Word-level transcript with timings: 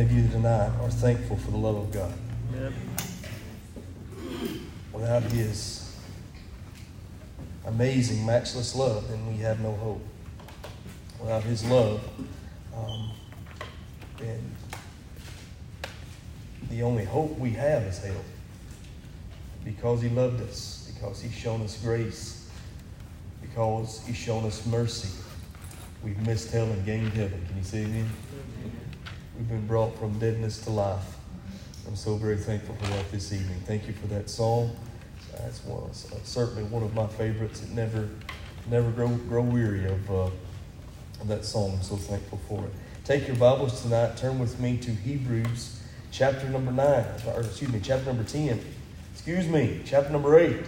many 0.00 0.18
of 0.18 0.24
you 0.24 0.32
tonight 0.32 0.70
are 0.80 0.88
thankful 0.88 1.36
for 1.36 1.50
the 1.50 1.58
love 1.58 1.76
of 1.76 1.92
God? 1.92 2.12
Yep. 2.54 2.72
Without 4.94 5.22
His 5.24 5.94
amazing, 7.66 8.24
matchless 8.24 8.74
love, 8.74 9.10
then 9.10 9.26
we 9.26 9.36
have 9.42 9.60
no 9.60 9.72
hope. 9.72 10.00
Without 11.20 11.42
His 11.42 11.66
love, 11.66 12.02
um, 12.74 13.10
then 14.16 14.40
the 16.70 16.82
only 16.82 17.04
hope 17.04 17.38
we 17.38 17.50
have 17.50 17.82
is 17.82 17.98
hell. 18.02 18.24
Because 19.66 20.00
He 20.00 20.08
loved 20.08 20.40
us, 20.40 20.90
because 20.94 21.20
He's 21.20 21.34
shown 21.34 21.60
us 21.60 21.76
grace, 21.76 22.48
because 23.42 24.02
He's 24.06 24.16
shown 24.16 24.46
us 24.46 24.64
mercy, 24.64 25.10
we've 26.02 26.26
missed 26.26 26.50
hell 26.52 26.64
and 26.64 26.86
gained 26.86 27.12
heaven. 27.12 27.44
Can 27.48 27.58
you 27.58 27.64
say 27.64 27.84
amen? 27.84 28.08
We've 29.40 29.48
been 29.48 29.66
brought 29.66 29.98
from 29.98 30.18
deadness 30.18 30.58
to 30.64 30.70
life. 30.70 31.16
I'm 31.88 31.96
so 31.96 32.16
very 32.16 32.36
thankful 32.36 32.74
for 32.74 32.86
that 32.88 33.10
this 33.10 33.32
evening. 33.32 33.58
Thank 33.64 33.86
you 33.86 33.94
for 33.94 34.06
that 34.08 34.28
song. 34.28 34.76
That's 35.32 35.64
one, 35.64 35.84
uh, 35.84 36.22
certainly 36.24 36.64
one 36.64 36.82
of 36.82 36.92
my 36.92 37.06
favorites. 37.06 37.62
It 37.62 37.70
never, 37.70 38.10
never 38.68 38.90
grow, 38.90 39.08
grow 39.08 39.40
weary 39.40 39.86
of, 39.86 40.10
uh, 40.10 40.28
that 41.24 41.46
song. 41.46 41.72
I'm 41.76 41.82
so 41.82 41.96
thankful 41.96 42.38
for 42.48 42.66
it. 42.66 42.72
Take 43.06 43.28
your 43.28 43.36
Bibles 43.36 43.80
tonight. 43.80 44.18
Turn 44.18 44.38
with 44.38 44.60
me 44.60 44.76
to 44.76 44.90
Hebrews 44.90 45.80
chapter 46.12 46.46
number 46.50 46.70
9, 46.70 47.04
or 47.34 47.40
excuse 47.40 47.72
me, 47.72 47.80
chapter 47.82 48.12
number 48.12 48.24
10. 48.24 48.60
Excuse 49.14 49.46
me, 49.48 49.80
chapter 49.86 50.10
number 50.10 50.38
8. 50.38 50.66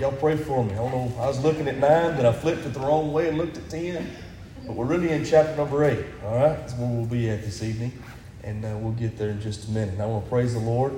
Y'all 0.00 0.12
pray 0.12 0.38
for 0.38 0.64
me. 0.64 0.72
I 0.72 0.76
don't 0.76 0.92
know. 0.92 1.12
I 1.20 1.26
was 1.26 1.44
looking 1.44 1.68
at 1.68 1.76
9, 1.76 1.80
then 2.16 2.24
I 2.24 2.32
flipped 2.32 2.64
it 2.64 2.72
the 2.72 2.80
wrong 2.80 3.12
way 3.12 3.28
and 3.28 3.36
looked 3.36 3.58
at 3.58 3.68
10. 3.68 4.10
But 4.66 4.74
we're 4.74 4.86
really 4.86 5.10
in 5.10 5.24
chapter 5.24 5.56
number 5.56 5.84
8. 5.84 6.04
All 6.24 6.34
right? 6.34 6.56
That's 6.58 6.74
where 6.74 6.88
we'll 6.88 7.06
be 7.06 7.30
at 7.30 7.44
this 7.44 7.62
evening. 7.62 7.92
And 8.42 8.64
uh, 8.64 8.76
we'll 8.78 8.92
get 8.92 9.16
there 9.16 9.30
in 9.30 9.40
just 9.40 9.68
a 9.68 9.70
minute. 9.70 9.94
And 9.94 10.02
I 10.02 10.06
want 10.06 10.24
to 10.24 10.30
praise 10.30 10.54
the 10.54 10.60
Lord 10.60 10.92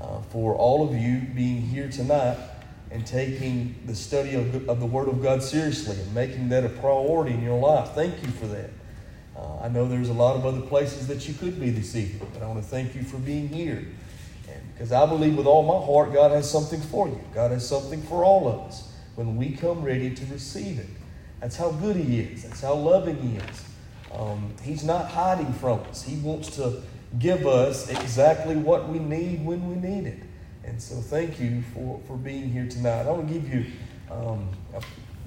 uh, 0.00 0.20
for 0.30 0.54
all 0.54 0.86
of 0.86 0.94
you 0.94 1.20
being 1.34 1.62
here 1.62 1.88
tonight 1.88 2.36
and 2.90 3.06
taking 3.06 3.74
the 3.86 3.94
study 3.94 4.34
of, 4.34 4.68
of 4.68 4.80
the 4.80 4.86
Word 4.86 5.08
of 5.08 5.22
God 5.22 5.42
seriously 5.42 5.98
and 5.98 6.14
making 6.14 6.50
that 6.50 6.64
a 6.64 6.68
priority 6.68 7.32
in 7.32 7.42
your 7.42 7.58
life. 7.58 7.92
Thank 7.92 8.22
you 8.22 8.28
for 8.28 8.46
that. 8.48 8.70
Uh, 9.34 9.60
I 9.60 9.68
know 9.68 9.88
there's 9.88 10.08
a 10.08 10.14
lot 10.14 10.36
of 10.36 10.44
other 10.44 10.60
places 10.60 11.06
that 11.08 11.26
you 11.26 11.34
could 11.34 11.58
be 11.58 11.70
this 11.70 11.96
evening, 11.96 12.28
but 12.32 12.42
I 12.42 12.46
want 12.46 12.62
to 12.62 12.68
thank 12.68 12.94
you 12.94 13.02
for 13.02 13.18
being 13.18 13.48
here. 13.48 13.86
Because 14.72 14.92
I 14.92 15.06
believe 15.06 15.36
with 15.36 15.46
all 15.46 15.62
my 15.62 15.86
heart 15.86 16.12
God 16.12 16.32
has 16.32 16.50
something 16.50 16.80
for 16.80 17.08
you. 17.08 17.18
God 17.32 17.50
has 17.50 17.66
something 17.66 18.02
for 18.02 18.24
all 18.24 18.46
of 18.46 18.68
us 18.68 18.92
when 19.14 19.36
we 19.36 19.52
come 19.52 19.82
ready 19.82 20.14
to 20.14 20.26
receive 20.26 20.78
it. 20.78 20.86
That's 21.40 21.56
how 21.56 21.70
good 21.72 21.96
He 21.96 22.20
is. 22.20 22.44
That's 22.44 22.60
how 22.60 22.74
loving 22.74 23.16
He 23.20 23.36
is. 23.36 23.64
Um, 24.12 24.54
he's 24.62 24.84
not 24.84 25.10
hiding 25.10 25.52
from 25.54 25.80
us. 25.90 26.02
He 26.02 26.16
wants 26.16 26.56
to 26.56 26.82
give 27.18 27.46
us 27.46 27.90
exactly 27.90 28.56
what 28.56 28.88
we 28.88 28.98
need 28.98 29.44
when 29.44 29.68
we 29.68 29.74
need 29.76 30.06
it. 30.06 30.22
And 30.64 30.80
so, 30.80 30.96
thank 30.96 31.38
you 31.38 31.62
for, 31.74 32.00
for 32.06 32.16
being 32.16 32.50
here 32.50 32.66
tonight. 32.66 33.02
I 33.02 33.10
want 33.10 33.28
to 33.28 33.34
give 33.34 33.52
you 33.52 33.66
um, 34.10 34.48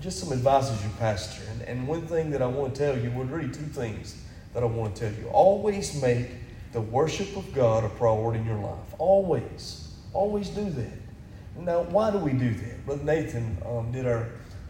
just 0.02 0.20
some 0.20 0.32
advice 0.32 0.70
as 0.70 0.82
your 0.82 0.92
pastor. 0.94 1.44
And, 1.52 1.62
and 1.64 1.88
one 1.88 2.06
thing 2.08 2.32
that 2.32 2.42
I 2.42 2.48
want 2.48 2.74
to 2.76 2.80
tell 2.80 2.98
you, 2.98 3.12
well, 3.12 3.26
really 3.26 3.50
two 3.50 3.66
things 3.66 4.22
that 4.54 4.64
I 4.64 4.66
want 4.66 4.96
to 4.96 5.10
tell 5.10 5.20
you. 5.20 5.30
Always 5.30 6.02
make 6.02 6.28
the 6.72 6.82
worship 6.82 7.36
of 7.38 7.54
God 7.54 7.84
a 7.84 7.90
priority 7.90 8.40
in 8.40 8.46
your 8.46 8.60
life. 8.60 8.96
Always. 8.98 9.94
Always 10.14 10.50
do 10.50 10.70
that. 10.70 10.94
Now, 11.58 11.84
why 11.84 12.12
do 12.12 12.18
we 12.18 12.32
do 12.32 12.54
that? 12.54 12.86
Brother 12.86 13.04
Nathan 13.04 13.58
um, 13.66 13.92
did 13.92 14.06
our 14.06 14.30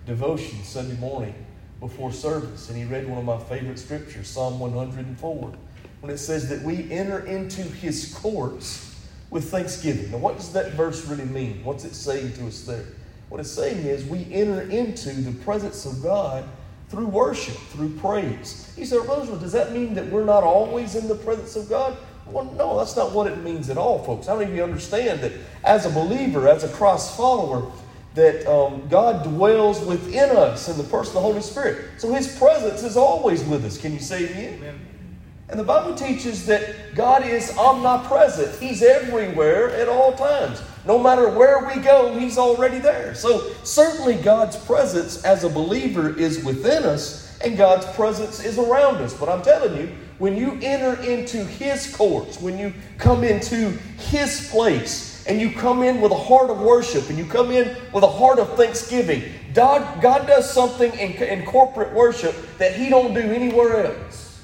devotion 0.09 0.63
Sunday 0.63 0.95
morning 0.95 1.35
before 1.79 2.11
service, 2.11 2.67
and 2.67 2.75
he 2.75 2.83
read 2.83 3.07
one 3.07 3.19
of 3.19 3.25
my 3.25 3.37
favorite 3.37 3.77
scriptures, 3.77 4.27
Psalm 4.27 4.59
104, 4.59 5.53
when 6.01 6.11
it 6.11 6.17
says 6.17 6.49
that 6.49 6.63
we 6.63 6.91
enter 6.91 7.19
into 7.27 7.61
his 7.61 8.11
courts 8.15 9.05
with 9.29 9.51
thanksgiving. 9.51 10.09
Now, 10.09 10.17
what 10.17 10.37
does 10.37 10.51
that 10.53 10.71
verse 10.71 11.05
really 11.05 11.25
mean? 11.25 11.63
What's 11.63 11.85
it 11.85 11.93
saying 11.93 12.33
to 12.33 12.47
us 12.47 12.61
there? 12.61 12.85
What 13.29 13.39
it's 13.39 13.51
saying 13.51 13.85
is 13.85 14.03
we 14.05 14.25
enter 14.33 14.61
into 14.61 15.11
the 15.11 15.31
presence 15.43 15.85
of 15.85 16.01
God 16.01 16.43
through 16.89 17.05
worship, 17.05 17.55
through 17.71 17.95
praise. 17.97 18.73
He 18.75 18.85
said, 18.85 19.07
Roosevelt, 19.07 19.41
does 19.41 19.51
that 19.51 19.73
mean 19.73 19.93
that 19.93 20.07
we're 20.07 20.25
not 20.25 20.43
always 20.43 20.95
in 20.95 21.07
the 21.07 21.13
presence 21.13 21.55
of 21.55 21.69
God? 21.69 21.95
Well, 22.25 22.45
no, 22.45 22.79
that's 22.79 22.95
not 22.95 23.11
what 23.11 23.27
it 23.27 23.37
means 23.43 23.69
at 23.69 23.77
all, 23.77 24.03
folks. 24.03 24.25
How 24.25 24.39
many 24.39 24.49
of 24.49 24.57
you 24.57 24.63
understand 24.63 25.21
that 25.21 25.33
as 25.63 25.85
a 25.85 25.89
believer, 25.91 26.47
as 26.47 26.63
a 26.63 26.69
Christ 26.69 27.15
follower, 27.15 27.71
that 28.15 28.45
um, 28.47 28.87
God 28.89 29.23
dwells 29.23 29.83
within 29.85 30.35
us 30.35 30.67
in 30.67 30.77
the 30.77 30.83
person 30.83 31.09
of 31.09 31.13
the 31.15 31.21
Holy 31.21 31.41
Spirit. 31.41 31.99
So 31.99 32.13
His 32.13 32.37
presence 32.37 32.83
is 32.83 32.97
always 32.97 33.43
with 33.43 33.63
us. 33.65 33.77
Can 33.77 33.93
you 33.93 33.99
say 33.99 34.29
amen? 34.29 34.53
amen. 34.55 34.79
And 35.49 35.59
the 35.59 35.63
Bible 35.63 35.95
teaches 35.95 36.45
that 36.45 36.93
God 36.93 37.25
is 37.25 37.57
omnipresent. 37.57 38.59
He's 38.59 38.83
everywhere 38.83 39.71
at 39.71 39.87
all 39.89 40.13
times. 40.13 40.61
No 40.85 40.99
matter 40.99 41.29
where 41.29 41.67
we 41.67 41.81
go, 41.81 42.17
He's 42.17 42.37
already 42.37 42.77
there. 42.77 43.15
So 43.15 43.51
certainly 43.63 44.15
God's 44.15 44.57
presence 44.57 45.23
as 45.23 45.43
a 45.43 45.49
believer 45.49 46.17
is 46.17 46.43
within 46.43 46.83
us, 46.83 47.37
and 47.41 47.57
God's 47.57 47.85
presence 47.95 48.43
is 48.43 48.59
around 48.59 48.97
us. 48.97 49.13
But 49.13 49.29
I'm 49.29 49.41
telling 49.41 49.75
you, 49.75 49.95
when 50.19 50.35
you 50.35 50.59
enter 50.61 51.01
into 51.01 51.43
His 51.43 51.95
courts, 51.95 52.39
when 52.39 52.59
you 52.59 52.73
come 52.99 53.23
into 53.23 53.71
His 53.97 54.49
place, 54.51 55.08
and 55.29 55.39
you 55.39 55.51
come 55.51 55.83
in 55.83 56.01
with 56.01 56.11
a 56.11 56.17
heart 56.17 56.49
of 56.49 56.59
worship 56.59 57.07
and 57.09 57.17
you 57.17 57.23
come 57.23 57.51
in 57.51 57.77
with 57.93 58.03
a 58.03 58.07
heart 58.07 58.39
of 58.39 58.57
thanksgiving, 58.57 59.23
God, 59.53 60.01
God 60.01 60.25
does 60.25 60.51
something 60.51 60.91
in, 60.93 61.11
in 61.11 61.45
corporate 61.45 61.93
worship 61.93 62.35
that 62.57 62.75
He 62.75 62.89
don't 62.89 63.13
do 63.13 63.21
anywhere 63.21 63.85
else. 63.85 64.41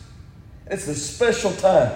It's 0.68 0.88
a 0.88 0.94
special 0.94 1.52
time. 1.54 1.92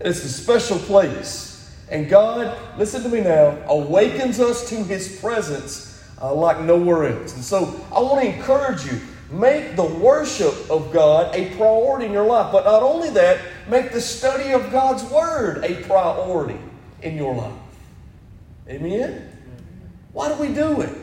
It's 0.00 0.24
a 0.24 0.28
special 0.28 0.78
place. 0.80 1.72
And 1.90 2.08
God, 2.08 2.58
listen 2.76 3.04
to 3.04 3.08
me 3.08 3.20
now, 3.20 3.56
awakens 3.68 4.40
us 4.40 4.68
to 4.70 4.82
His 4.82 5.20
presence 5.20 6.04
uh, 6.20 6.34
like 6.34 6.60
nowhere 6.60 7.20
else. 7.20 7.36
And 7.36 7.44
so 7.44 7.80
I 7.94 8.00
want 8.00 8.22
to 8.22 8.34
encourage 8.34 8.84
you 8.84 9.00
make 9.30 9.76
the 9.76 9.84
worship 9.84 10.68
of 10.70 10.92
God 10.92 11.36
a 11.36 11.54
priority 11.54 12.06
in 12.06 12.12
your 12.12 12.26
life. 12.26 12.50
But 12.50 12.64
not 12.64 12.82
only 12.82 13.10
that, 13.10 13.38
make 13.68 13.92
the 13.92 14.00
study 14.00 14.50
of 14.50 14.72
God's 14.72 15.04
Word 15.04 15.64
a 15.64 15.76
priority 15.84 16.58
in 17.02 17.16
your 17.16 17.36
life. 17.36 17.54
Amen? 18.68 19.30
Why 20.12 20.28
do 20.28 20.34
we 20.34 20.52
do 20.52 20.80
it? 20.82 20.94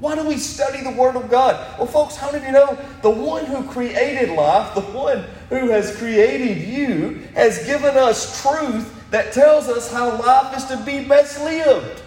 Why 0.00 0.16
do 0.16 0.26
we 0.26 0.36
study 0.36 0.82
the 0.82 0.90
Word 0.90 1.14
of 1.14 1.30
God? 1.30 1.78
Well, 1.78 1.86
folks, 1.86 2.16
how 2.16 2.30
of 2.30 2.42
you 2.42 2.50
know 2.50 2.76
the 3.02 3.10
one 3.10 3.46
who 3.46 3.62
created 3.68 4.30
life, 4.30 4.74
the 4.74 4.80
one 4.80 5.24
who 5.48 5.68
has 5.70 5.96
created 5.96 6.58
you, 6.66 7.22
has 7.34 7.64
given 7.64 7.96
us 7.96 8.42
truth 8.42 8.92
that 9.12 9.32
tells 9.32 9.68
us 9.68 9.92
how 9.92 10.18
life 10.18 10.56
is 10.56 10.64
to 10.64 10.76
be 10.84 11.04
best 11.04 11.40
lived? 11.40 12.02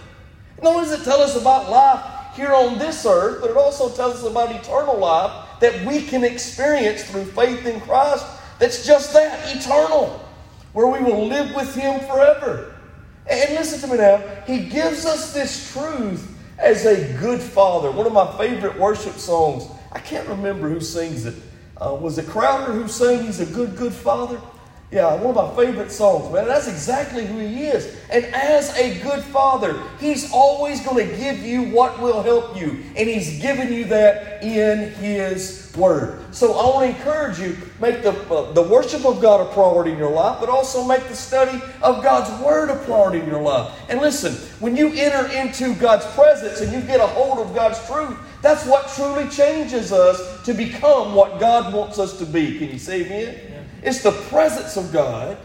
Not 0.62 0.76
only 0.76 0.90
does 0.90 1.00
it 1.00 1.06
tell 1.06 1.22
us 1.22 1.40
about 1.40 1.70
life 1.70 2.36
here 2.36 2.54
on 2.54 2.78
this 2.78 3.06
earth, 3.06 3.40
but 3.40 3.52
it 3.52 3.58
also 3.58 3.90
tells 3.90 4.16
us 4.16 4.30
about 4.30 4.52
eternal 4.52 4.98
life 4.98 5.60
that 5.62 5.86
we 5.86 6.02
can 6.02 6.26
experience 6.26 7.04
through 7.06 7.26
faith 7.26 7.66
in 7.66 7.80
Christ 7.80 8.26
that's 8.60 8.86
just 8.86 9.14
that 9.14 9.56
eternal, 9.56 10.20
where 10.74 10.88
we 10.88 11.00
will 11.00 11.28
live 11.28 11.56
with 11.56 11.74
Him 11.76 12.02
forever. 12.02 12.75
And 13.30 13.56
listen 13.56 13.80
to 13.82 13.88
me 13.88 13.98
now. 13.98 14.18
He 14.46 14.70
gives 14.70 15.06
us 15.06 15.34
this 15.34 15.72
truth 15.74 16.32
as 16.58 16.86
a 16.86 17.14
good 17.20 17.42
father. 17.42 17.92
One 17.92 18.06
of 18.06 18.14
my 18.14 18.38
favorite 18.38 18.78
worship 18.78 19.16
songs, 19.16 19.68
I 19.92 20.00
can't 20.00 20.28
remember 20.28 20.70
who 20.70 20.80
sings 20.80 21.26
it. 21.26 21.36
Uh, 21.78 21.98
was 22.00 22.18
it 22.18 22.28
Crowder 22.28 22.72
who 22.72 22.88
sang 22.88 23.24
He's 23.24 23.40
a 23.40 23.46
Good, 23.46 23.76
Good 23.76 23.94
Father? 23.94 24.40
Yeah, 24.92 25.16
one 25.16 25.36
of 25.36 25.58
my 25.58 25.66
favorite 25.66 25.92
songs, 25.92 26.32
man. 26.32 26.48
That's 26.48 26.68
exactly 26.68 27.26
who 27.26 27.40
he 27.40 27.66
is. 27.66 27.98
And 28.12 28.24
as 28.26 28.78
a 28.78 29.00
good 29.02 29.24
father, 29.24 29.82
he's 30.00 30.32
always 30.32 30.80
going 30.86 31.08
to 31.08 31.18
give 31.18 31.40
you 31.40 31.64
what 31.64 32.00
will 32.00 32.22
help 32.22 32.56
you. 32.56 32.84
And 32.96 33.10
he's 33.10 33.42
given 33.42 33.74
you 33.74 33.86
that 33.86 34.44
in 34.44 34.92
his 34.94 35.74
word. 35.76 36.24
So 36.34 36.54
I 36.54 36.66
want 36.68 36.92
to 36.92 36.98
encourage 36.98 37.40
you, 37.40 37.58
make 37.82 38.04
the, 38.04 38.12
uh, 38.30 38.52
the 38.54 38.62
worship 38.62 39.06
of 39.06 39.22
God 39.22 39.42
a 39.42 39.52
priority 39.54 39.92
in 39.92 39.98
your 39.98 40.12
life, 40.12 40.38
but 40.40 40.50
also 40.50 40.84
make 40.86 41.06
the 41.08 41.16
study 41.16 41.60
of 41.82 42.04
God's 42.04 42.30
word 42.44 42.70
a 42.70 42.76
priority 42.86 43.20
in 43.20 43.28
your 43.28 43.42
life. 43.42 43.78
And 43.90 44.00
listen, 44.00 44.34
when 44.60 44.78
you 44.78 44.94
enter 44.94 45.28
into 45.36 45.74
God's 45.76 46.06
presence 46.14 46.62
and 46.62 46.72
you 46.72 46.82
get 46.82 47.00
a 47.00 47.08
hold 47.08 47.40
of 47.40 47.56
God's 47.56 47.84
truth, 47.88 48.18
that's 48.44 48.66
what 48.68 48.88
truly 48.90 49.28
changes 49.30 49.92
us 49.92 50.46
to 50.46 50.54
become 50.54 51.16
what 51.16 51.40
God 51.40 51.74
wants 51.74 51.98
us 51.98 52.20
to 52.20 52.26
be. 52.26 52.60
Can 52.60 52.70
you 52.70 52.78
say 52.78 53.04
amen? 53.04 53.55
It's 53.86 54.02
the 54.02 54.12
presence 54.12 54.78
of 54.78 54.92
God 54.92 55.38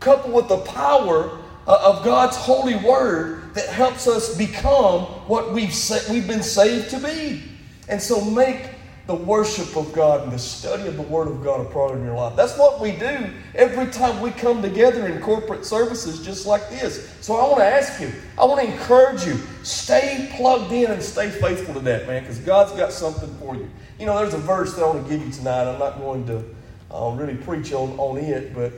coupled 0.00 0.34
with 0.34 0.48
the 0.48 0.58
power 0.58 1.40
uh, 1.66 1.78
of 1.82 2.04
God's 2.04 2.36
holy 2.36 2.76
word 2.76 3.54
that 3.54 3.68
helps 3.70 4.06
us 4.06 4.36
become 4.36 5.04
what 5.26 5.52
we've, 5.52 5.74
we've 6.10 6.28
been 6.28 6.42
saved 6.42 6.90
to 6.90 6.98
be. 6.98 7.42
And 7.88 8.00
so 8.00 8.22
make 8.22 8.70
the 9.06 9.14
worship 9.14 9.76
of 9.76 9.92
God 9.92 10.24
and 10.24 10.32
the 10.32 10.38
study 10.38 10.88
of 10.88 10.96
the 10.96 11.02
Word 11.02 11.28
of 11.28 11.42
God 11.42 11.60
a 11.60 11.64
part 11.70 11.92
of 11.96 12.02
your 12.02 12.14
life. 12.14 12.34
That's 12.34 12.58
what 12.58 12.80
we 12.80 12.90
do 12.90 13.30
every 13.54 13.86
time 13.86 14.20
we 14.20 14.32
come 14.32 14.60
together 14.60 15.06
in 15.06 15.22
corporate 15.22 15.64
services 15.64 16.24
just 16.24 16.44
like 16.44 16.68
this. 16.68 17.08
So 17.20 17.36
I 17.36 17.44
want 17.44 17.58
to 17.58 17.66
ask 17.66 18.00
you, 18.00 18.12
I 18.36 18.44
want 18.44 18.60
to 18.60 18.66
encourage 18.66 19.24
you, 19.24 19.38
stay 19.62 20.28
plugged 20.36 20.72
in 20.72 20.90
and 20.90 21.00
stay 21.00 21.30
faithful 21.30 21.74
to 21.74 21.80
that, 21.80 22.08
man, 22.08 22.22
because 22.22 22.40
God's 22.40 22.72
got 22.72 22.92
something 22.92 23.32
for 23.38 23.54
you. 23.54 23.70
You 24.00 24.06
know, 24.06 24.18
there's 24.18 24.34
a 24.34 24.38
verse 24.38 24.74
that 24.74 24.82
I 24.82 24.88
want 24.88 25.06
to 25.06 25.10
give 25.10 25.24
you 25.24 25.32
tonight. 25.32 25.72
I'm 25.72 25.78
not 25.78 25.98
going 25.98 26.26
to 26.26 26.44
I'll 26.90 27.14
really 27.14 27.36
preach 27.36 27.72
on, 27.72 27.98
on 27.98 28.18
it, 28.18 28.54
but 28.54 28.72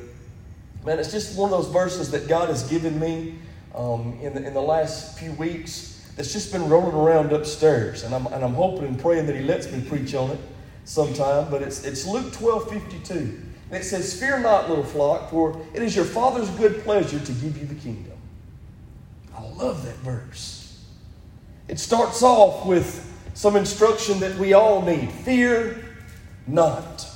Man, 0.85 0.99
it's 0.99 1.11
just 1.13 1.37
one 1.37 1.53
of 1.53 1.63
those 1.63 1.73
verses 1.73 2.11
that 2.13 2.29
God 2.29 2.49
has 2.49 2.63
given 2.69 2.99
me 2.99 3.35
um, 3.75 4.19
in, 4.23 4.35
the, 4.35 4.47
in 4.47 4.55
the 4.55 4.63
last 4.63 5.19
few 5.19 5.33
weeks 5.33 6.11
that's 6.17 6.33
just 6.33 6.53
been 6.53 6.69
rolling 6.69 6.95
around 6.95 7.33
upstairs. 7.33 8.05
And 8.05 8.15
I'm, 8.15 8.27
and 8.29 8.45
I'm 8.45 8.55
hoping 8.55 8.85
and 8.87 8.99
praying 8.99 9.27
that 9.27 9.37
He 9.37 9.43
lets 9.43 9.71
me 9.71 9.83
preach 9.83 10.15
on 10.15 10.31
it 10.31 10.39
sometime. 10.85 11.51
But 11.51 11.63
it's, 11.63 11.85
it's 11.85 12.07
Luke 12.07 12.33
12 12.33 12.71
52. 12.71 13.15
And 13.15 13.43
it 13.73 13.85
says, 13.85 14.19
Fear 14.19 14.41
not, 14.41 14.69
little 14.69 14.85
flock, 14.85 15.31
for 15.31 15.61
it 15.75 15.83
is 15.83 15.95
your 15.95 16.05
Father's 16.05 16.49
good 16.51 16.83
pleasure 16.85 17.21
to 17.21 17.33
give 17.33 17.59
you 17.59 17.67
the 17.67 17.75
kingdom. 17.75 18.17
I 19.37 19.43
love 19.43 19.85
that 19.85 19.97
verse. 19.97 20.83
It 21.67 21.79
starts 21.79 22.23
off 22.23 22.65
with 22.65 23.05
some 23.35 23.57
instruction 23.57 24.21
that 24.21 24.37
we 24.39 24.55
all 24.55 24.81
need 24.81 25.13
fear 25.13 25.85
not. 26.47 27.08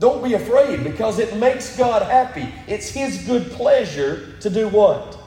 Don't 0.00 0.24
be 0.24 0.34
afraid 0.34 0.82
because 0.82 1.18
it 1.18 1.36
makes 1.36 1.76
God 1.76 2.02
happy. 2.02 2.52
It's 2.66 2.90
His 2.90 3.24
good 3.26 3.50
pleasure 3.52 4.36
to 4.40 4.50
do 4.50 4.68
what? 4.68 5.18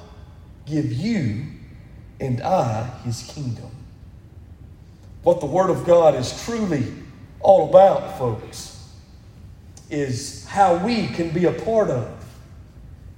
Give 0.66 0.92
you 0.92 1.46
and 2.20 2.42
I 2.42 2.84
His 3.04 3.24
kingdom. 3.24 3.72
What 5.24 5.40
the 5.40 5.46
Word 5.46 5.70
of 5.70 5.86
God 5.86 6.16
is 6.16 6.44
truly 6.46 6.86
all 7.40 7.70
about, 7.70 8.18
folks, 8.18 8.90
is 9.90 10.46
how 10.46 10.78
we 10.78 11.08
can 11.08 11.30
be 11.32 11.46
a 11.46 11.54
part 11.54 11.90
of 11.90 12.14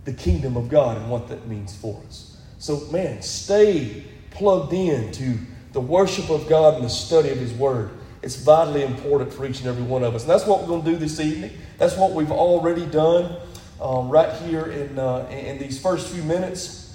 the 0.05 0.13
kingdom 0.13 0.55
of 0.55 0.69
God 0.69 0.97
and 0.97 1.09
what 1.09 1.27
that 1.29 1.47
means 1.47 1.75
for 1.75 2.01
us. 2.07 2.37
So, 2.57 2.79
man, 2.91 3.21
stay 3.21 4.03
plugged 4.31 4.73
in 4.73 5.11
to 5.13 5.37
the 5.73 5.81
worship 5.81 6.29
of 6.29 6.47
God 6.47 6.75
and 6.75 6.83
the 6.83 6.89
study 6.89 7.29
of 7.29 7.37
His 7.37 7.53
Word. 7.53 7.91
It's 8.21 8.35
vitally 8.35 8.83
important 8.83 9.33
for 9.33 9.45
each 9.45 9.59
and 9.59 9.67
every 9.67 9.83
one 9.83 10.03
of 10.03 10.13
us. 10.13 10.23
And 10.23 10.29
that's 10.29 10.45
what 10.45 10.61
we're 10.61 10.67
going 10.67 10.83
to 10.83 10.91
do 10.91 10.97
this 10.97 11.19
evening. 11.19 11.51
That's 11.77 11.95
what 11.95 12.11
we've 12.11 12.31
already 12.31 12.85
done 12.85 13.37
um, 13.81 14.09
right 14.09 14.33
here 14.41 14.65
in, 14.65 14.99
uh, 14.99 15.27
in 15.31 15.57
these 15.57 15.81
first 15.81 16.09
few 16.09 16.23
minutes 16.23 16.89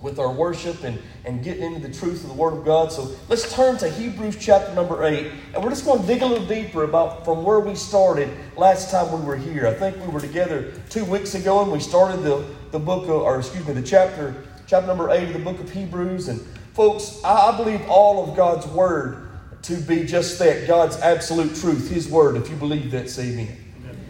with 0.00 0.20
our 0.20 0.30
worship 0.30 0.84
and, 0.84 0.96
and 1.24 1.42
getting 1.42 1.74
into 1.74 1.88
the 1.88 1.92
truth 1.92 2.22
of 2.22 2.28
the 2.28 2.34
Word 2.34 2.56
of 2.56 2.64
God. 2.64 2.92
So 2.92 3.10
let's 3.28 3.52
turn 3.52 3.76
to 3.78 3.90
Hebrews 3.90 4.36
chapter 4.38 4.72
number 4.74 5.04
8. 5.04 5.32
And 5.54 5.64
we're 5.64 5.70
just 5.70 5.84
going 5.84 6.00
to 6.00 6.06
dig 6.06 6.22
a 6.22 6.26
little 6.26 6.46
deeper 6.46 6.84
about 6.84 7.24
from 7.24 7.42
where 7.42 7.58
we 7.58 7.74
started 7.74 8.30
last 8.56 8.92
time 8.92 9.10
we 9.12 9.26
were 9.26 9.36
here. 9.36 9.66
I 9.66 9.74
think 9.74 9.96
we 9.96 10.12
were 10.12 10.20
together 10.20 10.72
two 10.88 11.04
weeks 11.04 11.34
ago 11.34 11.62
and 11.62 11.72
we 11.72 11.80
started 11.80 12.22
the, 12.22 12.44
the 12.70 12.78
book, 12.78 13.04
of, 13.04 13.22
or 13.22 13.40
excuse 13.40 13.66
me, 13.66 13.72
the 13.72 13.82
chapter, 13.82 14.44
chapter 14.68 14.86
number 14.86 15.10
8 15.10 15.24
of 15.24 15.32
the 15.32 15.40
book 15.40 15.58
of 15.58 15.72
Hebrews. 15.72 16.28
And 16.28 16.40
folks, 16.74 17.20
I, 17.24 17.48
I 17.48 17.56
believe 17.56 17.82
all 17.88 18.28
of 18.28 18.36
God's 18.36 18.68
Word 18.68 19.27
to 19.62 19.76
be 19.76 20.04
just 20.04 20.38
that 20.38 20.66
God's 20.66 20.96
absolute 20.96 21.54
truth, 21.56 21.90
His 21.90 22.08
Word. 22.08 22.36
If 22.36 22.48
you 22.48 22.56
believe 22.56 22.90
that, 22.92 23.10
say 23.10 23.32
amen. 23.32 23.56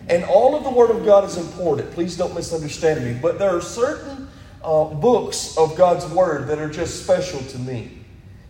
And 0.08 0.24
all 0.24 0.54
of 0.54 0.64
the 0.64 0.70
Word 0.70 0.90
of 0.90 1.04
God 1.04 1.24
is 1.24 1.36
important. 1.36 1.90
Please 1.92 2.16
don't 2.16 2.34
misunderstand 2.34 3.04
me. 3.04 3.18
But 3.20 3.38
there 3.38 3.54
are 3.54 3.60
certain 3.60 4.28
uh, 4.62 4.84
books 4.84 5.56
of 5.58 5.76
God's 5.76 6.06
Word 6.06 6.48
that 6.48 6.58
are 6.58 6.70
just 6.70 7.02
special 7.04 7.40
to 7.40 7.58
me. 7.58 7.98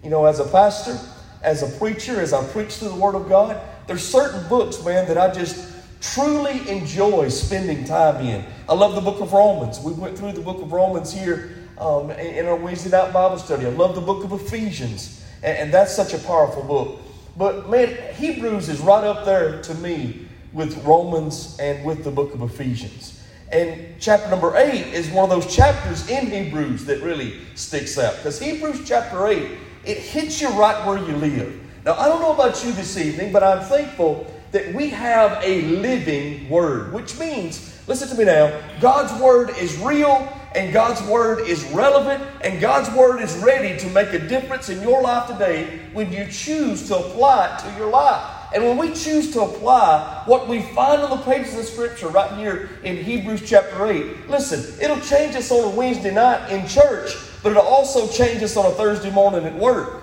You 0.02 0.10
know, 0.10 0.24
as 0.26 0.38
a 0.38 0.46
pastor, 0.46 0.98
as 1.42 1.62
a 1.62 1.78
preacher, 1.78 2.20
as 2.20 2.32
I 2.32 2.44
preach 2.48 2.74
through 2.74 2.90
the 2.90 2.96
Word 2.96 3.14
of 3.16 3.28
God, 3.28 3.60
there's 3.86 4.06
certain 4.06 4.46
books, 4.48 4.82
man, 4.84 5.08
that 5.08 5.18
I 5.18 5.32
just 5.32 5.74
truly 6.00 6.68
enjoy 6.68 7.28
spending 7.28 7.84
time 7.84 8.24
in. 8.24 8.44
I 8.68 8.74
love 8.74 8.94
the 8.94 9.00
book 9.00 9.20
of 9.20 9.32
Romans. 9.32 9.80
We 9.80 9.92
went 9.92 10.16
through 10.16 10.32
the 10.32 10.40
book 10.40 10.62
of 10.62 10.72
Romans 10.72 11.12
here 11.12 11.54
um, 11.78 12.10
in 12.10 12.46
our 12.46 12.56
Wednesday 12.56 12.90
night 12.90 13.12
Bible 13.12 13.38
study. 13.38 13.66
I 13.66 13.70
love 13.70 13.94
the 13.94 14.00
book 14.00 14.24
of 14.24 14.32
Ephesians. 14.32 15.24
And, 15.42 15.72
that's 15.72 15.94
such 15.94 16.14
a 16.14 16.18
powerful 16.18 16.62
book. 16.62 17.00
But 17.36 17.70
man, 17.70 17.96
Hebrews 18.14 18.68
is 18.68 18.80
right 18.80 19.04
up 19.04 19.24
there 19.24 19.62
to 19.62 19.74
me 19.76 20.26
with 20.52 20.76
Romans 20.84 21.56
and 21.60 21.84
with 21.84 22.04
the 22.04 22.10
book 22.10 22.34
of 22.34 22.42
Ephesians. 22.42 23.22
And 23.50 23.94
chapter 24.00 24.28
number 24.28 24.56
8 24.56 24.72
is 24.92 25.08
one 25.10 25.24
of 25.24 25.30
those 25.30 25.54
chapters 25.54 26.08
in 26.08 26.30
Hebrews 26.30 26.84
that 26.86 27.02
really 27.02 27.40
sticks 27.54 27.98
out. 27.98 28.16
Because 28.16 28.38
Hebrews 28.38 28.86
chapter 28.86 29.26
8, 29.26 29.52
it 29.84 29.98
hits 29.98 30.40
you 30.40 30.48
right 30.50 30.84
where 30.86 30.98
you 30.98 31.16
live. 31.16 31.60
Now, 31.84 31.94
I 31.94 32.08
don't 32.08 32.20
know 32.20 32.34
about 32.34 32.62
you 32.64 32.72
this 32.72 32.98
evening, 32.98 33.32
but 33.32 33.42
I'm 33.42 33.64
thankful 33.64 34.26
that 34.52 34.74
we 34.74 34.88
have 34.90 35.42
a 35.42 35.62
living 35.62 36.48
word, 36.48 36.92
which 36.92 37.18
means, 37.18 37.78
listen 37.86 38.08
to 38.08 38.14
me 38.14 38.24
now, 38.24 38.60
God's 38.80 39.18
word 39.22 39.50
is 39.58 39.78
real 39.78 40.30
and 40.54 40.72
God's 40.72 41.02
Word 41.02 41.46
is 41.46 41.64
relevant 41.64 42.22
and 42.42 42.60
God's 42.60 42.90
Word 42.96 43.20
is 43.20 43.36
ready 43.38 43.78
to 43.78 43.88
make 43.90 44.12
a 44.12 44.18
difference 44.18 44.68
in 44.68 44.82
your 44.82 45.02
life 45.02 45.28
today 45.28 45.80
when 45.92 46.12
you 46.12 46.26
choose 46.30 46.88
to 46.88 46.98
apply 46.98 47.54
it 47.54 47.58
to 47.60 47.78
your 47.78 47.90
life. 47.90 48.34
And 48.54 48.64
when 48.64 48.78
we 48.78 48.94
choose 48.94 49.30
to 49.32 49.42
apply 49.42 50.22
what 50.24 50.48
we 50.48 50.62
find 50.62 51.02
on 51.02 51.10
the 51.10 51.24
pages 51.24 51.58
of 51.58 51.66
Scripture 51.66 52.08
right 52.08 52.32
here 52.38 52.70
in 52.82 52.96
Hebrews 52.96 53.42
chapter 53.44 53.86
8, 53.86 54.28
listen, 54.30 54.80
it'll 54.80 55.00
change 55.00 55.36
us 55.36 55.50
on 55.50 55.72
a 55.72 55.76
Wednesday 55.76 56.14
night 56.14 56.50
in 56.50 56.66
church, 56.66 57.14
but 57.42 57.50
it'll 57.50 57.62
also 57.62 58.08
change 58.08 58.42
us 58.42 58.56
on 58.56 58.64
a 58.66 58.70
Thursday 58.70 59.10
morning 59.10 59.44
at 59.44 59.54
work. 59.54 60.02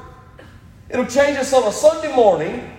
It'll 0.89 1.07
change 1.07 1.37
us 1.37 1.53
on 1.53 1.63
a 1.63 1.71
Sunday 1.71 2.15
morning 2.15 2.71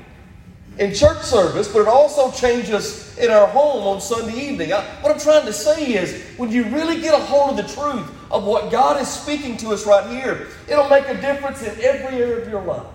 in 0.79 0.95
church 0.95 1.23
service, 1.23 1.73
but 1.73 1.81
it 1.81 1.89
also 1.89 2.31
changes 2.31 3.17
in 3.19 3.31
our 3.31 3.47
home 3.47 3.87
on 3.87 4.01
Sunday 4.01 4.51
evening. 4.51 4.73
I, 4.73 4.85
what 5.01 5.13
I'm 5.13 5.21
trying 5.21 5.47
to 5.47 5.53
say 5.53 5.95
is, 5.95 6.23
when 6.37 6.51
you 6.51 6.65
really 6.65 7.01
get 7.01 7.15
a 7.15 7.19
hold 7.19 7.59
of 7.59 7.67
the 7.67 7.73
truth 7.75 8.11
of 8.31 8.45
what 8.45 8.71
God 8.71 9.01
is 9.01 9.09
speaking 9.09 9.57
to 9.59 9.71
us 9.71 9.87
right 9.87 10.09
here, 10.11 10.49
it'll 10.69 10.89
make 10.89 11.09
a 11.09 11.19
difference 11.21 11.63
in 11.63 11.71
every 11.81 12.23
area 12.23 12.43
of 12.43 12.49
your 12.49 12.63
life. 12.63 12.87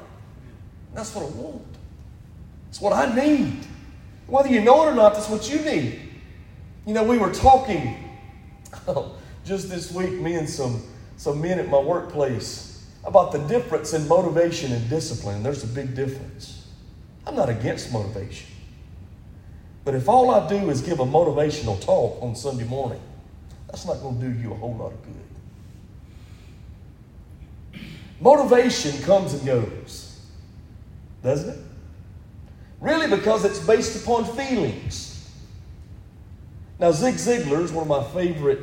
That's 0.94 1.16
what 1.16 1.26
I 1.26 1.30
want. 1.30 1.66
It's 2.70 2.80
what 2.80 2.94
I 2.94 3.14
need. 3.16 3.66
Whether 4.28 4.50
you 4.50 4.62
know 4.62 4.88
it 4.88 4.92
or 4.92 4.96
not, 4.96 5.14
that's 5.14 5.30
what 5.30 5.52
you 5.52 5.60
need. 5.62 6.00
You 6.86 6.94
know, 6.94 7.04
we 7.04 7.18
were 7.18 7.34
talking 7.34 7.98
just 9.46 9.70
this 9.70 9.92
week, 9.92 10.12
me 10.14 10.36
and 10.36 10.50
some, 10.50 10.84
some 11.18 11.42
men 11.42 11.60
at 11.60 11.68
my 11.68 11.80
workplace, 11.80 12.88
about 13.04 13.32
the 13.32 13.40
difference 13.40 13.94
in 13.94 14.08
motivation 14.08 14.72
and 14.72 14.88
discipline. 14.90 15.42
There's 15.42 15.64
a 15.64 15.68
big 15.68 15.96
difference. 15.96 16.61
I'm 17.26 17.36
not 17.36 17.50
against 17.50 17.92
motivation. 17.92 18.48
But 19.84 19.96
if 19.96 20.08
all 20.08 20.32
I 20.32 20.48
do 20.48 20.70
is 20.70 20.82
give 20.82 21.00
a 21.00 21.06
motivational 21.06 21.80
talk 21.82 22.22
on 22.22 22.36
Sunday 22.36 22.66
morning, 22.66 23.02
that's 23.68 23.86
not 23.86 24.02
going 24.02 24.20
to 24.20 24.28
do 24.28 24.40
you 24.40 24.52
a 24.52 24.56
whole 24.56 24.76
lot 24.76 24.94
of 24.94 25.00
good. 25.04 25.16
Motivation 28.20 29.02
comes 29.04 29.34
and 29.34 29.46
goes, 29.46 30.20
doesn't 31.24 31.50
it? 31.50 31.60
Really, 32.80 33.08
because 33.08 33.46
it's 33.46 33.60
based 33.60 34.04
upon 34.04 34.26
feelings. 34.36 35.30
Now, 36.80 36.92
Zig 36.92 37.16
Ziglar 37.16 37.64
is 37.64 37.72
one 37.72 37.84
of 37.84 37.88
my 37.88 38.04
favorite. 38.22 38.60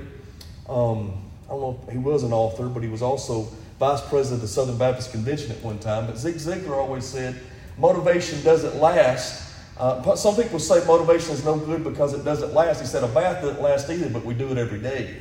Um, 0.68 1.23
I 1.47 1.50
don't 1.50 1.61
know, 1.61 1.80
if 1.87 1.92
he 1.92 1.99
was 1.99 2.25
an 2.25 2.32
author, 2.32 2.68
but 2.68 2.82
he 2.82 2.88
was 2.88 3.00
also 3.00 3.49
vice 3.78 4.00
president 4.02 4.42
of 4.42 4.42
the 4.42 4.49
Southern 4.49 4.76
Baptist 4.76 5.12
Convention 5.12 5.52
at 5.52 5.62
one 5.62 5.78
time. 5.78 6.06
But 6.06 6.18
Zig 6.18 6.35
Ziglar 6.35 6.76
always 6.76 7.04
said, 7.04 7.40
motivation 7.78 8.42
doesn't 8.42 8.76
last. 8.76 9.54
Uh, 9.76 10.16
some 10.16 10.35
people 10.35 10.58
say 10.58 10.85
motivation 10.87 11.32
is 11.32 11.44
no 11.44 11.56
good 11.56 11.85
because 11.85 12.12
it 12.12 12.25
doesn't 12.25 12.52
last. 12.52 12.80
He 12.80 12.87
said 12.87 13.04
a 13.04 13.08
bath 13.08 13.42
doesn't 13.42 13.62
last 13.62 13.88
either, 13.88 14.08
but 14.11 14.25
we 14.25 14.35
do 14.35 14.50
it 14.50 14.58
every 14.58 14.80
day. 14.80 15.16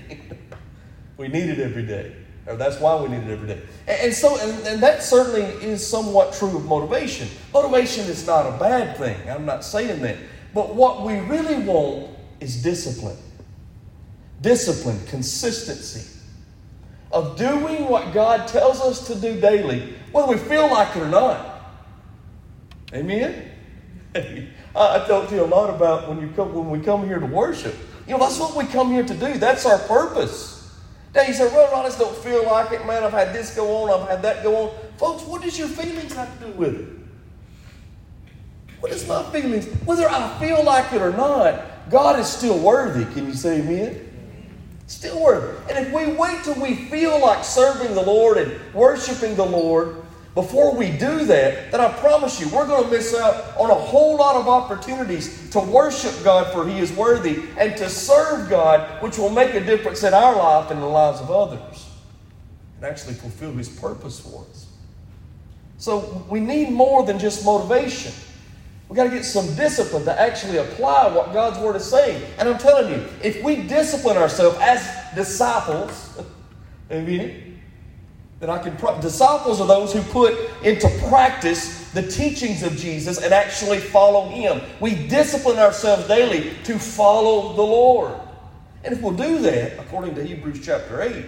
we 1.17 1.27
need 1.27 1.49
it 1.49 1.59
every 1.59 1.83
day. 1.85 2.15
Or 2.47 2.55
that's 2.55 2.79
why 2.79 2.95
we 2.95 3.09
need 3.09 3.27
it 3.27 3.31
every 3.31 3.47
day. 3.47 3.61
And, 3.87 3.99
and 4.05 4.13
so, 4.13 4.37
and, 4.39 4.67
and 4.67 4.81
that 4.81 5.03
certainly 5.03 5.43
is 5.63 5.85
somewhat 5.85 6.33
true 6.33 6.55
of 6.57 6.65
motivation. 6.65 7.27
Motivation 7.53 8.05
is 8.05 8.25
not 8.25 8.45
a 8.45 8.57
bad 8.57 8.97
thing. 8.97 9.17
I'm 9.29 9.45
not 9.45 9.63
saying 9.63 10.01
that. 10.01 10.17
But 10.53 10.73
what 10.73 11.03
we 11.03 11.19
really 11.19 11.57
want 11.57 12.09
is 12.39 12.63
discipline. 12.63 13.17
Discipline, 14.41 14.99
consistency 15.07 16.17
of 17.11 17.37
doing 17.37 17.87
what 17.87 18.13
God 18.13 18.47
tells 18.47 18.81
us 18.81 19.07
to 19.07 19.15
do 19.15 19.39
daily, 19.39 19.93
whether 20.11 20.27
we 20.27 20.37
feel 20.37 20.69
like 20.69 20.95
it 20.95 21.01
or 21.01 21.07
not. 21.07 21.56
Amen? 22.93 23.51
I 24.75 25.05
talk 25.07 25.29
to 25.29 25.35
you 25.35 25.43
a 25.43 25.45
lot 25.45 25.69
about 25.69 26.07
when 26.07 26.21
you 26.21 26.29
come 26.35 26.53
when 26.53 26.69
we 26.69 26.79
come 26.79 27.05
here 27.05 27.19
to 27.19 27.25
worship. 27.25 27.75
You 28.07 28.13
know, 28.13 28.19
that's 28.19 28.39
what 28.39 28.55
we 28.55 28.65
come 28.65 28.91
here 28.91 29.03
to 29.03 29.13
do. 29.13 29.37
That's 29.37 29.65
our 29.65 29.79
purpose. 29.79 30.57
Now 31.13 31.23
you 31.23 31.33
say, 31.33 31.47
well, 31.47 31.75
I 31.75 31.83
just 31.83 31.99
don't 31.99 32.15
feel 32.17 32.45
like 32.45 32.71
it, 32.71 32.85
man. 32.85 33.03
I've 33.03 33.11
had 33.11 33.33
this 33.33 33.55
go 33.55 33.83
on, 33.83 34.01
I've 34.01 34.07
had 34.07 34.21
that 34.21 34.43
go 34.43 34.55
on. 34.55 34.75
Folks, 34.97 35.23
what 35.23 35.41
does 35.41 35.57
your 35.57 35.67
feelings 35.67 36.13
have 36.13 36.39
to 36.39 36.45
do 36.45 36.51
with 36.53 36.75
it? 36.75 36.87
What 38.79 38.91
is 38.91 39.07
my 39.07 39.23
feelings? 39.31 39.65
Whether 39.85 40.07
I 40.07 40.37
feel 40.39 40.63
like 40.63 40.93
it 40.93 41.01
or 41.01 41.11
not, 41.11 41.89
God 41.89 42.19
is 42.19 42.27
still 42.27 42.59
worthy. 42.59 43.05
Can 43.13 43.25
you 43.25 43.33
say 43.33 43.61
amen? 43.61 44.03
Still 44.85 45.21
worthy. 45.21 45.73
And 45.73 45.85
if 45.85 45.93
we 45.93 46.13
wait 46.13 46.43
till 46.43 46.61
we 46.61 46.75
feel 46.75 47.19
like 47.19 47.43
serving 47.43 47.95
the 47.95 48.03
Lord 48.03 48.37
and 48.37 48.73
worshiping 48.73 49.35
the 49.35 49.45
Lord, 49.45 50.03
before 50.37 50.75
we 50.75 50.91
do 50.91 51.25
that, 51.25 51.71
then 51.71 51.81
I 51.81 51.91
promise 51.93 52.39
you, 52.39 52.47
we're 52.49 52.67
going 52.67 52.83
to 52.83 52.91
miss 52.91 53.15
out 53.15 53.57
on 53.57 53.71
a 53.71 53.73
whole 53.73 54.17
lot 54.17 54.35
of 54.35 54.47
opportunities 54.47 55.49
to 55.49 55.59
worship 55.59 56.13
God 56.23 56.53
for 56.53 56.69
He 56.69 56.77
is 56.77 56.91
worthy 56.91 57.41
and 57.57 57.75
to 57.77 57.89
serve 57.89 58.47
God, 58.47 59.01
which 59.01 59.17
will 59.17 59.31
make 59.31 59.55
a 59.55 59.59
difference 59.59 60.03
in 60.03 60.13
our 60.13 60.35
life 60.35 60.69
and 60.69 60.79
the 60.79 60.85
lives 60.85 61.21
of 61.21 61.31
others 61.31 61.89
and 62.75 62.85
actually 62.85 63.15
fulfill 63.15 63.51
His 63.53 63.67
purpose 63.67 64.19
for 64.19 64.45
us. 64.51 64.67
So 65.79 66.23
we 66.29 66.39
need 66.39 66.69
more 66.69 67.03
than 67.03 67.17
just 67.17 67.43
motivation. 67.43 68.13
We 68.89 68.95
got 68.95 69.05
to 69.05 69.09
get 69.09 69.25
some 69.25 69.55
discipline 69.55 70.05
to 70.05 70.21
actually 70.21 70.59
apply 70.59 71.15
what 71.15 71.33
God's 71.33 71.57
Word 71.57 71.77
is 71.77 71.85
saying. 71.85 72.23
And 72.37 72.47
I'm 72.47 72.59
telling 72.59 72.93
you, 72.93 73.03
if 73.23 73.41
we 73.41 73.63
discipline 73.63 74.17
ourselves 74.17 74.59
as 74.61 74.87
disciples, 75.15 76.21
amen, 76.91 77.46
then 78.39 78.49
I 78.49 78.59
can. 78.59 78.77
Pro- 78.77 78.99
disciples 79.01 79.59
are 79.59 79.67
those 79.67 79.93
who 79.93 80.01
put 80.03 80.33
into 80.63 80.87
practice 81.09 81.89
the 81.91 82.03
teachings 82.03 82.63
of 82.63 82.75
Jesus 82.75 83.17
and 83.23 83.33
actually 83.33 83.79
follow 83.79 84.29
Him. 84.29 84.61
We 84.79 85.07
discipline 85.07 85.57
ourselves 85.57 86.07
daily 86.07 86.53
to 86.65 86.77
follow 86.77 87.53
the 87.55 87.63
Lord. 87.63 88.13
And 88.83 88.93
if 88.93 89.01
we'll 89.01 89.13
do 89.13 89.39
that, 89.39 89.79
according 89.79 90.15
to 90.15 90.23
Hebrews 90.23 90.63
chapter 90.63 91.01
8, 91.01 91.25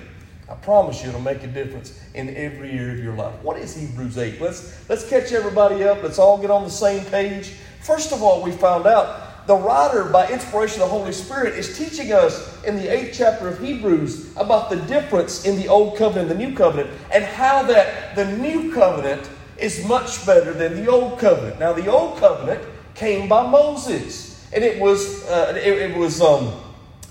I 0.49 0.55
promise 0.55 1.03
you 1.03 1.09
it'll 1.09 1.21
make 1.21 1.43
a 1.43 1.47
difference 1.47 1.99
in 2.13 2.35
every 2.35 2.71
year 2.71 2.91
of 2.91 2.99
your 2.99 3.15
life. 3.15 3.35
What 3.43 3.57
is 3.57 3.75
Hebrews 3.75 4.17
8? 4.17 4.41
Let's, 4.41 4.89
let's 4.89 5.07
catch 5.07 5.31
everybody 5.31 5.83
up. 5.83 6.01
Let's 6.01 6.19
all 6.19 6.37
get 6.37 6.49
on 6.49 6.63
the 6.63 6.69
same 6.69 7.05
page. 7.05 7.53
First 7.81 8.11
of 8.11 8.23
all, 8.23 8.41
we 8.41 8.51
found 8.51 8.87
out 8.87 9.28
the 9.49 9.55
writer, 9.55 10.03
by 10.03 10.29
inspiration 10.29 10.79
of 10.79 10.89
the 10.89 10.95
Holy 10.95 11.11
Spirit, 11.11 11.55
is 11.55 11.75
teaching 11.75 12.13
us 12.13 12.63
in 12.65 12.75
the 12.75 12.87
eighth 12.87 13.15
chapter 13.17 13.47
of 13.47 13.59
Hebrews 13.59 14.31
about 14.37 14.69
the 14.69 14.75
difference 14.75 15.43
in 15.43 15.55
the 15.55 15.67
Old 15.67 15.97
Covenant 15.97 16.29
and 16.29 16.39
the 16.39 16.45
New 16.45 16.55
Covenant 16.55 16.91
and 17.11 17.23
how 17.23 17.63
that 17.63 18.15
the 18.15 18.37
New 18.37 18.71
Covenant 18.71 19.27
is 19.57 19.83
much 19.87 20.23
better 20.23 20.53
than 20.53 20.75
the 20.75 20.85
Old 20.85 21.17
Covenant. 21.17 21.59
Now, 21.59 21.73
the 21.73 21.87
Old 21.87 22.19
Covenant 22.19 22.63
came 22.93 23.27
by 23.27 23.49
Moses, 23.49 24.47
and 24.53 24.63
it 24.63 24.79
was, 24.79 25.27
uh, 25.27 25.55
it, 25.57 25.65
it, 25.65 25.97
was 25.97 26.21
um, 26.21 26.53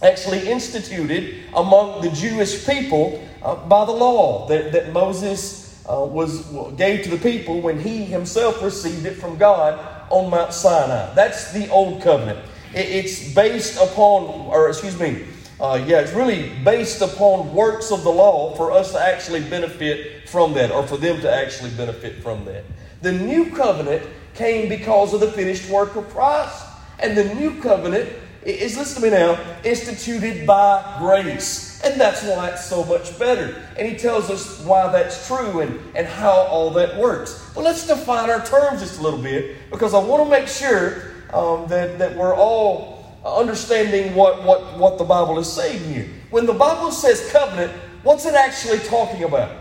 actually 0.00 0.48
instituted 0.48 1.42
among 1.56 2.02
the 2.02 2.10
Jewish 2.10 2.64
people 2.64 3.20
uh, 3.42 3.56
by 3.66 3.84
the 3.84 3.90
law 3.90 4.46
that, 4.46 4.70
that 4.70 4.92
Moses 4.92 5.84
uh, 5.88 6.04
was 6.04 6.42
gave 6.76 7.02
to 7.02 7.10
the 7.10 7.16
people 7.16 7.60
when 7.60 7.80
he 7.80 8.04
himself 8.04 8.62
received 8.62 9.06
it 9.06 9.14
from 9.14 9.36
God 9.38 9.97
on 10.10 10.30
Mount 10.30 10.52
Sinai. 10.52 11.14
That's 11.14 11.52
the 11.52 11.68
Old 11.70 12.02
Covenant. 12.02 12.38
It's 12.74 13.32
based 13.34 13.80
upon, 13.80 14.24
or 14.48 14.68
excuse 14.68 14.98
me, 14.98 15.24
uh, 15.60 15.82
yeah, 15.86 16.00
it's 16.00 16.12
really 16.12 16.50
based 16.64 17.00
upon 17.00 17.52
works 17.52 17.90
of 17.90 18.04
the 18.04 18.10
law 18.10 18.54
for 18.54 18.70
us 18.70 18.92
to 18.92 19.00
actually 19.00 19.40
benefit 19.48 20.28
from 20.28 20.54
that, 20.54 20.70
or 20.70 20.86
for 20.86 20.96
them 20.96 21.20
to 21.20 21.32
actually 21.32 21.70
benefit 21.70 22.22
from 22.22 22.44
that. 22.44 22.64
The 23.02 23.12
new 23.12 23.50
covenant 23.50 24.06
came 24.34 24.68
because 24.68 25.12
of 25.14 25.20
the 25.20 25.32
finished 25.32 25.68
work 25.68 25.96
of 25.96 26.08
Christ. 26.10 26.64
And 27.00 27.16
the 27.16 27.32
new 27.34 27.60
covenant 27.60 28.08
is, 28.42 28.76
listen 28.76 29.02
to 29.02 29.08
me 29.08 29.16
now, 29.16 29.38
instituted 29.64 30.46
by 30.46 30.96
grace. 30.98 31.67
And 31.84 32.00
that's 32.00 32.24
why 32.24 32.50
it's 32.50 32.64
so 32.64 32.84
much 32.84 33.18
better. 33.18 33.62
And 33.76 33.86
he 33.86 33.96
tells 33.96 34.30
us 34.30 34.60
why 34.64 34.90
that's 34.90 35.26
true 35.28 35.60
and, 35.60 35.78
and 35.94 36.06
how 36.06 36.32
all 36.32 36.70
that 36.70 36.96
works. 36.96 37.52
Well, 37.54 37.64
let's 37.64 37.86
define 37.86 38.30
our 38.30 38.44
terms 38.44 38.80
just 38.80 38.98
a 38.98 39.02
little 39.02 39.20
bit 39.20 39.70
because 39.70 39.94
I 39.94 39.98
want 39.98 40.24
to 40.24 40.30
make 40.30 40.48
sure 40.48 41.12
um, 41.32 41.68
that, 41.68 41.98
that 41.98 42.16
we're 42.16 42.34
all 42.34 42.98
understanding 43.24 44.14
what, 44.14 44.42
what, 44.42 44.76
what 44.76 44.98
the 44.98 45.04
Bible 45.04 45.38
is 45.38 45.50
saying 45.50 45.82
here. 45.92 46.08
When 46.30 46.46
the 46.46 46.54
Bible 46.54 46.90
says 46.90 47.30
covenant, 47.30 47.72
what's 48.02 48.26
it 48.26 48.34
actually 48.34 48.78
talking 48.80 49.24
about? 49.24 49.52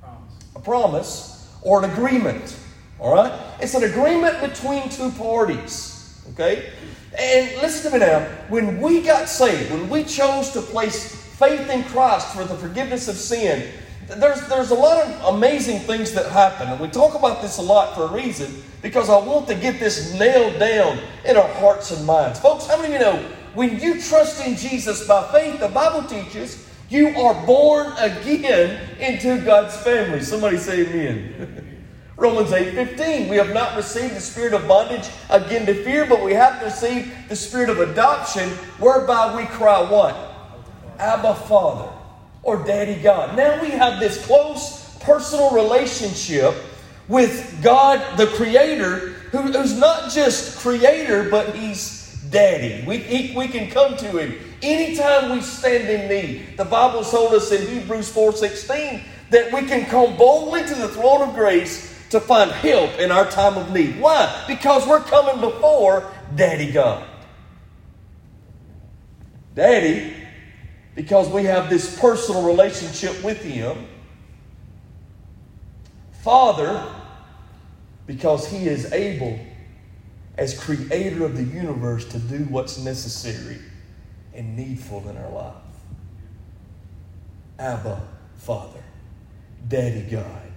Promise. 0.00 0.44
A 0.56 0.60
promise 0.60 1.58
or 1.62 1.84
an 1.84 1.90
agreement. 1.90 2.56
All 2.98 3.14
right? 3.14 3.32
It's 3.60 3.74
an 3.74 3.84
agreement 3.84 4.40
between 4.40 4.88
two 4.88 5.10
parties. 5.12 6.24
Okay? 6.32 6.70
And 7.18 7.50
listen 7.62 7.90
to 7.90 7.98
me 7.98 8.04
now. 8.04 8.20
When 8.48 8.80
we 8.80 9.02
got 9.02 9.28
saved, 9.28 9.72
when 9.72 9.88
we 9.88 10.04
chose 10.04 10.50
to 10.50 10.60
place 10.60 11.17
faith 11.38 11.70
in 11.70 11.84
Christ 11.84 12.34
for 12.34 12.44
the 12.44 12.56
forgiveness 12.56 13.08
of 13.08 13.16
sin, 13.16 13.70
there's, 14.08 14.46
there's 14.48 14.70
a 14.70 14.74
lot 14.74 15.04
of 15.04 15.34
amazing 15.34 15.80
things 15.80 16.12
that 16.12 16.30
happen. 16.32 16.68
And 16.68 16.80
we 16.80 16.88
talk 16.88 17.14
about 17.14 17.42
this 17.42 17.58
a 17.58 17.62
lot 17.62 17.94
for 17.94 18.04
a 18.04 18.12
reason 18.12 18.62
because 18.82 19.08
I 19.08 19.18
want 19.18 19.46
to 19.48 19.54
get 19.54 19.78
this 19.78 20.18
nailed 20.18 20.58
down 20.58 20.98
in 21.24 21.36
our 21.36 21.48
hearts 21.54 21.90
and 21.90 22.04
minds. 22.06 22.40
Folks, 22.40 22.66
how 22.66 22.80
many 22.80 22.94
of 22.94 23.00
you 23.00 23.06
know 23.06 23.28
when 23.54 23.78
you 23.78 24.00
trust 24.00 24.44
in 24.44 24.56
Jesus 24.56 25.06
by 25.06 25.30
faith, 25.30 25.60
the 25.60 25.68
Bible 25.68 26.08
teaches 26.08 26.66
you 26.88 27.08
are 27.08 27.46
born 27.46 27.92
again 27.98 28.80
into 28.98 29.44
God's 29.44 29.76
family? 29.76 30.22
Somebody 30.22 30.56
say 30.56 30.86
amen. 30.86 31.64
Romans 32.16 32.50
8 32.50 32.74
15. 32.74 33.28
We 33.28 33.36
have 33.36 33.52
not 33.54 33.76
received 33.76 34.16
the 34.16 34.20
spirit 34.20 34.54
of 34.54 34.66
bondage 34.66 35.08
again 35.30 35.66
to 35.66 35.84
fear, 35.84 36.04
but 36.04 36.24
we 36.24 36.32
have 36.32 36.60
received 36.62 37.12
the 37.28 37.36
spirit 37.36 37.70
of 37.70 37.78
adoption, 37.78 38.48
whereby 38.80 39.36
we 39.36 39.46
cry, 39.46 39.88
What? 39.88 40.27
Abba 40.98 41.34
Father 41.34 41.90
or 42.42 42.64
Daddy 42.64 43.00
God. 43.02 43.36
Now 43.36 43.60
we 43.60 43.70
have 43.70 44.00
this 44.00 44.24
close 44.26 44.96
personal 45.00 45.50
relationship 45.52 46.54
with 47.08 47.62
God 47.62 48.18
the 48.18 48.26
Creator, 48.26 48.98
who, 49.30 49.38
who's 49.38 49.78
not 49.78 50.10
just 50.10 50.58
Creator, 50.58 51.30
but 51.30 51.54
He's 51.54 52.16
Daddy. 52.30 52.84
We, 52.86 52.98
he, 52.98 53.36
we 53.36 53.48
can 53.48 53.70
come 53.70 53.96
to 53.96 54.18
Him 54.18 54.38
anytime 54.62 55.30
we 55.32 55.40
stand 55.40 55.88
in 55.88 56.08
need. 56.08 56.56
The 56.56 56.64
Bible 56.64 57.02
told 57.02 57.32
us 57.32 57.50
in 57.52 57.66
Hebrews 57.66 58.12
4.16 58.12 59.02
that 59.30 59.52
we 59.52 59.66
can 59.66 59.86
come 59.86 60.16
boldly 60.16 60.66
to 60.66 60.74
the 60.74 60.88
throne 60.88 61.28
of 61.28 61.34
grace 61.34 61.88
to 62.10 62.20
find 62.20 62.50
help 62.50 62.98
in 62.98 63.10
our 63.10 63.30
time 63.30 63.56
of 63.56 63.72
need. 63.72 64.00
Why? 64.00 64.44
Because 64.46 64.86
we're 64.86 65.02
coming 65.02 65.40
before 65.40 66.10
Daddy 66.34 66.72
God. 66.72 67.06
Daddy, 69.54 70.14
because 70.98 71.28
we 71.28 71.44
have 71.44 71.70
this 71.70 71.96
personal 72.00 72.42
relationship 72.42 73.22
with 73.22 73.40
Him. 73.40 73.86
Father, 76.24 76.92
because 78.08 78.48
He 78.48 78.66
is 78.66 78.92
able, 78.92 79.38
as 80.36 80.58
creator 80.58 81.24
of 81.24 81.36
the 81.36 81.44
universe, 81.44 82.04
to 82.06 82.18
do 82.18 82.38
what's 82.50 82.78
necessary 82.78 83.58
and 84.34 84.56
needful 84.56 85.08
in 85.08 85.16
our 85.16 85.30
life. 85.30 85.54
Abba, 87.60 88.02
Father, 88.38 88.82
Daddy 89.68 90.02
God. 90.02 90.50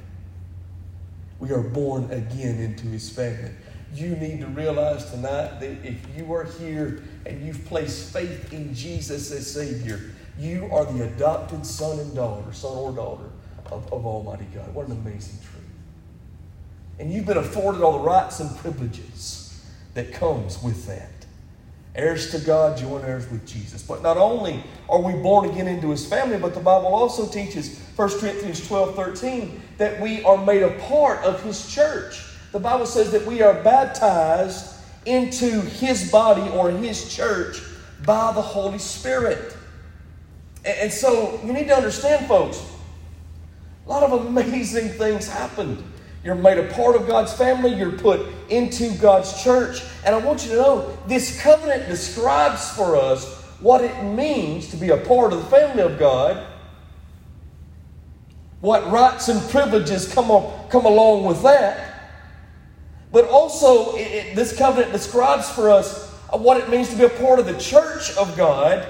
We 1.37 1.51
are 1.51 1.61
born 1.61 2.09
again 2.09 2.57
into 2.57 2.87
his 2.87 3.11
family. 3.11 3.51
You 3.93 4.15
need 4.15 4.39
to 4.39 4.47
realize 4.47 5.11
tonight 5.11 5.59
that 5.59 5.85
if 5.85 6.03
you 6.17 6.33
are 6.33 6.45
here 6.45 7.03
and 7.27 7.45
you've 7.45 7.63
placed 7.65 8.11
faith 8.11 8.51
in 8.51 8.73
Jesus 8.73 9.31
as 9.31 9.51
Savior, 9.51 10.10
you 10.39 10.69
are 10.71 10.85
the 10.85 11.03
adopted 11.03 11.65
son 11.65 11.99
and 11.99 12.15
daughter, 12.15 12.51
son 12.53 12.77
or 12.77 12.91
daughter 12.91 13.29
of, 13.67 13.91
of 13.91 14.05
Almighty 14.05 14.47
God. 14.53 14.73
What 14.73 14.87
an 14.87 14.93
amazing 14.93 15.39
truth. 15.39 15.61
And 16.99 17.11
you've 17.11 17.25
been 17.25 17.37
afforded 17.37 17.81
all 17.81 17.93
the 17.93 17.99
rights 17.99 18.39
and 18.39 18.55
privileges 18.57 19.65
that 19.93 20.13
comes 20.13 20.61
with 20.61 20.85
that. 20.87 21.09
Heirs 21.93 22.31
to 22.31 22.39
God, 22.39 22.77
joint 22.77 23.03
heirs 23.03 23.29
with 23.29 23.45
Jesus. 23.45 23.81
But 23.81 24.01
not 24.01 24.15
only 24.15 24.63
are 24.87 25.01
we 25.01 25.13
born 25.13 25.49
again 25.49 25.67
into 25.67 25.89
his 25.89 26.05
family, 26.05 26.37
but 26.37 26.53
the 26.53 26.61
Bible 26.61 26.87
also 26.87 27.27
teaches, 27.27 27.79
1 27.97 28.19
Corinthians 28.19 28.65
12 28.65 28.95
13, 28.95 29.61
that 29.77 29.99
we 29.99 30.23
are 30.23 30.37
made 30.37 30.63
a 30.63 30.79
part 30.87 31.19
of 31.23 31.43
his 31.43 31.69
church. 31.69 32.23
The 32.53 32.59
Bible 32.59 32.85
says 32.85 33.11
that 33.11 33.25
we 33.25 33.41
are 33.41 33.53
baptized 33.61 34.75
into 35.05 35.61
his 35.61 36.11
body 36.11 36.49
or 36.51 36.71
his 36.71 37.13
church 37.13 37.61
by 38.05 38.31
the 38.33 38.41
Holy 38.41 38.77
Spirit. 38.77 39.55
And 40.63 40.91
so 40.91 41.39
you 41.43 41.53
need 41.53 41.67
to 41.67 41.75
understand, 41.75 42.27
folks, 42.27 42.63
a 43.85 43.89
lot 43.89 44.03
of 44.03 44.25
amazing 44.25 44.89
things 44.89 45.27
happened 45.27 45.83
you're 46.23 46.35
made 46.35 46.59
a 46.59 46.71
part 46.73 46.95
of 46.95 47.07
God's 47.07 47.33
family. 47.33 47.73
You're 47.73 47.97
put 47.97 48.21
into 48.49 48.95
God's 48.97 49.43
church. 49.43 49.83
And 50.05 50.13
I 50.13 50.19
want 50.19 50.43
you 50.43 50.51
to 50.51 50.55
know 50.55 50.97
this 51.07 51.41
covenant 51.41 51.87
describes 51.87 52.69
for 52.71 52.95
us 52.95 53.41
what 53.59 53.83
it 53.83 54.03
means 54.03 54.69
to 54.69 54.77
be 54.77 54.89
a 54.89 54.97
part 54.97 55.33
of 55.33 55.39
the 55.39 55.49
family 55.49 55.81
of 55.81 55.97
God, 55.97 56.45
what 58.59 58.89
rights 58.91 59.29
and 59.29 59.41
privileges 59.49 60.11
come, 60.13 60.27
come 60.69 60.85
along 60.85 61.25
with 61.25 61.41
that. 61.41 61.87
But 63.11 63.27
also, 63.27 63.95
it, 63.95 64.01
it, 64.01 64.35
this 64.35 64.55
covenant 64.55 64.91
describes 64.91 65.49
for 65.49 65.69
us 65.69 66.13
uh, 66.31 66.37
what 66.37 66.57
it 66.57 66.69
means 66.69 66.89
to 66.89 66.95
be 66.95 67.03
a 67.03 67.09
part 67.09 67.39
of 67.39 67.45
the 67.45 67.57
church 67.57 68.15
of 68.15 68.37
God 68.37 68.87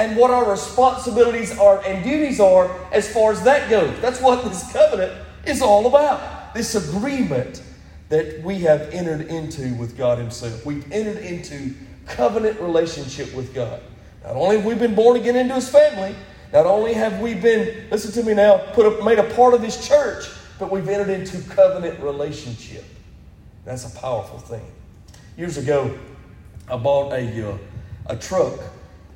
and 0.00 0.16
what 0.16 0.30
our 0.30 0.50
responsibilities 0.50 1.56
are 1.58 1.84
and 1.84 2.02
duties 2.02 2.40
are 2.40 2.74
as 2.90 3.12
far 3.12 3.32
as 3.32 3.42
that 3.44 3.68
goes. 3.68 4.00
That's 4.00 4.20
what 4.20 4.42
this 4.50 4.72
covenant 4.72 5.12
is 5.44 5.60
all 5.60 5.86
about 5.86 6.54
this 6.54 6.74
agreement 6.74 7.62
that 8.08 8.42
we 8.42 8.60
have 8.60 8.80
entered 8.92 9.28
into 9.28 9.74
with 9.74 9.96
God 9.96 10.18
Himself. 10.18 10.64
We've 10.64 10.90
entered 10.90 11.18
into 11.18 11.74
covenant 12.06 12.58
relationship 12.60 13.32
with 13.34 13.54
God. 13.54 13.80
Not 14.24 14.36
only 14.36 14.56
have 14.56 14.64
we 14.64 14.74
been 14.74 14.94
born 14.94 15.16
again 15.16 15.36
into 15.36 15.54
His 15.54 15.68
family, 15.68 16.16
not 16.52 16.66
only 16.66 16.94
have 16.94 17.20
we 17.20 17.34
been, 17.34 17.88
listen 17.90 18.10
to 18.12 18.26
me 18.26 18.34
now, 18.34 18.58
put 18.72 18.86
a, 18.86 19.04
made 19.04 19.18
a 19.18 19.34
part 19.34 19.54
of 19.54 19.62
His 19.62 19.86
church, 19.86 20.24
but 20.58 20.72
we've 20.72 20.88
entered 20.88 21.10
into 21.10 21.40
covenant 21.50 22.00
relationship. 22.00 22.84
That's 23.64 23.94
a 23.94 24.00
powerful 24.00 24.38
thing. 24.38 24.66
Years 25.36 25.58
ago, 25.58 25.96
I 26.68 26.76
bought 26.78 27.12
a, 27.12 27.52
uh, 27.52 27.58
a 28.06 28.16
truck 28.16 28.58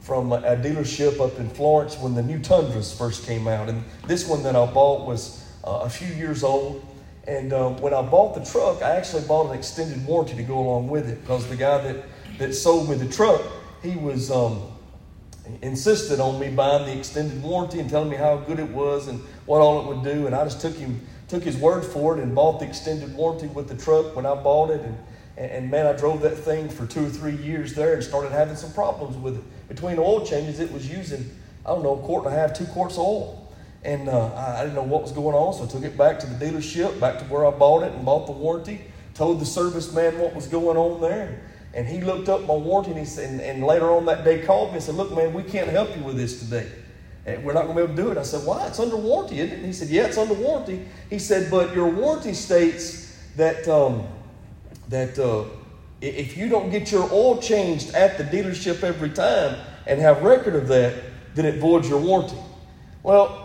from 0.04 0.32
a 0.32 0.54
dealership 0.56 1.18
up 1.18 1.38
in 1.38 1.48
Florence 1.48 1.96
when 1.96 2.14
the 2.14 2.22
new 2.22 2.38
Tundras 2.38 2.96
first 2.96 3.26
came 3.26 3.48
out. 3.48 3.70
And 3.70 3.82
this 4.06 4.28
one 4.28 4.42
that 4.42 4.54
I 4.54 4.66
bought 4.66 5.06
was 5.06 5.42
uh, 5.64 5.80
a 5.82 5.88
few 5.88 6.08
years 6.14 6.44
old 6.44 6.84
And 7.26 7.54
um, 7.54 7.78
when 7.78 7.94
I 7.94 8.02
bought 8.02 8.34
the 8.34 8.44
truck, 8.44 8.82
I 8.82 8.96
actually 8.96 9.26
bought 9.26 9.50
an 9.50 9.58
extended 9.58 10.04
warranty 10.06 10.36
to 10.36 10.42
go 10.42 10.58
along 10.58 10.88
with 10.88 11.08
it 11.08 11.22
because 11.22 11.48
the 11.48 11.56
guy 11.56 11.78
that, 11.78 12.04
that 12.36 12.52
sold 12.52 12.90
me 12.90 12.96
the 12.96 13.10
truck, 13.10 13.40
he 13.82 13.96
was 13.96 14.30
um, 14.30 14.60
insisted 15.62 16.20
on 16.20 16.38
me 16.38 16.50
buying 16.50 16.84
the 16.84 16.98
extended 16.98 17.42
warranty 17.42 17.80
and 17.80 17.88
telling 17.88 18.10
me 18.10 18.16
how 18.16 18.36
good 18.36 18.58
it 18.58 18.68
was 18.68 19.08
and 19.08 19.20
what 19.46 19.62
all 19.62 19.80
it 19.80 19.86
would 19.86 20.04
do. 20.04 20.26
And 20.26 20.34
I 20.34 20.44
just 20.44 20.60
took 20.60 20.76
him 20.76 21.00
took 21.28 21.42
his 21.42 21.56
word 21.56 21.82
for 21.82 22.18
it 22.18 22.22
and 22.22 22.34
bought 22.34 22.60
the 22.60 22.66
extended 22.66 23.16
warranty 23.16 23.46
with 23.46 23.68
the 23.68 23.76
truck 23.82 24.14
when 24.14 24.26
I 24.26 24.34
bought 24.34 24.70
it. 24.70 24.82
And, 24.82 24.98
and, 25.38 25.70
man, 25.70 25.86
I 25.86 25.94
drove 25.94 26.20
that 26.20 26.36
thing 26.36 26.68
for 26.68 26.86
two 26.86 27.06
or 27.06 27.08
three 27.08 27.36
years 27.36 27.72
there 27.72 27.94
and 27.94 28.04
started 28.04 28.30
having 28.30 28.54
some 28.54 28.72
problems 28.74 29.16
with 29.16 29.38
it. 29.38 29.44
Between 29.68 29.98
oil 29.98 30.24
changes, 30.26 30.60
it 30.60 30.72
was 30.72 30.90
using, 30.90 31.30
I 31.64 31.70
don't 31.70 31.82
know, 31.82 31.94
a 31.94 32.02
quart 32.02 32.26
and 32.26 32.34
a 32.34 32.38
half, 32.38 32.52
two 32.54 32.66
quarts 32.66 32.94
of 32.94 33.00
oil. 33.00 33.52
And 33.84 34.08
uh, 34.08 34.34
I, 34.34 34.62
didn't 34.62 34.76
know 34.76 34.82
what 34.82 35.02
was 35.02 35.12
going 35.12 35.36
on, 35.36 35.52
so 35.52 35.64
I 35.64 35.66
took 35.66 35.82
it 35.82 35.96
back 35.98 36.18
to 36.20 36.26
the 36.26 36.42
dealership, 36.42 36.98
back 36.98 37.18
to 37.18 37.24
where 37.26 37.44
I 37.46 37.50
bought 37.50 37.82
it 37.82 37.92
and 37.92 38.04
bought 38.04 38.26
the 38.26 38.32
warranty. 38.32 38.80
Told 39.12 39.40
the 39.40 39.46
service 39.46 39.92
man 39.92 40.18
what 40.18 40.34
was 40.34 40.46
going 40.46 40.76
on 40.76 41.00
there. 41.00 41.40
And 41.74 41.86
he 41.86 42.00
looked 42.00 42.28
up 42.28 42.42
my 42.42 42.54
warranty 42.54 42.92
and, 42.92 43.00
he 43.00 43.04
said, 43.04 43.30
and, 43.30 43.40
and 43.40 43.64
later 43.64 43.90
on 43.90 44.06
that 44.06 44.24
day 44.24 44.42
called 44.42 44.70
me 44.70 44.76
and 44.76 44.82
said, 44.82 44.94
Look, 44.94 45.14
man, 45.14 45.34
we 45.34 45.42
can't 45.42 45.68
help 45.68 45.94
you 45.96 46.02
with 46.02 46.16
this 46.16 46.40
today. 46.40 46.70
And 47.26 47.44
we're 47.44 47.52
not 47.52 47.64
going 47.64 47.76
to 47.76 47.82
be 47.82 47.84
able 47.84 47.96
to 47.96 48.02
do 48.02 48.10
it. 48.10 48.18
I 48.18 48.22
said, 48.22 48.46
Why? 48.46 48.66
It's 48.66 48.78
under 48.78 48.96
warranty, 48.96 49.40
isn't 49.40 49.52
it? 49.52 49.56
And 49.58 49.66
he 49.66 49.72
said, 49.72 49.88
Yeah, 49.88 50.06
it's 50.06 50.18
under 50.18 50.34
warranty. 50.34 50.86
He 51.10 51.18
said, 51.18 51.50
But 51.50 51.74
your 51.74 51.88
warranty 51.88 52.32
states 52.32 53.18
that, 53.36 53.66
um, 53.68 54.06
that 54.88 55.18
uh, 55.18 55.44
if 56.04 56.36
you 56.36 56.48
don't 56.48 56.70
get 56.70 56.90
your 56.92 57.10
oil 57.12 57.40
changed 57.40 57.94
at 57.94 58.18
the 58.18 58.24
dealership 58.24 58.82
every 58.82 59.10
time 59.10 59.56
and 59.86 60.00
have 60.00 60.22
record 60.22 60.54
of 60.54 60.68
that, 60.68 61.02
then 61.34 61.46
it 61.46 61.58
voids 61.58 61.88
your 61.88 62.00
warranty. 62.00 62.38
Well, 63.02 63.44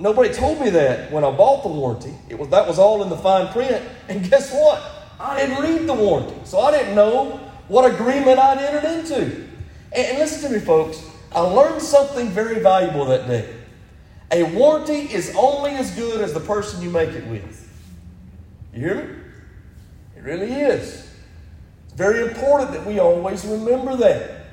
Nobody 0.00 0.32
told 0.32 0.58
me 0.62 0.70
that 0.70 1.12
when 1.12 1.24
I 1.24 1.30
bought 1.30 1.62
the 1.62 1.68
warranty. 1.68 2.14
It 2.30 2.38
was 2.38 2.48
that 2.48 2.66
was 2.66 2.78
all 2.78 3.02
in 3.02 3.10
the 3.10 3.18
fine 3.18 3.52
print. 3.52 3.86
And 4.08 4.28
guess 4.28 4.52
what? 4.52 4.82
I 5.20 5.38
didn't 5.38 5.62
read 5.62 5.86
the 5.86 5.94
warranty, 5.94 6.34
so 6.44 6.58
I 6.58 6.72
didn't 6.72 6.94
know 6.96 7.38
what 7.68 7.84
agreement 7.84 8.38
I'd 8.40 8.58
entered 8.58 8.98
into. 8.98 9.24
And, 9.92 10.06
and 10.06 10.18
listen 10.18 10.50
to 10.50 10.56
me, 10.56 10.64
folks. 10.64 11.06
I 11.32 11.40
learned 11.40 11.80
something 11.80 12.30
very 12.30 12.60
valuable 12.60 13.04
that 13.04 13.28
day. 13.28 13.54
A 14.32 14.42
warranty 14.42 15.02
is 15.12 15.32
only 15.36 15.72
as 15.72 15.94
good 15.94 16.22
as 16.22 16.32
the 16.32 16.40
person 16.40 16.82
you 16.82 16.90
make 16.90 17.10
it 17.10 17.26
with. 17.26 17.70
You 18.72 18.80
hear 18.80 18.94
me? 18.94 19.14
It 20.16 20.24
really 20.24 20.52
is. 20.52 21.08
Very 22.00 22.26
important 22.26 22.72
that 22.72 22.86
we 22.86 22.98
always 22.98 23.44
remember 23.44 23.94
that. 23.94 24.46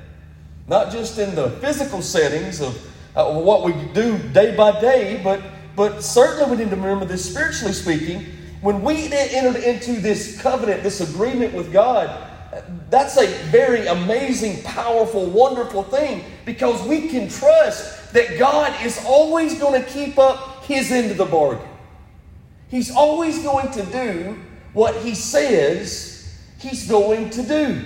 Not 0.66 0.92
just 0.92 1.18
in 1.18 1.34
the 1.34 1.48
physical 1.62 2.02
settings 2.02 2.60
of 2.60 2.76
uh, 3.16 3.40
what 3.40 3.64
we 3.64 3.72
do 3.94 4.18
day 4.34 4.54
by 4.54 4.78
day, 4.78 5.18
but, 5.24 5.40
but 5.74 6.02
certainly 6.02 6.50
we 6.50 6.62
need 6.62 6.68
to 6.68 6.76
remember 6.76 7.06
this 7.06 7.24
spiritually 7.24 7.72
speaking. 7.72 8.26
When 8.60 8.82
we 8.82 9.10
entered 9.10 9.62
into 9.62 9.92
this 9.92 10.38
covenant, 10.42 10.82
this 10.82 11.00
agreement 11.00 11.54
with 11.54 11.72
God, 11.72 12.30
that's 12.90 13.16
a 13.16 13.26
very 13.44 13.86
amazing, 13.86 14.62
powerful, 14.64 15.24
wonderful 15.24 15.84
thing 15.84 16.24
because 16.44 16.86
we 16.86 17.08
can 17.08 17.30
trust 17.30 18.12
that 18.12 18.38
God 18.38 18.74
is 18.84 19.02
always 19.06 19.58
going 19.58 19.82
to 19.82 19.88
keep 19.88 20.18
up 20.18 20.64
his 20.64 20.92
end 20.92 21.10
of 21.10 21.16
the 21.16 21.24
bargain. 21.24 21.66
He's 22.68 22.94
always 22.94 23.42
going 23.42 23.70
to 23.70 23.86
do 23.86 24.38
what 24.74 24.96
he 24.96 25.14
says 25.14 26.17
he's 26.58 26.88
going 26.88 27.30
to 27.30 27.42
do. 27.42 27.84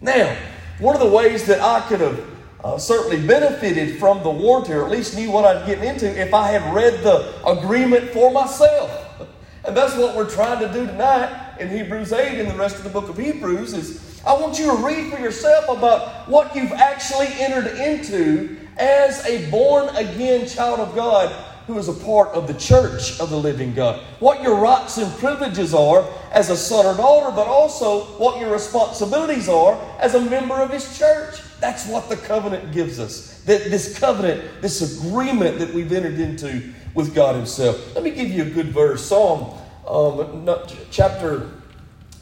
Now, 0.00 0.36
one 0.78 0.94
of 0.94 1.00
the 1.00 1.08
ways 1.08 1.46
that 1.46 1.60
I 1.60 1.86
could 1.88 2.00
have 2.00 2.24
uh, 2.62 2.78
certainly 2.78 3.26
benefited 3.26 3.98
from 3.98 4.22
the 4.22 4.30
warranty, 4.30 4.72
or 4.72 4.84
at 4.84 4.90
least 4.90 5.16
knew 5.16 5.30
what 5.30 5.44
I'd 5.44 5.66
get 5.66 5.82
into 5.82 6.06
if 6.20 6.32
I 6.34 6.48
had 6.48 6.74
read 6.74 7.02
the 7.02 7.46
agreement 7.46 8.10
for 8.10 8.30
myself. 8.30 9.06
And 9.62 9.76
that's 9.76 9.94
what 9.94 10.16
we're 10.16 10.28
trying 10.28 10.58
to 10.66 10.72
do 10.72 10.86
tonight 10.86 11.58
in 11.60 11.68
Hebrews 11.68 12.14
8 12.14 12.40
and 12.40 12.50
the 12.50 12.54
rest 12.54 12.76
of 12.76 12.82
the 12.82 12.88
book 12.88 13.10
of 13.10 13.18
Hebrews 13.18 13.74
is 13.74 14.22
I 14.24 14.32
want 14.32 14.58
you 14.58 14.74
to 14.74 14.82
read 14.82 15.12
for 15.12 15.20
yourself 15.20 15.68
about 15.68 16.26
what 16.30 16.56
you've 16.56 16.72
actually 16.72 17.28
entered 17.38 17.66
into 17.78 18.56
as 18.78 19.24
a 19.26 19.50
born 19.50 19.94
again 19.96 20.46
child 20.46 20.80
of 20.80 20.94
God 20.94 21.30
who 21.66 21.78
is 21.78 21.88
a 21.88 21.92
part 21.92 22.28
of 22.28 22.46
the 22.46 22.54
church 22.54 23.20
of 23.20 23.30
the 23.30 23.36
living 23.36 23.74
God. 23.74 24.00
What 24.18 24.42
your 24.42 24.56
rights 24.56 24.98
and 24.98 25.12
privileges 25.18 25.74
are 25.74 26.04
as 26.32 26.50
a 26.50 26.56
son 26.56 26.86
or 26.86 26.96
daughter, 26.96 27.34
but 27.34 27.46
also 27.46 28.04
what 28.18 28.40
your 28.40 28.52
responsibilities 28.52 29.48
are 29.48 29.78
as 29.98 30.14
a 30.14 30.20
member 30.20 30.54
of 30.54 30.70
his 30.70 30.98
church. 30.98 31.40
That's 31.60 31.86
what 31.86 32.08
the 32.08 32.16
covenant 32.16 32.72
gives 32.72 32.98
us. 32.98 33.42
That 33.44 33.64
this 33.64 33.98
covenant, 33.98 34.62
this 34.62 34.98
agreement 34.98 35.58
that 35.58 35.72
we've 35.72 35.92
entered 35.92 36.18
into 36.18 36.72
with 36.94 37.14
God 37.14 37.36
Himself. 37.36 37.94
Let 37.94 38.02
me 38.02 38.10
give 38.10 38.30
you 38.30 38.42
a 38.42 38.50
good 38.50 38.68
verse. 38.68 39.04
Psalm 39.04 39.56
um, 39.86 40.48
chapter, 40.90 41.50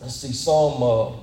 let's 0.00 0.16
see, 0.16 0.32
Psalm, 0.32 0.82
uh, 0.82 1.16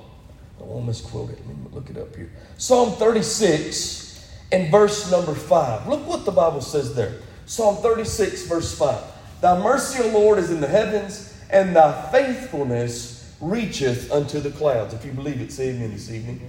I 0.60 0.64
won't 0.64 0.86
misquote 0.86 1.30
it. 1.30 1.38
Let 1.46 1.56
me 1.56 1.66
look 1.72 1.90
it 1.90 1.98
up 1.98 2.14
here. 2.16 2.30
Psalm 2.56 2.92
36 2.92 4.28
and 4.52 4.70
verse 4.70 5.10
number 5.10 5.34
5. 5.34 5.88
Look 5.88 6.06
what 6.06 6.24
the 6.24 6.32
Bible 6.32 6.60
says 6.60 6.94
there. 6.94 7.16
Psalm 7.46 7.76
36, 7.76 8.46
verse 8.46 8.76
5. 8.76 9.02
Thy 9.40 9.62
mercy, 9.62 10.02
O 10.02 10.08
Lord, 10.08 10.38
is 10.38 10.50
in 10.50 10.60
the 10.60 10.66
heavens, 10.66 11.32
and 11.48 11.74
thy 11.74 12.10
faithfulness 12.10 13.34
reacheth 13.40 14.10
unto 14.10 14.40
the 14.40 14.50
clouds. 14.50 14.92
If 14.94 15.04
you 15.04 15.12
believe 15.12 15.40
it, 15.40 15.52
say 15.52 15.70
amen 15.70 15.92
this 15.92 16.10
evening. 16.10 16.40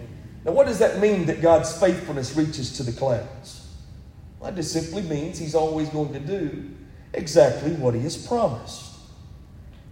Now, 0.44 0.54
what 0.54 0.66
does 0.66 0.80
that 0.80 1.00
mean 1.00 1.28
that 1.28 1.42
God's 1.42 1.80
faithfulness 1.80 2.36
reaches 2.36 2.76
to 2.78 2.84
the 2.84 2.92
clouds? 2.92 3.68
Well, 4.40 4.50
that 4.50 4.58
just 4.58 4.74
simply 4.74 5.04
means 5.04 5.38
He's 5.38 5.54
always 5.54 5.90
going 5.90 6.14
to 6.14 6.20
do 6.20 6.72
exactly 7.14 7.74
what 7.74 7.94
He 7.94 8.02
has 8.02 8.18
promised. 8.26 8.96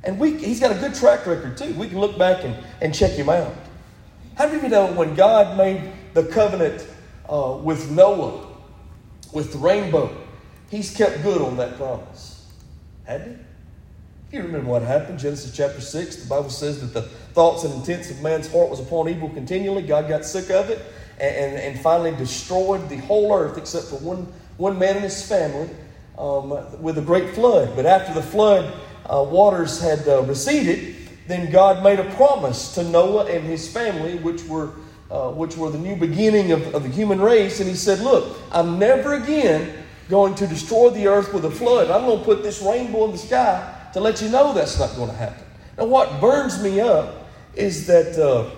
And 0.04 0.18
we, 0.20 0.38
He's 0.38 0.60
got 0.60 0.72
a 0.72 0.80
good 0.80 0.96
track 0.96 1.28
record, 1.28 1.58
too. 1.58 1.74
We 1.74 1.88
can 1.88 2.00
look 2.00 2.18
back 2.18 2.44
and, 2.44 2.56
and 2.82 2.96
check 2.96 3.12
Him 3.12 3.30
out. 3.30 3.54
How 4.36 4.46
many 4.46 4.58
of 4.58 4.64
you 4.64 4.70
know 4.70 4.92
when 4.94 5.14
God 5.14 5.56
made 5.56 5.92
the 6.14 6.24
covenant 6.24 6.88
uh, 7.30 7.60
with 7.62 7.92
Noah, 7.92 8.48
with 9.34 9.52
the 9.52 9.60
rainbow, 9.60 10.25
He's 10.70 10.96
kept 10.96 11.22
good 11.24 11.42
on 11.42 11.58
that 11.58 11.78
promise? 11.78 12.46
Hadn't 13.06 13.38
He? 13.38 13.42
If 14.28 14.34
You 14.34 14.44
remember 14.44 14.72
what 14.72 14.82
happened, 14.82 15.20
Genesis 15.20 15.56
chapter 15.56 15.80
6. 15.80 16.16
The 16.16 16.28
Bible 16.28 16.50
says 16.50 16.82
that 16.82 17.00
the 17.00 17.08
thoughts 17.08 17.64
and 17.64 17.74
intents 17.76 18.10
of 18.10 18.22
man's 18.22 18.52
heart 18.52 18.70
was 18.70 18.80
upon 18.80 19.08
evil 19.08 19.30
continually. 19.30 19.84
God 19.84 20.10
got 20.10 20.26
sick 20.26 20.50
of 20.50 20.70
it 20.70 20.82
and, 21.20 21.36
and, 21.36 21.56
and 21.56 21.80
finally 21.80 22.16
destroyed 22.16 22.90
the 22.90 22.98
whole 22.98 23.34
earth 23.34 23.58
except 23.58 23.86
for 23.86 23.98
one, 23.98 24.28
one 24.58 24.80
man 24.80 24.96
and 24.96 25.04
his 25.04 25.28
family 25.28 25.70
um, 26.18 26.50
with 26.82 26.98
a 26.98 27.02
great 27.02 27.36
flood. 27.36 27.76
But 27.76 27.86
after 27.86 28.14
the 28.14 28.24
flood 28.24 28.74
uh, 29.06 29.24
waters 29.24 29.80
had 29.80 30.08
uh, 30.08 30.24
receded, 30.24 30.96
then 31.28 31.52
God 31.52 31.84
made 31.84 32.00
a 32.00 32.10
promise 32.16 32.74
to 32.76 32.84
Noah 32.84 33.26
and 33.26 33.44
his 33.44 33.72
family, 33.72 34.18
which 34.18 34.44
were, 34.46 34.72
uh, 35.12 35.30
which 35.30 35.56
were 35.56 35.70
the 35.70 35.78
new 35.78 35.96
beginning 35.96 36.52
of, 36.52 36.74
of 36.74 36.84
the 36.84 36.90
human 36.90 37.22
race. 37.22 37.60
And 37.60 37.70
he 37.70 37.76
said, 37.76 38.00
Look, 38.00 38.38
I'm 38.52 38.80
never 38.80 39.14
again 39.14 39.85
going 40.10 40.36
to 40.36 40.48
destroy 40.48 40.90
the 40.90 41.08
earth 41.08 41.34
with 41.34 41.46
a 41.46 41.52
flood. 41.52 41.90
I'm 41.90 42.06
going 42.06 42.20
to 42.20 42.26
put 42.26 42.44
this 42.44 42.62
rainbow 42.62 43.06
in 43.06 43.12
the 43.12 43.18
sky 43.18 43.74
to 43.94 44.00
let 44.00 44.22
you 44.22 44.30
know 44.30 44.54
that's 44.54 44.80
not 44.80 44.96
going 44.96 45.10
to 45.10 45.16
happen. 45.16 45.44
Now, 45.78 45.86
what 45.86 46.22
burns 46.22 46.62
me 46.62 46.80
up 46.80 47.28
is 47.56 47.88
that 47.88 48.18
uh, 48.18 48.50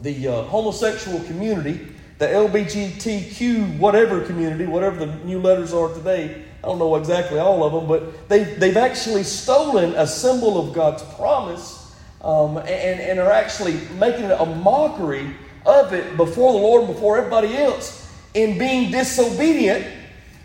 the 0.00 0.28
uh, 0.28 0.42
homosexual 0.42 1.20
community, 1.24 1.88
the 2.18 2.26
LBGTQ 2.26 3.78
whatever 3.78 4.20
community, 4.20 4.66
whatever 4.66 5.06
the 5.06 5.14
new 5.24 5.40
letters 5.40 5.72
are 5.72 5.92
today, 5.92 6.44
I 6.62 6.66
don't 6.66 6.78
know 6.78 6.96
exactly 6.96 7.38
all 7.38 7.62
of 7.64 7.72
them, 7.72 7.86
but 7.86 8.28
they, 8.28 8.44
they've 8.44 8.76
actually 8.76 9.22
stolen 9.22 9.94
a 9.96 10.06
symbol 10.06 10.58
of 10.58 10.74
God's 10.74 11.02
promise 11.14 11.94
um, 12.22 12.56
and, 12.58 13.00
and 13.00 13.18
are 13.20 13.32
actually 13.32 13.78
making 13.98 14.30
a 14.30 14.46
mockery 14.46 15.34
of 15.66 15.92
it 15.92 16.16
before 16.16 16.52
the 16.52 16.58
Lord 16.58 16.84
and 16.84 16.94
before 16.94 17.18
everybody 17.18 17.56
else 17.56 18.10
in 18.32 18.58
being 18.58 18.90
disobedient. 18.90 19.86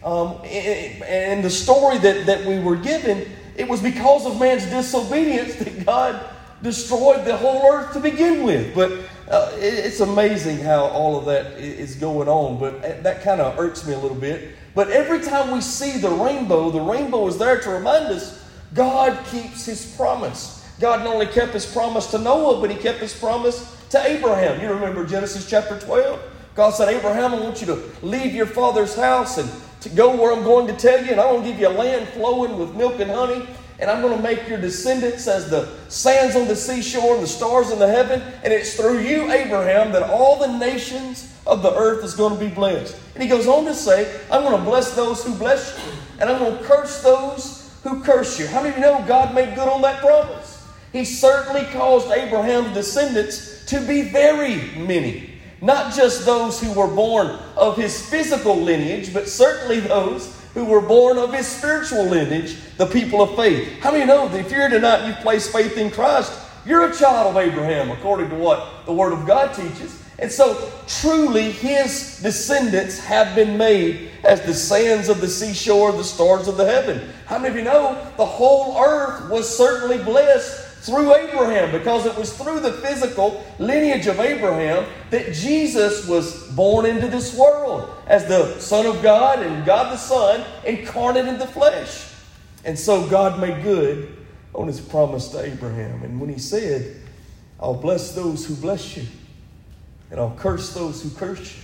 Um, 0.03 0.39
and 0.45 1.43
the 1.43 1.49
story 1.49 1.97
that, 1.99 2.25
that 2.25 2.45
we 2.45 2.59
were 2.59 2.77
given 2.77 3.25
it 3.59 3.67
was 3.67 3.81
because 3.81 4.25
of 4.25 4.39
man's 4.39 4.65
disobedience 4.67 5.55
that 5.55 5.85
God 5.85 6.29
destroyed 6.63 7.25
the 7.25 7.35
whole 7.35 7.69
earth 7.69 7.91
to 7.91 7.99
begin 7.99 8.43
with. 8.43 8.73
But 8.73 8.93
uh, 9.29 9.51
it's 9.55 9.99
amazing 9.99 10.59
how 10.59 10.85
all 10.85 11.19
of 11.19 11.25
that 11.25 11.59
is 11.59 11.95
going 11.95 12.29
on. 12.29 12.57
But 12.57 12.75
uh, 12.75 13.01
that 13.01 13.21
kind 13.21 13.41
of 13.41 13.59
irks 13.59 13.85
me 13.85 13.93
a 13.93 13.99
little 13.99 14.15
bit. 14.15 14.51
But 14.75 14.91
every 14.91 15.19
time 15.19 15.51
we 15.51 15.59
see 15.59 15.97
the 15.99 16.09
rainbow, 16.09 16.71
the 16.71 16.79
rainbow 16.79 17.27
is 17.27 17.37
there 17.37 17.59
to 17.59 17.69
remind 17.69 18.05
us 18.05 18.41
God 18.73 19.25
keeps 19.25 19.65
his 19.65 19.93
promise. 19.97 20.65
God 20.79 21.03
not 21.03 21.13
only 21.13 21.27
kept 21.27 21.51
his 21.53 21.65
promise 21.65 22.09
to 22.11 22.17
Noah, 22.17 22.61
but 22.61 22.71
he 22.71 22.77
kept 22.77 22.99
his 22.99 23.13
promise 23.13 23.75
to 23.89 24.01
Abraham. 24.07 24.61
You 24.61 24.69
remember 24.69 25.05
Genesis 25.05 25.49
chapter 25.49 25.77
12? 25.77 26.21
God 26.55 26.69
said, 26.69 26.87
Abraham, 26.87 27.33
I 27.33 27.41
want 27.41 27.59
you 27.59 27.67
to 27.67 27.83
leave 28.01 28.33
your 28.33 28.45
father's 28.45 28.95
house 28.95 29.37
and 29.37 29.49
to 29.81 29.89
go 29.89 30.15
where 30.15 30.33
I'm 30.33 30.43
going 30.43 30.67
to 30.67 30.73
tell 30.73 31.03
you, 31.03 31.11
and 31.11 31.19
I'm 31.19 31.29
going 31.35 31.43
to 31.43 31.49
give 31.49 31.59
you 31.59 31.67
a 31.67 31.69
land 31.69 32.07
flowing 32.09 32.57
with 32.57 32.75
milk 32.75 32.99
and 32.99 33.09
honey, 33.09 33.47
and 33.79 33.89
I'm 33.89 34.01
going 34.01 34.15
to 34.15 34.21
make 34.21 34.47
your 34.49 34.59
descendants 34.59 35.27
as 35.27 35.49
the 35.49 35.69
sands 35.87 36.35
on 36.35 36.47
the 36.47 36.55
seashore 36.55 37.15
and 37.15 37.23
the 37.23 37.27
stars 37.27 37.71
in 37.71 37.79
the 37.79 37.87
heaven, 37.87 38.21
and 38.43 38.51
it's 38.51 38.75
through 38.75 38.99
you, 38.99 39.31
Abraham, 39.31 39.91
that 39.93 40.03
all 40.03 40.37
the 40.37 40.57
nations 40.57 41.33
of 41.47 41.61
the 41.61 41.73
earth 41.73 42.03
is 42.03 42.13
going 42.13 42.37
to 42.37 42.39
be 42.39 42.53
blessed. 42.53 42.95
And 43.13 43.23
he 43.23 43.29
goes 43.29 43.47
on 43.47 43.65
to 43.65 43.73
say, 43.73 44.19
I'm 44.29 44.43
going 44.43 44.57
to 44.57 44.63
bless 44.63 44.95
those 44.95 45.23
who 45.23 45.33
bless 45.35 45.77
you, 45.77 45.93
and 46.19 46.29
I'm 46.29 46.39
going 46.39 46.57
to 46.57 46.63
curse 46.63 47.01
those 47.01 47.73
who 47.83 48.03
curse 48.03 48.37
you. 48.37 48.47
How 48.47 48.61
many 48.61 48.71
of 48.71 48.75
you 48.75 48.81
know 48.81 49.03
God 49.07 49.33
made 49.33 49.55
good 49.55 49.69
on 49.69 49.81
that 49.83 50.01
promise? 50.01 50.67
He 50.91 51.05
certainly 51.05 51.63
caused 51.71 52.11
Abraham's 52.11 52.73
descendants 52.73 53.65
to 53.67 53.79
be 53.79 54.01
very 54.01 54.55
many. 54.75 55.28
Not 55.61 55.93
just 55.93 56.25
those 56.25 56.61
who 56.61 56.71
were 56.73 56.87
born 56.87 57.37
of 57.57 57.75
his 57.75 58.09
physical 58.09 58.55
lineage, 58.55 59.13
but 59.13 59.27
certainly 59.27 59.79
those 59.79 60.35
who 60.53 60.65
were 60.65 60.81
born 60.81 61.17
of 61.17 61.33
his 61.33 61.47
spiritual 61.47 62.05
lineage, 62.05 62.55
the 62.77 62.85
people 62.85 63.21
of 63.21 63.35
faith. 63.35 63.79
How 63.79 63.91
many 63.91 64.05
know 64.05 64.27
that 64.29 64.45
if 64.45 64.51
you're 64.51 64.69
tonight 64.69 65.05
you've 65.05 65.17
placed 65.17 65.51
faith 65.51 65.77
in 65.77 65.91
Christ, 65.91 66.33
you're 66.65 66.89
a 66.89 66.95
child 66.95 67.35
of 67.35 67.41
Abraham, 67.41 67.91
according 67.91 68.29
to 68.29 68.35
what 68.35 68.85
the 68.85 68.93
Word 68.93 69.13
of 69.13 69.25
God 69.25 69.53
teaches. 69.53 70.01
And 70.19 70.29
so, 70.29 70.69
truly, 70.87 71.51
his 71.51 72.19
descendants 72.21 72.99
have 72.99 73.35
been 73.35 73.57
made 73.57 74.09
as 74.25 74.41
the 74.41 74.53
sands 74.53 75.07
of 75.07 75.21
the 75.21 75.29
seashore, 75.29 75.93
the 75.93 76.03
stars 76.03 76.49
of 76.49 76.57
the 76.57 76.65
heaven. 76.65 77.09
How 77.25 77.37
many 77.37 77.49
of 77.49 77.55
you 77.55 77.63
know 77.63 78.11
the 78.17 78.25
whole 78.25 78.77
earth 78.77 79.29
was 79.29 79.55
certainly 79.55 79.97
blessed 79.97 80.68
through 80.81 81.13
Abraham 81.13 81.71
because 81.71 82.05
it 82.05 82.15
was 82.15 82.35
through 82.35 82.61
the 82.61 82.73
physical 82.73 83.45
lineage 83.59 84.07
of 84.07 84.19
Abraham 84.19 84.85
that 85.09 85.33
Jesus 85.33 86.07
was 86.07 86.47
born 86.49 86.85
into 86.85 87.07
this 87.07 87.35
world 87.35 87.89
as 88.07 88.25
the 88.27 88.57
Son 88.59 88.85
of 88.85 89.01
God 89.01 89.41
and 89.41 89.65
God 89.65 89.91
the 89.91 89.97
Son 89.97 90.45
incarnate 90.65 91.27
in 91.27 91.37
the 91.37 91.47
flesh. 91.47 92.07
And 92.63 92.77
so 92.77 93.07
God 93.09 93.39
made 93.39 93.63
good 93.63 94.17
on 94.55 94.67
his 94.67 94.79
promise 94.79 95.27
to 95.29 95.41
Abraham. 95.41 96.03
And 96.03 96.19
when 96.19 96.29
he 96.29 96.39
said, 96.39 97.01
I'll 97.59 97.73
bless 97.73 98.13
those 98.15 98.45
who 98.45 98.55
bless 98.55 98.95
you 98.95 99.05
and 100.11 100.19
I'll 100.19 100.35
curse 100.35 100.73
those 100.73 101.03
who 101.03 101.09
curse 101.11 101.55
you. 101.55 101.63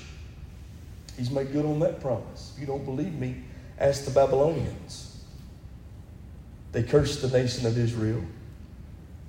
He's 1.18 1.32
made 1.32 1.52
good 1.52 1.66
on 1.66 1.80
that 1.80 2.02
promise. 2.02 2.52
If 2.54 2.60
you 2.60 2.68
don't 2.68 2.84
believe 2.84 3.14
me, 3.14 3.44
ask 3.80 4.06
the 4.06 4.12
Babylonians. 4.12 5.24
They 6.74 6.84
cursed 6.84 7.22
the 7.22 7.30
nation 7.30 7.66
of 7.66 7.78
Israel, 7.78 8.22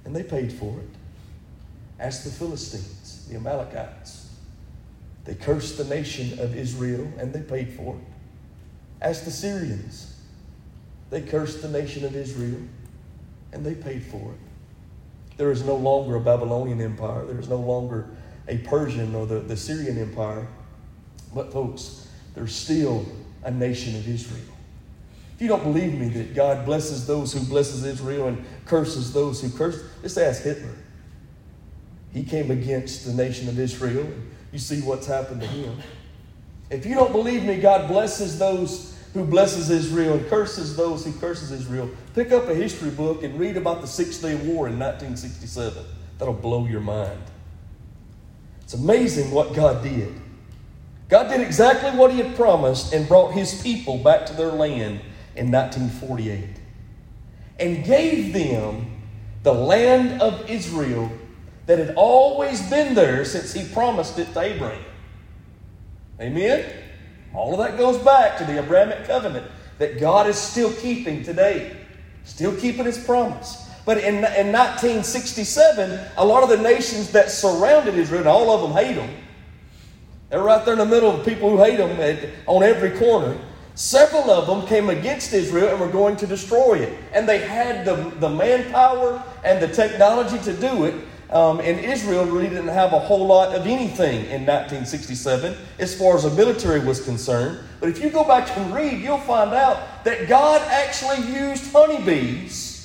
and 0.07 0.15
they 0.15 0.23
paid 0.23 0.53
for 0.53 0.79
it. 0.79 0.89
Ask 1.99 2.23
the 2.23 2.31
Philistines, 2.31 3.27
the 3.29 3.37
Amalekites. 3.37 4.31
They 5.25 5.35
cursed 5.35 5.77
the 5.77 5.85
nation 5.85 6.39
of 6.39 6.57
Israel, 6.57 7.13
and 7.19 7.33
they 7.33 7.43
paid 7.43 7.73
for 7.73 7.97
it. 7.97 8.03
Ask 9.03 9.25
the 9.25 9.33
Syrians. 9.33 10.17
They 11.11 11.23
cursed 11.23 11.61
the 11.61 11.69
nation 11.69 12.05
of 12.05 12.15
Israel, 12.15 12.61
and 13.53 13.67
they 13.67 13.75
paid 13.75 14.05
for 14.05 14.33
it. 14.33 15.37
There 15.37 15.51
is 15.51 15.65
no 15.65 15.75
longer 15.75 16.15
a 16.15 16.21
Babylonian 16.21 16.81
empire. 16.81 17.27
There 17.27 17.41
is 17.41 17.49
no 17.49 17.59
longer 17.59 18.09
a 18.47 18.59
Persian 18.59 19.15
or 19.15 19.27
the, 19.27 19.41
the 19.41 19.57
Syrian 19.57 19.99
Empire. 19.99 20.47
But, 21.35 21.53
folks, 21.53 22.09
there's 22.35 22.55
still 22.55 23.05
a 23.43 23.51
nation 23.51 23.97
of 23.97 24.09
Israel. 24.09 24.56
If 25.37 25.43
you 25.43 25.49
don't 25.49 25.63
believe 25.63 25.93
me 25.93 26.09
that 26.09 26.35
God 26.35 26.65
blesses 26.65 27.07
those 27.07 27.35
who 27.35 27.41
blesses 27.41 27.85
Israel 27.85 28.29
and 28.29 28.43
curses 28.65 29.13
those 29.13 29.43
who 29.43 29.51
curse, 29.51 29.83
just 30.01 30.17
ask 30.17 30.43
Hitler. 30.43 30.75
He 32.15 32.25
came 32.25 32.51
against 32.51 33.05
the 33.05 33.13
nation 33.13 33.47
of 33.47 33.59
Israel. 33.59 34.05
And 34.05 34.33
you 34.51 34.59
see 34.59 34.81
what's 34.81 35.07
happened 35.07 35.43
to 35.43 35.47
him. 35.47 35.77
If 36.71 36.87
you 36.87 36.95
don't 36.95 37.13
believe 37.13 37.45
me, 37.45 37.61
God 37.61 37.87
blesses 37.87 38.39
those 38.39 38.97
who 39.13 39.27
blesses 39.27 39.69
Israel 39.69 40.15
and 40.15 40.27
curses 40.29 40.75
those 40.75 41.05
who 41.05 41.13
curses 41.13 41.53
Israel. 41.53 41.91
Pick 42.15 42.33
up 42.33 42.49
a 42.49 42.55
history 42.55 42.89
book 42.89 43.23
and 43.23 43.39
read 43.39 43.59
about 43.59 43.83
the 43.83 43.87
Six 43.87 44.17
Day 44.17 44.37
War 44.37 44.69
in 44.69 44.79
1967. 44.79 45.85
That'll 46.17 46.33
blow 46.33 46.65
your 46.65 46.81
mind. 46.81 47.21
It's 48.63 48.73
amazing 48.73 49.33
what 49.33 49.55
God 49.55 49.83
did. 49.83 50.15
God 51.11 51.29
did 51.29 51.43
exactly 51.43 51.91
what 51.91 52.11
He 52.11 52.23
had 52.23 52.35
promised 52.35 52.95
and 52.95 53.07
brought 53.07 53.33
His 53.33 53.61
people 53.63 53.99
back 53.99 54.25
to 54.27 54.33
their 54.33 54.53
land 54.53 55.01
in 55.37 55.51
1948 55.51 56.49
and 57.59 57.85
gave 57.85 58.33
them 58.33 58.87
the 59.43 59.53
land 59.53 60.21
of 60.21 60.49
Israel 60.51 61.11
that 61.67 61.79
had 61.79 61.95
always 61.97 62.69
been 62.69 62.95
there 62.95 63.25
since 63.25 63.53
He 63.53 63.65
promised 63.73 64.19
it 64.19 64.33
to 64.33 64.41
Abraham. 64.41 64.85
Amen? 66.21 66.73
All 67.35 67.53
of 67.53 67.59
that 67.59 67.77
goes 67.77 67.99
back 67.99 68.39
to 68.39 68.45
the 68.45 68.63
Abrahamic 68.63 69.07
covenant 69.07 69.47
that 69.79 70.01
God 70.01 70.27
is 70.27 70.37
still 70.37 70.73
keeping 70.73 71.23
today, 71.23 71.77
still 72.25 72.55
keeping 72.57 72.87
His 72.87 72.99
promise. 72.99 73.69
But 73.85 73.99
in, 73.99 74.17
in 74.17 74.53
1967, 74.53 76.01
a 76.17 76.25
lot 76.25 76.43
of 76.43 76.49
the 76.49 76.57
nations 76.57 77.13
that 77.13 77.31
surrounded 77.31 77.95
Israel, 77.95 78.27
all 78.29 78.51
of 78.51 78.63
them 78.63 78.73
hate 78.73 78.95
them, 78.95 79.11
they're 80.29 80.43
right 80.43 80.65
there 80.65 80.75
in 80.75 80.81
the 80.81 80.87
middle 80.87 81.11
of 81.11 81.25
people 81.25 81.51
who 81.51 81.63
hate 81.63 81.77
them 81.77 82.01
at, 82.01 82.19
on 82.47 82.65
every 82.65 82.91
corner. 82.99 83.39
Several 83.77 84.31
of 84.31 84.49
them 84.49 84.67
came 84.67 84.91
against 84.91 85.33
Israel 85.33 85.69
and 85.69 85.79
were 85.79 85.89
going 85.89 86.17
to 86.17 86.27
destroy 86.27 86.79
it. 86.79 86.99
And 87.13 87.29
they 87.29 87.39
had 87.39 87.85
the, 87.85 87.95
the 88.19 88.29
manpower 88.29 89.23
and 89.45 89.63
the 89.63 89.69
technology 89.69 90.39
to 90.41 90.53
do 90.53 90.85
it. 90.85 90.95
Um, 91.31 91.61
and 91.61 91.79
Israel 91.79 92.25
really 92.27 92.49
didn't 92.49 92.69
have 92.69 92.93
a 92.93 92.99
whole 92.99 93.27
lot 93.27 93.55
of 93.55 93.67
anything 93.67 94.23
in 94.27 94.45
1967 94.47 95.57
as 95.79 95.97
far 95.97 96.17
as 96.17 96.25
the 96.25 96.31
military 96.31 96.81
was 96.81 97.05
concerned. 97.05 97.61
But 97.79 97.91
if 97.91 98.03
you 98.03 98.11
go 98.11 98.25
back 98.25 98.57
and 98.57 98.75
read, 98.75 99.01
you'll 99.01 99.19
find 99.19 99.53
out 99.53 100.05
that 100.05 100.29
God 100.29 100.63
actually 100.63 101.27
used 101.33 101.73
honeybees 101.73 102.77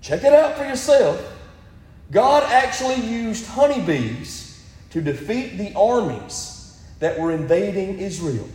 Check 0.00 0.24
it 0.24 0.32
out 0.32 0.56
for 0.56 0.64
yourself. 0.64 1.22
God 2.10 2.42
actually 2.44 3.00
used 3.06 3.46
honeybees 3.46 4.64
to 4.90 5.00
defeat 5.00 5.56
the 5.56 5.72
armies 5.74 6.82
that 6.98 7.18
were 7.18 7.32
invading 7.32 7.98
Israel. 7.98 8.48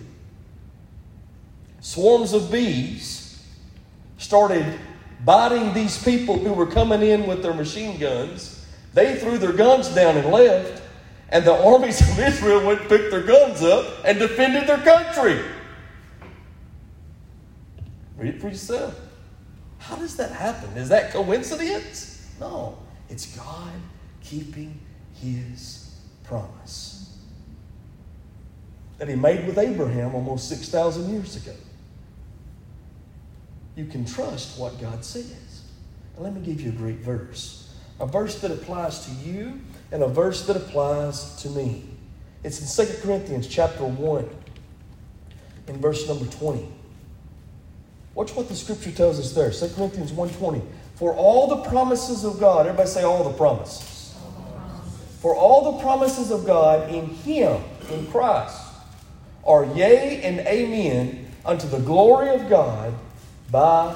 Swarms 1.86 2.34
of 2.34 2.52
bees 2.52 3.40
started 4.18 4.66
biting 5.24 5.72
these 5.76 6.04
people 6.04 6.36
who 6.36 6.52
were 6.52 6.66
coming 6.66 7.04
in 7.04 7.28
with 7.28 7.44
their 7.44 7.54
machine 7.54 8.00
guns. 8.00 8.66
They 8.96 9.18
threw 9.18 9.38
their 9.38 9.54
guns 9.54 9.90
down 9.90 10.18
and 10.18 10.32
left, 10.32 10.82
and 11.30 11.46
the 11.46 11.54
armies 11.54 12.02
of 12.10 12.18
Israel 12.18 12.66
went 12.66 12.80
and 12.80 12.90
picked 12.90 13.12
their 13.12 13.22
guns 13.22 13.62
up 13.62 13.86
and 14.04 14.18
defended 14.18 14.66
their 14.68 14.80
country. 14.80 15.40
Read 18.18 18.34
it 18.34 18.42
for 18.42 18.48
yourself. 18.48 19.00
How 19.78 19.96
does 19.96 20.16
that 20.16 20.32
happen? 20.32 20.76
Is 20.76 20.90
that 20.90 21.12
coincidence? 21.14 22.28
No, 22.40 22.80
it's 23.10 23.38
God 23.38 23.74
keeping 24.24 24.80
his 25.22 25.94
promise 26.24 27.16
that 28.98 29.08
he 29.08 29.14
made 29.14 29.46
with 29.46 29.60
Abraham 29.60 30.16
almost 30.16 30.50
6,000 30.50 31.14
years 31.14 31.36
ago. 31.36 31.54
You 33.76 33.86
can 33.86 34.06
trust 34.06 34.58
what 34.60 34.80
God 34.80 35.04
says. 35.04 35.62
And 36.16 36.24
let 36.24 36.34
me 36.34 36.42
give 36.42 36.62
you 36.62 36.70
a 36.70 36.74
great 36.74 36.98
verse 36.98 37.62
a 38.00 38.06
verse 38.06 38.42
that 38.42 38.52
applies 38.52 39.06
to 39.06 39.12
you 39.28 39.60
and 39.92 40.04
a 40.04 40.08
verse 40.08 40.46
that 40.48 40.58
applies 40.58 41.36
to 41.38 41.50
me. 41.50 41.86
It's 42.44 42.78
in 42.78 42.86
2 42.86 43.02
Corinthians 43.02 43.48
chapter 43.48 43.86
1 43.86 44.30
in 45.68 45.82
verse 45.82 46.08
number 46.08 46.26
20. 46.26 46.68
Watch 48.14 48.36
what 48.36 48.48
the 48.48 48.56
scripture 48.56 48.92
tells 48.92 49.20
us 49.20 49.34
there. 49.34 49.52
2 49.52 49.76
Corinthians 49.76 50.12
1.20. 50.12 50.62
For 50.96 51.14
all 51.14 51.48
the 51.48 51.70
promises 51.70 52.24
of 52.24 52.40
God, 52.40 52.68
everybody 52.68 52.90
say 52.90 53.04
all 53.04 53.24
the 53.24 53.38
promises. 53.38 54.16
For 55.20 55.36
all 55.36 55.74
the 55.74 55.82
promises 55.82 56.32
of 56.32 56.46
God 56.46 56.94
in 56.94 57.08
Him, 57.08 57.62
in 57.92 58.08
Christ, 58.08 58.62
are 59.46 59.66
yea 59.66 60.22
and 60.22 60.40
amen 60.42 61.32
unto 61.46 61.68
the 61.68 61.80
glory 61.80 62.30
of 62.30 62.50
God 62.50 62.94
by 63.52 63.96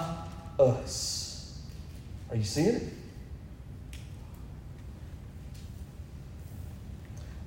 us. 0.60 1.60
Are 2.30 2.36
you 2.36 2.44
seeing 2.44 2.76
it? 2.76 2.84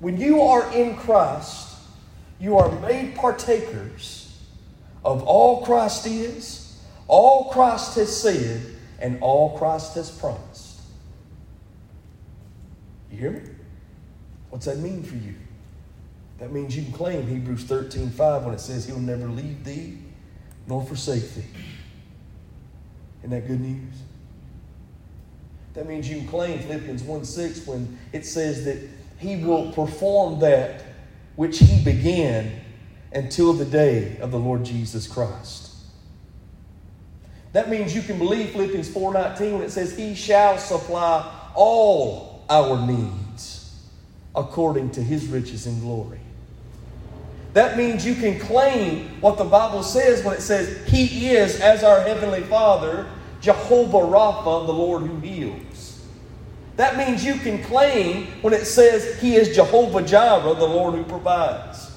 When 0.00 0.18
you 0.18 0.42
are 0.42 0.72
in 0.72 0.96
Christ, 0.96 1.76
you 2.40 2.58
are 2.58 2.70
made 2.80 3.14
partakers 3.14 4.36
of 5.04 5.22
all 5.22 5.64
Christ 5.64 6.06
is 6.06 6.62
all 7.12 7.50
Christ 7.50 7.96
has 7.96 8.20
said 8.20 8.62
and 8.98 9.20
all 9.20 9.58
Christ 9.58 9.96
has 9.96 10.10
promised. 10.10 10.80
You 13.10 13.18
hear 13.18 13.30
me? 13.32 13.40
What's 14.48 14.64
that 14.64 14.78
mean 14.78 15.02
for 15.02 15.16
you? 15.16 15.34
That 16.38 16.52
means 16.52 16.74
you 16.74 16.84
can 16.84 16.92
claim 16.92 17.26
Hebrews 17.26 17.64
13 17.64 18.10
5 18.10 18.44
when 18.44 18.54
it 18.54 18.60
says 18.60 18.86
he'll 18.86 18.98
never 18.98 19.26
leave 19.28 19.62
thee 19.62 19.98
nor 20.66 20.82
forsake 20.84 21.34
thee. 21.34 21.44
Isn't 23.22 23.30
that 23.30 23.46
good 23.46 23.60
news? 23.60 23.94
That 25.74 25.88
means 25.88 26.10
you 26.10 26.26
claim 26.28 26.58
Philippians 26.58 27.02
1 27.02 27.24
6 27.24 27.66
when 27.66 27.98
it 28.12 28.26
says 28.26 28.64
that 28.64 28.78
he 29.18 29.36
will 29.36 29.72
perform 29.72 30.40
that 30.40 30.82
which 31.36 31.58
he 31.58 31.82
began 31.82 32.60
until 33.12 33.52
the 33.52 33.64
day 33.64 34.18
of 34.18 34.30
the 34.30 34.38
Lord 34.38 34.64
Jesus 34.64 35.06
Christ. 35.06 35.70
That 37.52 37.68
means 37.68 37.94
you 37.94 38.02
can 38.02 38.18
believe 38.18 38.50
Philippians 38.50 38.88
4:19 38.88 39.52
when 39.54 39.62
it 39.62 39.70
says 39.70 39.96
he 39.96 40.14
shall 40.14 40.58
supply 40.58 41.30
all 41.54 42.44
our 42.48 42.86
needs 42.86 43.74
according 44.34 44.90
to 44.90 45.02
his 45.02 45.26
riches 45.26 45.66
and 45.66 45.80
glory. 45.80 46.21
That 47.52 47.76
means 47.76 48.06
you 48.06 48.14
can 48.14 48.38
claim 48.38 49.20
what 49.20 49.36
the 49.36 49.44
Bible 49.44 49.82
says 49.82 50.24
when 50.24 50.34
it 50.34 50.40
says 50.40 50.86
He 50.88 51.28
is, 51.30 51.60
as 51.60 51.84
our 51.84 52.00
Heavenly 52.00 52.42
Father, 52.42 53.06
Jehovah 53.40 53.98
Rapha, 53.98 54.66
the 54.66 54.72
Lord 54.72 55.02
who 55.02 55.18
heals. 55.18 56.02
That 56.76 56.96
means 56.96 57.24
you 57.24 57.34
can 57.34 57.62
claim 57.62 58.28
when 58.40 58.54
it 58.54 58.64
says 58.64 59.20
He 59.20 59.36
is 59.36 59.54
Jehovah 59.54 60.02
Jireh, 60.02 60.54
the 60.54 60.66
Lord 60.66 60.94
who 60.94 61.04
provides. 61.04 61.91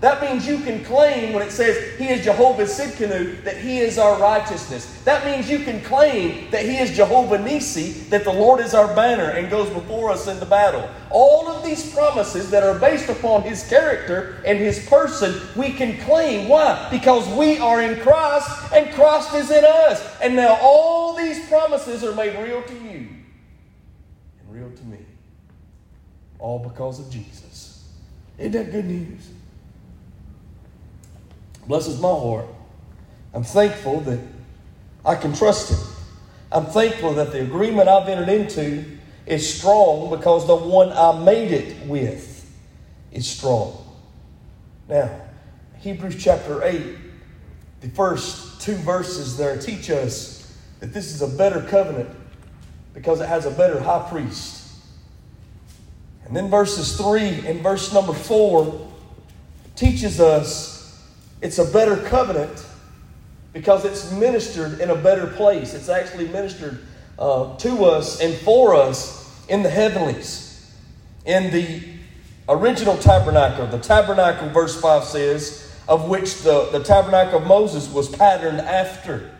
That 0.00 0.22
means 0.22 0.48
you 0.48 0.58
can 0.60 0.82
claim 0.82 1.34
when 1.34 1.46
it 1.46 1.52
says 1.52 1.98
He 1.98 2.08
is 2.08 2.24
Jehovah 2.24 2.62
Tsidkenu 2.62 3.44
that 3.44 3.58
He 3.58 3.80
is 3.80 3.98
our 3.98 4.18
righteousness. 4.18 5.02
That 5.04 5.26
means 5.26 5.50
you 5.50 5.58
can 5.58 5.82
claim 5.82 6.50
that 6.50 6.64
He 6.64 6.78
is 6.78 6.96
Jehovah 6.96 7.36
Nissi, 7.36 8.08
that 8.08 8.24
the 8.24 8.32
Lord 8.32 8.60
is 8.60 8.72
our 8.72 8.94
banner 8.94 9.30
and 9.30 9.50
goes 9.50 9.68
before 9.68 10.10
us 10.10 10.26
in 10.26 10.40
the 10.40 10.46
battle. 10.46 10.88
All 11.10 11.48
of 11.48 11.62
these 11.62 11.92
promises 11.92 12.50
that 12.50 12.62
are 12.62 12.78
based 12.78 13.10
upon 13.10 13.42
His 13.42 13.68
character 13.68 14.42
and 14.46 14.58
His 14.58 14.88
person, 14.88 15.38
we 15.54 15.70
can 15.72 15.98
claim. 16.06 16.48
Why? 16.48 16.88
Because 16.90 17.28
we 17.36 17.58
are 17.58 17.82
in 17.82 18.00
Christ 18.00 18.72
and 18.72 18.90
Christ 18.94 19.34
is 19.34 19.50
in 19.50 19.64
us. 19.66 20.02
And 20.22 20.34
now 20.34 20.58
all 20.62 21.14
these 21.14 21.46
promises 21.46 22.02
are 22.04 22.14
made 22.14 22.42
real 22.42 22.62
to 22.62 22.74
you 22.74 23.06
and 24.40 24.48
real 24.48 24.70
to 24.70 24.84
me. 24.84 24.98
All 26.38 26.58
because 26.58 27.00
of 27.00 27.10
Jesus. 27.10 27.86
Isn't 28.38 28.52
that 28.52 28.72
good 28.72 28.86
news? 28.86 29.29
Blesses 31.70 32.00
my 32.00 32.08
heart. 32.08 32.46
I'm 33.32 33.44
thankful 33.44 34.00
that 34.00 34.18
I 35.04 35.14
can 35.14 35.32
trust 35.32 35.70
Him. 35.70 35.78
I'm 36.50 36.66
thankful 36.66 37.14
that 37.14 37.30
the 37.30 37.42
agreement 37.42 37.88
I've 37.88 38.08
entered 38.08 38.28
into 38.28 38.84
is 39.24 39.56
strong 39.56 40.10
because 40.10 40.48
the 40.48 40.56
one 40.56 40.90
I 40.90 41.16
made 41.24 41.52
it 41.52 41.86
with 41.86 42.52
is 43.12 43.24
strong. 43.24 43.86
Now, 44.88 45.08
Hebrews 45.78 46.20
chapter 46.20 46.64
8, 46.64 46.82
the 47.82 47.88
first 47.90 48.60
two 48.60 48.74
verses 48.74 49.36
there 49.36 49.56
teach 49.56 49.90
us 49.90 50.58
that 50.80 50.92
this 50.92 51.14
is 51.14 51.22
a 51.22 51.28
better 51.28 51.62
covenant 51.62 52.10
because 52.94 53.20
it 53.20 53.28
has 53.28 53.46
a 53.46 53.50
better 53.52 53.78
high 53.80 54.08
priest. 54.10 54.72
And 56.24 56.36
then 56.36 56.50
verses 56.50 56.96
3 56.96 57.46
and 57.46 57.60
verse 57.60 57.92
number 57.94 58.12
4 58.12 58.88
teaches 59.76 60.20
us 60.20 60.79
it's 61.40 61.58
a 61.58 61.64
better 61.64 61.96
covenant 61.96 62.66
because 63.52 63.84
it's 63.84 64.12
ministered 64.12 64.80
in 64.80 64.90
a 64.90 64.96
better 64.96 65.26
place. 65.26 65.74
It's 65.74 65.88
actually 65.88 66.28
ministered 66.28 66.84
uh, 67.18 67.56
to 67.56 67.84
us 67.84 68.20
and 68.20 68.34
for 68.34 68.74
us 68.74 69.46
in 69.48 69.62
the 69.62 69.70
heavenlies. 69.70 70.72
In 71.26 71.50
the 71.52 71.82
original 72.48 72.96
tabernacle, 72.96 73.66
the 73.66 73.78
tabernacle, 73.78 74.48
verse 74.50 74.80
5 74.80 75.04
says, 75.04 75.72
of 75.88 76.08
which 76.08 76.42
the, 76.42 76.68
the 76.70 76.82
tabernacle 76.82 77.38
of 77.38 77.46
Moses 77.46 77.90
was 77.92 78.08
patterned 78.08 78.60
after. 78.60 79.30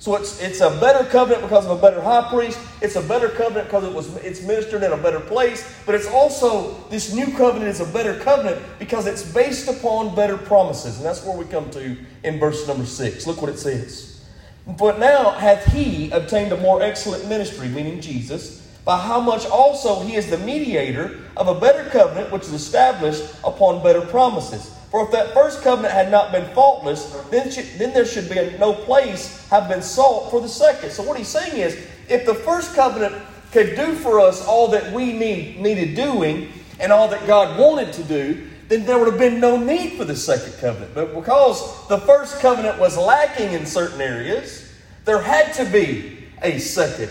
So 0.00 0.16
it's, 0.16 0.40
it's 0.40 0.62
a 0.62 0.70
better 0.80 1.04
covenant 1.04 1.42
because 1.42 1.66
of 1.66 1.78
a 1.78 1.80
better 1.80 2.00
high 2.00 2.26
priest. 2.30 2.58
It's 2.80 2.96
a 2.96 3.02
better 3.02 3.28
covenant 3.28 3.66
because 3.66 3.84
it 3.84 3.92
was 3.92 4.16
it's 4.16 4.42
ministered 4.42 4.82
in 4.82 4.92
a 4.92 4.96
better 4.96 5.20
place. 5.20 5.76
But 5.84 5.94
it's 5.94 6.08
also 6.08 6.74
this 6.88 7.12
new 7.12 7.26
covenant 7.36 7.68
is 7.68 7.80
a 7.80 7.92
better 7.92 8.18
covenant 8.18 8.62
because 8.78 9.06
it's 9.06 9.30
based 9.30 9.68
upon 9.68 10.14
better 10.14 10.38
promises. 10.38 10.96
And 10.96 11.04
that's 11.04 11.22
where 11.22 11.36
we 11.36 11.44
come 11.44 11.70
to 11.72 11.98
in 12.24 12.40
verse 12.40 12.66
number 12.66 12.86
six. 12.86 13.26
Look 13.26 13.42
what 13.42 13.50
it 13.50 13.58
says. 13.58 14.24
But 14.66 14.98
now 14.98 15.32
hath 15.32 15.66
he 15.66 16.10
obtained 16.12 16.52
a 16.52 16.56
more 16.56 16.82
excellent 16.82 17.28
ministry, 17.28 17.68
meaning 17.68 18.00
Jesus, 18.00 18.66
by 18.86 18.98
how 18.98 19.20
much 19.20 19.44
also 19.44 20.00
he 20.00 20.14
is 20.14 20.30
the 20.30 20.38
mediator 20.38 21.20
of 21.36 21.48
a 21.48 21.60
better 21.60 21.90
covenant 21.90 22.32
which 22.32 22.44
is 22.44 22.54
established 22.54 23.22
upon 23.44 23.82
better 23.82 24.00
promises. 24.00 24.74
For 24.90 25.04
if 25.04 25.12
that 25.12 25.34
first 25.34 25.62
covenant 25.62 25.94
had 25.94 26.10
not 26.10 26.32
been 26.32 26.52
faultless, 26.52 27.12
then, 27.30 27.48
then 27.78 27.92
there 27.94 28.04
should 28.04 28.28
be 28.28 28.58
no 28.58 28.72
place 28.72 29.48
have 29.48 29.68
been 29.68 29.82
sought 29.82 30.30
for 30.30 30.40
the 30.40 30.48
second. 30.48 30.90
So 30.90 31.04
what 31.04 31.16
he's 31.16 31.28
saying 31.28 31.56
is, 31.56 31.76
if 32.08 32.26
the 32.26 32.34
first 32.34 32.74
covenant 32.74 33.14
could 33.52 33.76
do 33.76 33.94
for 33.94 34.18
us 34.18 34.44
all 34.44 34.68
that 34.68 34.92
we 34.92 35.12
need, 35.12 35.60
needed 35.60 35.94
doing 35.94 36.52
and 36.80 36.90
all 36.90 37.06
that 37.08 37.24
God 37.26 37.58
wanted 37.58 37.92
to 37.94 38.02
do, 38.02 38.48
then 38.66 38.84
there 38.84 38.98
would 38.98 39.08
have 39.08 39.18
been 39.18 39.40
no 39.40 39.56
need 39.56 39.96
for 39.96 40.04
the 40.04 40.16
second 40.16 40.54
covenant. 40.60 40.94
But 40.94 41.14
because 41.14 41.86
the 41.88 41.98
first 41.98 42.40
covenant 42.40 42.78
was 42.78 42.96
lacking 42.96 43.52
in 43.52 43.66
certain 43.66 44.00
areas, 44.00 44.72
there 45.04 45.20
had 45.22 45.52
to 45.54 45.64
be 45.64 46.26
a 46.42 46.58
second 46.58 47.10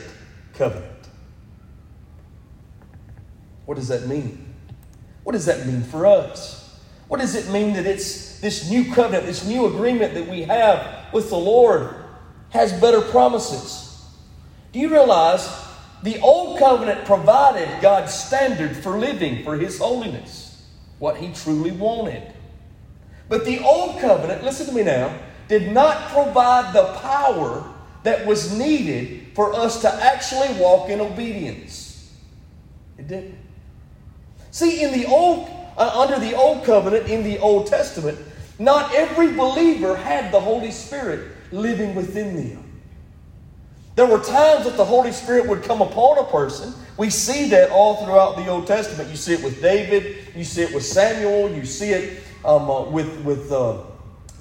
covenant. 0.53 0.85
What 3.65 3.75
does 3.75 3.87
that 3.89 4.07
mean? 4.07 4.53
What 5.23 5.33
does 5.33 5.45
that 5.45 5.65
mean 5.65 5.83
for 5.83 6.05
us? 6.05 6.59
What 7.10 7.19
does 7.19 7.36
it 7.36 7.52
mean 7.52 7.74
that 7.74 7.88
it's 7.88 8.39
this 8.39 8.69
new 8.69 8.93
covenant, 8.93 9.26
this 9.26 9.43
new 9.43 9.65
agreement 9.65 10.13
that 10.13 10.28
we 10.28 10.43
have 10.43 11.12
with 11.12 11.30
the 11.30 11.38
Lord 11.38 11.95
has 12.52 12.72
better 12.80 13.02
promises? 13.02 14.06
Do 14.72 14.80
you 14.80 14.89
realize 14.89 15.50
the 16.04 16.19
old 16.19 16.60
covenant 16.60 17.06
provided 17.06 17.67
God's 17.82 18.13
standard 18.13 18.78
for 18.78 19.00
living, 19.00 19.43
for 19.43 19.58
His 19.58 19.80
holiness, 19.80 20.63
what 21.00 21.17
He 21.17 21.34
truly 21.34 21.72
wanted? 21.72 22.32
But 23.28 23.43
the 23.43 23.60
old 23.60 24.00
covenant, 24.00 24.43
listen 24.43 24.67
to 24.67 24.72
me 24.72 24.84
now, 24.84 25.17
did 25.48 25.72
not 25.72 26.12
provide 26.12 26.74
the 26.76 26.93
power 27.02 27.74
that 28.04 28.28
was 28.28 28.56
needed 28.56 29.32
for 29.34 29.56
us 29.56 29.82
to 29.82 29.91
actually 29.91 30.62
walk 30.62 30.89
in 30.89 31.02
obedience. 31.02 32.13
It 33.00 33.08
didn't. 33.08 33.39
See, 34.52 34.84
in 34.84 34.91
the 34.93 35.08
old 35.08 35.59
uh, 35.77 36.01
under 36.01 36.19
the 36.19 36.36
Old 36.36 36.63
Covenant 36.63 37.08
in 37.08 37.23
the 37.23 37.39
Old 37.39 37.67
Testament, 37.67 38.17
not 38.60 38.93
every 38.93 39.32
believer 39.34 39.95
had 39.95 40.34
the 40.34 40.39
Holy 40.39 40.71
Spirit 40.71 41.32
living 41.51 41.95
within 41.95 42.36
them. 42.36 42.63
There 43.95 44.05
were 44.05 44.19
times 44.19 44.65
that 44.65 44.77
the 44.77 44.86
Holy 44.86 45.12
Spirit 45.12 45.47
would 45.47 45.63
come 45.63 45.82
upon 45.82 46.19
a 46.19 46.23
person. 46.25 46.73
We 46.97 47.10
see 47.10 47.49
that 47.49 47.69
all 47.69 48.03
throughout 48.03 48.38
the 48.38 48.47
Old 48.47 48.67
Testament. 48.67 49.10
You 49.10 49.15
see 49.15 49.34
it 49.34 49.43
with 49.43 49.62
David, 49.62 50.36
you 50.36 50.43
see 50.43 50.62
it 50.62 50.73
with 50.73 50.86
Samuel, 50.86 51.53
you 51.53 51.65
see 51.65 51.91
it 51.91 52.23
um, 52.45 52.69
uh, 52.69 52.84
with, 52.84 53.21
with 53.21 53.51
uh, 53.51 53.82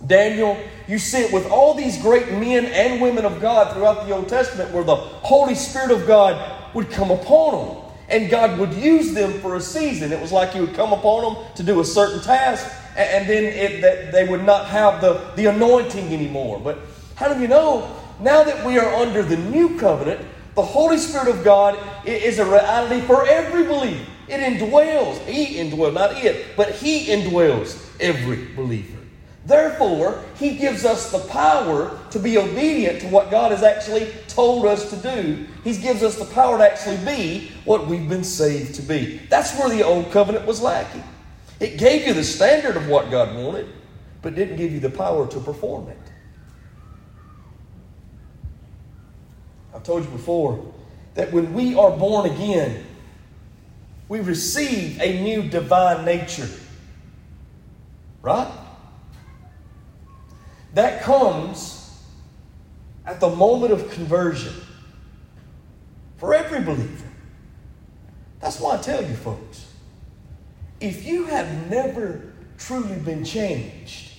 Daniel. 0.07 0.57
You 0.87 0.99
see 0.99 1.19
it 1.19 1.33
with 1.33 1.51
all 1.51 1.75
these 1.75 2.01
great 2.01 2.31
men 2.33 2.67
and 2.67 3.01
women 3.01 3.25
of 3.25 3.41
God 3.41 3.75
throughout 3.75 4.07
the 4.07 4.14
Old 4.14 4.29
Testament 4.29 4.71
where 4.71 4.85
the 4.85 4.97
Holy 4.97 5.55
Spirit 5.55 5.91
of 5.91 6.07
God 6.07 6.75
would 6.75 6.91
come 6.91 7.11
upon 7.11 7.67
them 7.67 7.88
and 8.09 8.31
God 8.31 8.59
would 8.59 8.73
use 8.75 9.12
them 9.12 9.40
for 9.40 9.57
a 9.57 9.61
season. 9.61 10.12
It 10.12 10.21
was 10.21 10.33
like 10.33 10.53
He 10.53 10.61
would 10.61 10.75
come 10.75 10.92
upon 10.92 11.35
them 11.35 11.44
to 11.57 11.62
do 11.62 11.81
a 11.81 11.85
certain 11.85 12.23
task, 12.23 12.66
and 12.97 13.29
then 13.29 13.44
it, 13.44 13.81
that 13.83 14.12
they 14.12 14.27
would 14.27 14.44
not 14.44 14.66
have 14.66 15.01
the, 15.01 15.31
the 15.37 15.47
anointing 15.47 16.12
anymore. 16.12 16.59
But 16.59 16.79
how 17.14 17.33
do 17.33 17.40
you 17.40 17.49
know? 17.49 17.94
Now 18.21 18.42
that 18.42 18.64
we 18.66 18.79
are 18.79 18.94
under 18.94 19.23
the 19.23 19.37
new 19.37 19.79
covenant, 19.79 20.27
the 20.55 20.62
Holy 20.62 20.99
Spirit 20.99 21.29
of 21.29 21.44
God 21.44 21.79
is 22.05 22.38
a 22.38 22.44
reality 22.44 23.01
for 23.07 23.27
every 23.27 23.64
believer. 23.64 24.05
It 24.27 24.40
indwells, 24.40 25.25
He 25.25 25.57
indwells, 25.57 25.94
not 25.94 26.16
it, 26.25 26.57
but 26.57 26.73
He 26.73 27.07
indwells 27.07 27.81
every 28.01 28.47
believer. 28.55 28.99
Therefore, 29.47 30.25
He 30.37 30.57
gives 30.57 30.85
us 30.85 31.12
the 31.12 31.21
power 31.29 31.99
to 32.11 32.18
be 32.18 32.38
obedient 32.38 33.01
to 33.03 33.07
what 33.07 33.31
God 33.31 33.53
has 33.53 33.62
actually 33.62 34.12
told 34.38 34.66
us 34.66 34.88
to 34.88 34.96
do. 34.98 35.48
He 35.64 35.77
gives 35.77 36.05
us 36.05 36.16
the 36.16 36.24
power 36.27 36.59
to 36.59 36.70
actually 36.70 36.98
be 36.98 37.51
what 37.64 37.88
we've 37.88 38.09
been 38.09 38.22
saved 38.22 38.77
to 38.77 38.83
be. 38.83 39.20
That's 39.29 39.59
where 39.59 39.68
the 39.68 39.83
old 39.83 40.12
covenant 40.12 40.46
was 40.46 40.62
lacking. 40.62 41.03
It 41.59 41.77
gave 41.77 42.07
you 42.07 42.14
the 42.14 42.22
standard 42.22 42.77
of 42.77 42.87
what 42.87 43.11
God 43.11 43.35
wanted, 43.35 43.66
but 44.22 44.37
didn't 44.37 44.55
give 44.55 44.70
you 44.70 44.79
the 44.79 44.90
power 44.90 45.27
to 45.27 45.40
perform 45.40 45.88
it. 45.88 45.98
I've 49.74 49.83
told 49.83 50.05
you 50.05 50.11
before 50.11 50.72
that 51.14 51.33
when 51.33 51.53
we 51.53 51.74
are 51.74 51.90
born 51.90 52.31
again, 52.31 52.87
we 54.09 54.20
receive 54.20 55.01
a 55.01 55.20
new 55.20 55.42
divine 55.48 56.05
nature. 56.05 56.48
Right? 58.22 58.53
That 60.74 61.03
comes 61.03 61.78
at 63.09 63.21
the 63.21 63.29
moment 63.31 63.73
of 63.73 63.90
conversion 63.90 64.53
for 66.18 66.35
every 66.35 66.61
believer. 66.61 67.09
That's 68.38 68.61
why 68.61 68.77
I 68.77 68.83
tell 68.83 69.03
you, 69.03 69.14
folks, 69.14 69.73
if 70.79 71.07
you 71.07 71.25
have 71.25 71.71
never 71.71 72.35
truly 72.59 72.97
been 72.97 73.25
changed, 73.25 74.12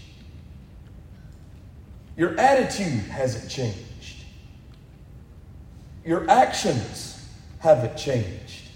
your 2.18 2.38
attitude 2.40 3.04
hasn't 3.12 3.52
changed, 3.52 4.24
your 6.04 6.28
actions 6.28 7.30
haven't 7.60 7.96
changed, 7.96 8.70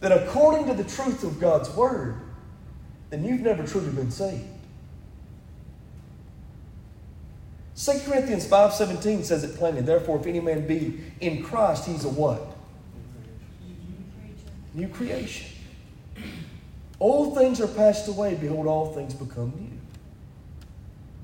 then 0.00 0.10
according 0.10 0.66
to 0.66 0.74
the 0.74 0.82
truth 0.82 1.22
of 1.22 1.38
God's 1.38 1.70
Word, 1.70 2.20
then 3.10 3.24
you've 3.24 3.42
never 3.42 3.64
truly 3.64 3.92
been 3.92 4.10
saved. 4.10 4.57
2 7.78 8.00
Corinthians 8.10 8.44
5.17 8.44 9.24
says 9.24 9.44
it 9.44 9.56
plainly. 9.56 9.82
Therefore, 9.82 10.18
if 10.18 10.26
any 10.26 10.40
man 10.40 10.66
be 10.66 11.00
in 11.20 11.44
Christ, 11.44 11.86
he's 11.86 12.04
a 12.04 12.08
what? 12.08 12.56
New 14.74 14.88
creation. 14.88 15.46
All 16.98 17.36
things 17.36 17.60
are 17.60 17.68
passed 17.68 18.08
away. 18.08 18.34
Behold, 18.34 18.66
all 18.66 18.92
things 18.94 19.14
become 19.14 19.52
new. 19.56 19.78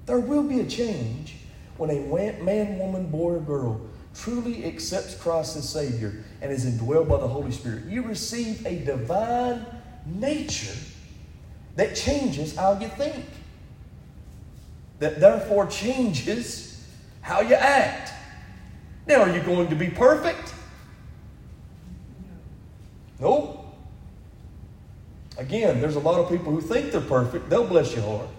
There 0.07 0.21
will 0.21 0.45
be 0.45 0.61
a 0.61 0.67
change 0.67 1.35
when 1.77 1.91
a 1.91 1.99
man, 2.43 2.79
woman, 2.79 3.07
boy, 3.07 3.33
or 3.33 3.41
girl 3.41 3.81
truly 4.15 4.65
accepts 4.65 5.17
Christ 5.17 5.57
as 5.57 5.69
Savior 5.69 6.23
and 6.41 6.53
is 6.53 6.65
indwelled 6.67 7.09
by 7.09 7.19
the 7.19 7.27
Holy 7.27 7.51
Spirit. 7.51 7.87
You 7.87 8.03
receive 8.03 8.65
a 8.65 8.79
divine 8.85 9.67
nature 10.07 10.79
that 11.75 11.97
changes 11.97 12.55
how 12.55 12.79
you 12.79 12.87
think, 12.89 13.25
that 15.05 15.21
therefore 15.21 15.67
changes 15.67 16.83
how 17.21 17.43
you 17.43 17.55
act. 17.55 18.11
Now, 19.07 19.21
are 19.21 19.29
you 19.29 19.43
going 19.43 19.69
to 19.69 19.75
be 19.75 19.89
perfect? 19.89 20.55
Nope. 23.21 23.67
Again, 25.37 25.83
there's 25.83 25.97
a 25.97 26.01
lot 26.01 26.21
of 26.21 26.31
people 26.31 26.53
who 26.53 26.63
think 26.63 26.91
they're 26.91 27.03
perfect. 27.03 27.51
They'll 27.51 27.67
bless 27.67 27.95
your 27.95 28.03
heart. 28.03 28.31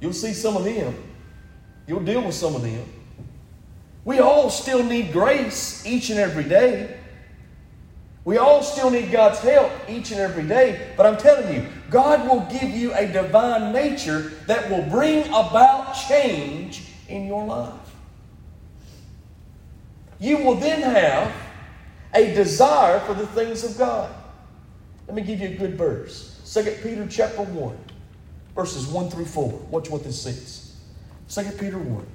You'll 0.00 0.12
see 0.12 0.32
some 0.32 0.56
of 0.56 0.64
them. 0.64 0.92
You'll 1.86 2.00
deal 2.00 2.26
with 2.26 2.34
some 2.34 2.56
of 2.56 2.62
them. 2.62 2.84
We 4.04 4.18
all 4.18 4.50
still 4.50 4.82
need 4.82 5.12
grace 5.12 5.86
each 5.86 6.10
and 6.10 6.18
every 6.18 6.42
day. 6.42 6.98
We 8.24 8.38
all 8.38 8.64
still 8.64 8.90
need 8.90 9.12
God's 9.12 9.38
help 9.38 9.70
each 9.88 10.10
and 10.10 10.18
every 10.18 10.48
day. 10.48 10.94
But 10.96 11.06
I'm 11.06 11.16
telling 11.16 11.54
you, 11.54 11.68
God 11.90 12.28
will 12.28 12.46
give 12.50 12.70
you 12.70 12.94
a 12.94 13.06
divine 13.06 13.72
nature 13.72 14.32
that 14.46 14.70
will 14.70 14.82
bring 14.82 15.26
about 15.28 15.94
change 15.94 16.84
in 17.08 17.26
your 17.26 17.44
life. 17.44 17.74
You 20.20 20.38
will 20.38 20.54
then 20.54 20.82
have 20.82 21.34
a 22.14 22.32
desire 22.34 23.00
for 23.00 23.14
the 23.14 23.26
things 23.28 23.64
of 23.64 23.76
God. 23.76 24.14
Let 25.06 25.16
me 25.16 25.22
give 25.22 25.40
you 25.40 25.48
a 25.48 25.54
good 25.54 25.74
verse. 25.74 26.40
2 26.52 26.62
Peter 26.82 27.06
chapter 27.08 27.42
1, 27.42 27.78
verses 28.54 28.86
1 28.86 29.10
through 29.10 29.24
4. 29.24 29.48
Watch 29.70 29.90
what 29.90 30.04
this 30.04 30.22
says. 30.22 30.76
2 31.28 31.56
Peter 31.56 31.78
1. 31.78 32.06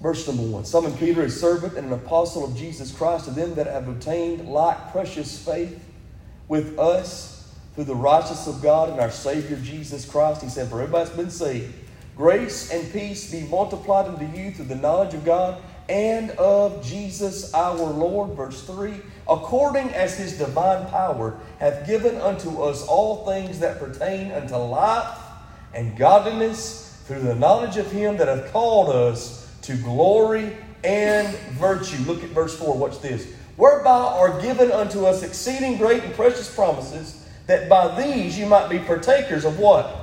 Verse 0.00 0.26
number 0.26 0.42
1. 0.42 0.64
Simon 0.64 0.92
Peter, 0.98 1.22
a 1.22 1.30
servant 1.30 1.76
and 1.76 1.86
an 1.86 1.92
apostle 1.92 2.44
of 2.44 2.56
Jesus 2.56 2.92
Christ, 2.92 3.24
to 3.24 3.30
them 3.30 3.54
that 3.54 3.66
have 3.66 3.88
obtained 3.88 4.48
like 4.48 4.92
precious 4.92 5.42
faith 5.42 5.82
with 6.48 6.78
us 6.78 7.54
through 7.74 7.84
the 7.84 7.94
righteousness 7.94 8.46
of 8.46 8.62
God 8.62 8.90
and 8.90 9.00
our 9.00 9.10
Savior 9.10 9.56
Jesus 9.58 10.04
Christ. 10.04 10.42
He 10.42 10.48
said, 10.48 10.68
For 10.68 10.80
everybody's 10.80 11.14
been 11.14 11.30
saved. 11.30 11.74
Grace 12.16 12.70
and 12.70 12.90
peace 12.92 13.30
be 13.30 13.42
multiplied 13.42 14.06
unto 14.06 14.24
you 14.38 14.50
through 14.50 14.64
the 14.66 14.76
knowledge 14.76 15.12
of 15.12 15.24
God 15.24 15.60
and 15.88 16.30
of 16.32 16.84
Jesus 16.84 17.52
our 17.54 17.76
Lord. 17.76 18.36
Verse 18.36 18.62
3 18.64 18.94
According 19.28 19.90
as 19.90 20.16
his 20.16 20.38
divine 20.38 20.86
power 20.86 21.38
hath 21.58 21.86
given 21.86 22.16
unto 22.16 22.62
us 22.62 22.86
all 22.86 23.26
things 23.26 23.58
that 23.58 23.78
pertain 23.78 24.32
unto 24.32 24.56
life 24.56 25.18
and 25.74 25.96
godliness 25.96 27.02
through 27.06 27.20
the 27.20 27.34
knowledge 27.34 27.76
of 27.76 27.90
him 27.90 28.16
that 28.16 28.28
hath 28.28 28.52
called 28.52 28.88
us 28.88 29.45
to 29.66 29.76
glory 29.76 30.56
and 30.84 31.28
virtue. 31.58 31.96
Look 32.04 32.22
at 32.24 32.30
verse 32.30 32.58
4. 32.58 32.76
Watch 32.76 33.00
this. 33.00 33.32
Whereby 33.56 33.90
are 33.90 34.40
given 34.40 34.70
unto 34.70 35.06
us 35.06 35.22
exceeding 35.22 35.78
great 35.78 36.02
and 36.04 36.14
precious 36.14 36.52
promises, 36.52 37.26
that 37.46 37.68
by 37.68 38.00
these 38.02 38.38
you 38.38 38.46
might 38.46 38.68
be 38.68 38.78
partakers 38.78 39.44
of 39.44 39.58
what? 39.58 39.94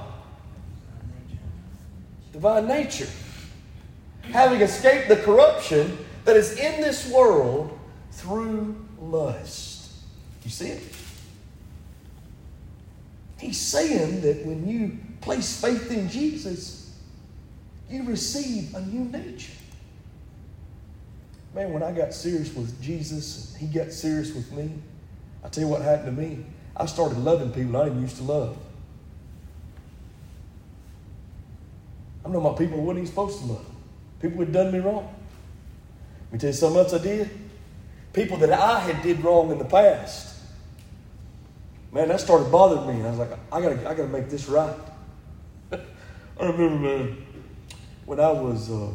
Divine 2.31 2.67
nature 2.67 3.07
having 4.31 4.61
escaped 4.61 5.09
the 5.09 5.17
corruption 5.17 5.97
that 6.25 6.37
is 6.37 6.57
in 6.57 6.81
this 6.81 7.09
world 7.11 7.77
through 8.11 8.75
lust. 8.99 9.91
You 10.43 10.49
see 10.49 10.67
it? 10.67 10.83
He's 13.39 13.59
saying 13.59 14.21
that 14.21 14.45
when 14.45 14.67
you 14.67 14.97
place 15.19 15.59
faith 15.59 15.91
in 15.91 16.09
Jesus, 16.09 16.82
you 17.93 18.03
receive 18.03 18.73
a 18.73 18.81
new 18.81 19.05
nature. 19.05 19.53
Man, 21.53 21.71
when 21.71 21.83
I 21.83 21.91
got 21.91 22.13
serious 22.13 22.53
with 22.53 22.81
Jesus 22.81 23.51
and 23.53 23.61
he 23.61 23.79
got 23.79 23.91
serious 23.91 24.33
with 24.33 24.51
me, 24.51 24.71
I 25.43 25.49
tell 25.49 25.63
you 25.63 25.69
what 25.69 25.81
happened 25.81 26.17
to 26.17 26.21
me. 26.21 26.45
I 26.75 26.87
started 26.87 27.19
loving 27.19 27.51
people 27.51 27.77
I 27.77 27.85
didn't 27.85 28.01
used 28.01 28.17
to 28.17 28.23
love. 28.23 28.57
I 32.25 32.29
know 32.29 32.41
my 32.41 32.57
people 32.57 32.79
wasn't 32.79 32.99
even 32.99 33.07
supposed 33.07 33.39
to 33.41 33.45
love. 33.45 33.65
People 34.19 34.39
had 34.39 34.51
done 34.51 34.71
me 34.71 34.79
wrong. 34.79 35.13
Let 36.25 36.33
me 36.33 36.39
tell 36.39 36.49
you 36.49 36.53
something 36.53 36.79
else 36.79 36.93
I 36.93 36.97
did. 36.97 37.29
People 38.13 38.37
that 38.37 38.51
I 38.51 38.79
had 38.79 39.03
did 39.03 39.23
wrong 39.23 39.51
in 39.51 39.59
the 39.59 39.65
past. 39.65 40.39
Man, 41.91 42.07
that 42.07 42.19
started 42.19 42.51
bothering 42.51 42.87
me. 42.87 42.93
And 42.95 43.05
I 43.05 43.09
was 43.11 43.19
like, 43.19 43.37
I 43.51 43.61
gotta, 43.61 43.87
I 43.87 43.93
gotta 43.93 44.07
make 44.07 44.29
this 44.29 44.47
right. 44.47 44.75
I 45.71 45.77
remember, 46.39 46.79
man, 46.79 47.22
when 48.05 48.19
I 48.19 48.31
was 48.31 48.69
uh, 48.69 48.89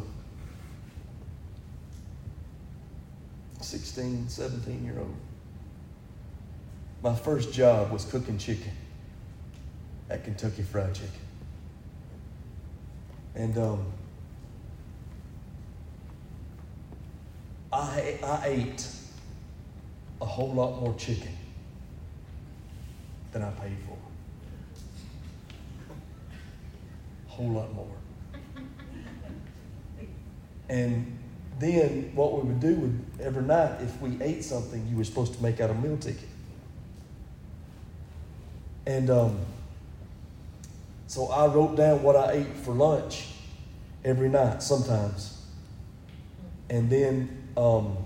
16, 3.61 4.29
17 4.29 4.85
year 4.85 4.99
old, 4.99 5.15
my 7.01 7.15
first 7.15 7.53
job 7.53 7.91
was 7.91 8.05
cooking 8.05 8.37
chicken 8.37 8.71
at 10.09 10.23
Kentucky 10.23 10.63
Fried 10.63 10.93
Chicken. 10.93 11.09
And 13.35 13.57
um, 13.57 13.85
I, 17.71 18.19
I 18.23 18.41
ate 18.45 18.87
a 20.21 20.25
whole 20.25 20.51
lot 20.51 20.81
more 20.81 20.93
chicken 20.95 21.31
than 23.31 23.43
I 23.43 23.51
paid 23.51 23.77
for. 23.87 23.97
A 27.27 27.31
whole 27.31 27.51
lot 27.51 27.73
more. 27.73 27.87
And 30.69 31.17
then 31.59 32.11
what 32.15 32.33
we 32.33 32.47
would 32.47 32.59
do 32.59 32.75
would 32.75 33.05
every 33.19 33.43
night, 33.43 33.81
if 33.81 33.99
we 33.99 34.21
ate 34.21 34.43
something, 34.43 34.85
you 34.87 34.95
were 34.95 35.03
supposed 35.03 35.33
to 35.33 35.43
make 35.43 35.59
out 35.59 35.69
a 35.69 35.73
meal 35.73 35.97
ticket. 35.97 36.27
And 38.85 39.09
um, 39.09 39.39
so 41.07 41.27
I 41.27 41.47
wrote 41.47 41.75
down 41.75 42.01
what 42.01 42.15
I 42.15 42.33
ate 42.33 42.55
for 42.55 42.71
lunch 42.71 43.27
every 44.05 44.29
night, 44.29 44.63
sometimes. 44.63 45.41
And 46.69 46.89
then 46.89 47.43
um, 47.57 47.97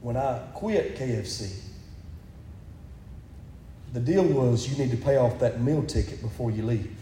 when 0.00 0.16
I 0.16 0.38
quit 0.54 0.96
KFC, 0.96 1.54
the 3.92 4.00
deal 4.00 4.24
was 4.24 4.68
you 4.68 4.76
need 4.82 4.90
to 4.90 5.02
pay 5.02 5.16
off 5.16 5.38
that 5.38 5.60
meal 5.60 5.82
ticket 5.82 6.20
before 6.20 6.50
you 6.50 6.64
leave. 6.64 6.96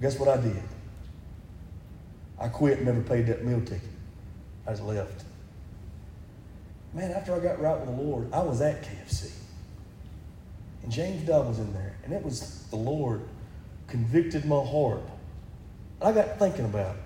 Guess 0.00 0.18
what 0.18 0.28
I 0.28 0.40
did? 0.40 0.62
I 2.38 2.48
quit 2.48 2.78
and 2.78 2.86
never 2.86 3.02
paid 3.02 3.26
that 3.26 3.44
meal 3.44 3.60
ticket. 3.60 3.88
I 4.66 4.70
just 4.70 4.82
left. 4.82 5.24
Man, 6.94 7.10
after 7.12 7.34
I 7.34 7.38
got 7.38 7.60
right 7.60 7.78
with 7.78 7.96
the 7.96 8.02
Lord, 8.02 8.32
I 8.32 8.42
was 8.42 8.60
at 8.60 8.82
KFC. 8.82 9.30
And 10.82 10.90
James 10.90 11.26
Dove 11.26 11.46
was 11.48 11.58
in 11.58 11.72
there. 11.74 11.94
And 12.04 12.12
it 12.12 12.24
was 12.24 12.64
the 12.70 12.76
Lord 12.76 13.20
convicted 13.86 14.44
my 14.44 14.64
heart. 14.64 15.02
I 16.00 16.12
got 16.12 16.38
thinking 16.38 16.64
about 16.64 16.96
it. 16.96 17.02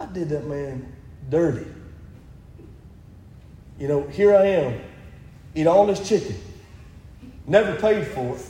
I 0.00 0.06
did 0.06 0.28
that 0.28 0.46
man 0.46 0.92
dirty. 1.30 1.66
You 3.78 3.88
know, 3.88 4.02
here 4.06 4.36
I 4.36 4.46
am, 4.46 4.80
eat 5.54 5.66
all 5.66 5.86
this 5.86 6.06
chicken, 6.08 6.36
never 7.46 7.74
paid 7.80 8.06
for 8.06 8.36
it. 8.36 8.46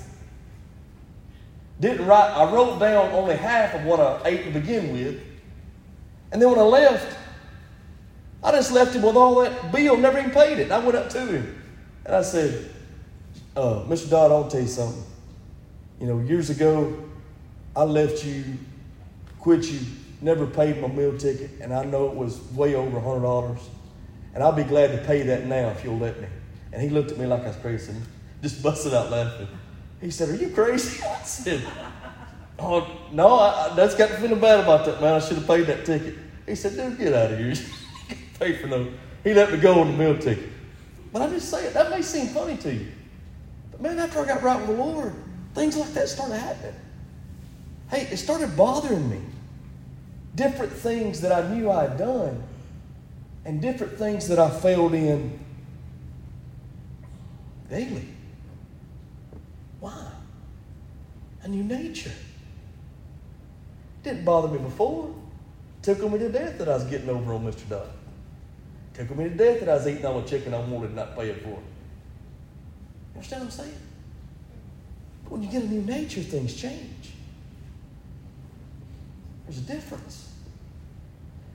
Didn't 1.80 2.06
write, 2.06 2.30
I 2.30 2.52
wrote 2.52 2.78
down 2.78 3.10
only 3.12 3.36
half 3.36 3.74
of 3.74 3.84
what 3.84 4.00
I 4.00 4.20
ate 4.28 4.44
to 4.44 4.50
begin 4.50 4.92
with. 4.92 5.20
And 6.32 6.40
then 6.40 6.50
when 6.50 6.58
I 6.58 6.62
left, 6.62 7.16
I 8.42 8.52
just 8.52 8.72
left 8.72 8.94
him 8.94 9.02
with 9.02 9.16
all 9.16 9.40
that 9.42 9.72
bill, 9.72 9.96
never 9.96 10.18
even 10.18 10.30
paid 10.30 10.58
it. 10.58 10.64
And 10.64 10.72
I 10.72 10.78
went 10.78 10.96
up 10.96 11.08
to 11.10 11.26
him 11.26 11.62
and 12.04 12.14
I 12.14 12.22
said, 12.22 12.70
uh, 13.56 13.84
Mr. 13.86 14.10
Dodd, 14.10 14.30
I'll 14.30 14.48
tell 14.48 14.60
you 14.60 14.66
something. 14.66 15.02
You 16.00 16.06
know, 16.06 16.20
years 16.20 16.50
ago, 16.50 17.04
I 17.76 17.84
left 17.84 18.24
you, 18.24 18.44
quit 19.38 19.64
you, 19.64 19.80
never 20.20 20.46
paid 20.46 20.80
my 20.80 20.88
meal 20.88 21.16
ticket, 21.16 21.50
and 21.60 21.72
I 21.72 21.84
know 21.84 22.08
it 22.08 22.14
was 22.14 22.40
way 22.52 22.74
over 22.74 23.00
$100. 23.00 23.58
And 24.34 24.42
I'll 24.42 24.52
be 24.52 24.64
glad 24.64 24.88
to 24.92 24.98
pay 25.06 25.22
that 25.22 25.46
now 25.46 25.68
if 25.68 25.84
you'll 25.84 25.98
let 25.98 26.20
me. 26.20 26.26
And 26.72 26.82
he 26.82 26.88
looked 26.88 27.12
at 27.12 27.18
me 27.18 27.26
like 27.26 27.42
I 27.42 27.48
was 27.48 27.56
crazy 27.56 27.94
just 28.44 28.62
busted 28.62 28.94
out 28.94 29.10
laughing. 29.10 29.48
He 30.04 30.10
said, 30.10 30.28
Are 30.28 30.36
you 30.36 30.50
crazy? 30.50 31.02
I 31.02 31.22
said, 31.22 31.64
Oh, 32.58 32.86
no, 33.10 33.36
I, 33.36 33.70
I, 33.70 33.74
that's 33.74 33.94
got 33.94 34.10
to 34.10 34.16
feeling 34.18 34.38
bad 34.38 34.60
about 34.60 34.84
that, 34.84 35.00
man. 35.00 35.14
I 35.14 35.18
should 35.18 35.38
have 35.38 35.46
paid 35.46 35.66
that 35.66 35.86
ticket. 35.86 36.16
He 36.46 36.54
said, 36.54 36.76
Dude, 36.76 36.98
get 36.98 37.14
out 37.14 37.32
of 37.32 37.38
here. 37.38 37.54
pay 38.38 38.58
for 38.58 38.66
no. 38.66 38.92
He 39.24 39.32
let 39.32 39.50
me 39.50 39.56
go 39.58 39.80
on 39.80 39.92
the 39.92 39.96
meal 39.96 40.18
ticket. 40.18 40.50
But 41.10 41.22
I 41.22 41.30
just 41.30 41.48
say 41.48 41.64
it, 41.66 41.72
that 41.72 41.88
may 41.88 42.02
seem 42.02 42.26
funny 42.26 42.58
to 42.58 42.74
you. 42.74 42.88
But 43.70 43.80
man, 43.80 43.98
after 43.98 44.20
I 44.20 44.26
got 44.26 44.42
right 44.42 44.58
with 44.58 44.76
the 44.76 44.82
Lord, 44.84 45.14
things 45.54 45.74
like 45.74 45.94
that 45.94 46.08
started 46.10 46.36
happening. 46.36 46.74
Hey, 47.88 48.02
it 48.02 48.18
started 48.18 48.54
bothering 48.56 49.08
me. 49.08 49.22
different 50.34 50.72
things 50.72 51.22
that 51.22 51.32
I 51.32 51.48
knew 51.54 51.70
I 51.70 51.84
had 51.84 51.96
done 51.96 52.42
and 53.46 53.62
different 53.62 53.96
things 53.96 54.28
that 54.28 54.38
I 54.38 54.50
failed 54.50 54.92
in 54.92 55.38
daily. 57.70 58.13
Why? 59.84 60.06
A 61.42 61.48
new 61.48 61.62
nature. 61.62 62.10
Didn't 64.02 64.24
bother 64.24 64.48
me 64.48 64.56
before. 64.56 65.14
Took 65.82 66.10
me 66.10 66.18
to 66.20 66.30
death 66.30 66.56
that 66.56 66.70
I 66.70 66.74
was 66.74 66.84
getting 66.84 67.10
over 67.10 67.34
on 67.34 67.44
Mr. 67.44 67.68
Dodd. 67.68 67.90
Took 68.94 69.14
me 69.14 69.24
to 69.24 69.34
death 69.34 69.60
that 69.60 69.68
I 69.68 69.74
was 69.74 69.86
eating 69.86 70.06
all 70.06 70.22
the 70.22 70.26
chicken 70.26 70.54
I 70.54 70.60
wanted 70.60 70.86
and 70.86 70.96
not 70.96 71.14
paying 71.14 71.34
for 71.34 71.50
it. 71.50 71.50
You 71.50 73.16
understand 73.16 73.42
what 73.42 73.52
I'm 73.52 73.58
saying? 73.58 73.78
But 75.24 75.32
when 75.32 75.42
you 75.42 75.50
get 75.50 75.64
a 75.64 75.68
new 75.68 75.82
nature, 75.82 76.22
things 76.22 76.54
change. 76.54 77.12
There's 79.46 79.58
a 79.58 79.66
difference. 79.70 80.32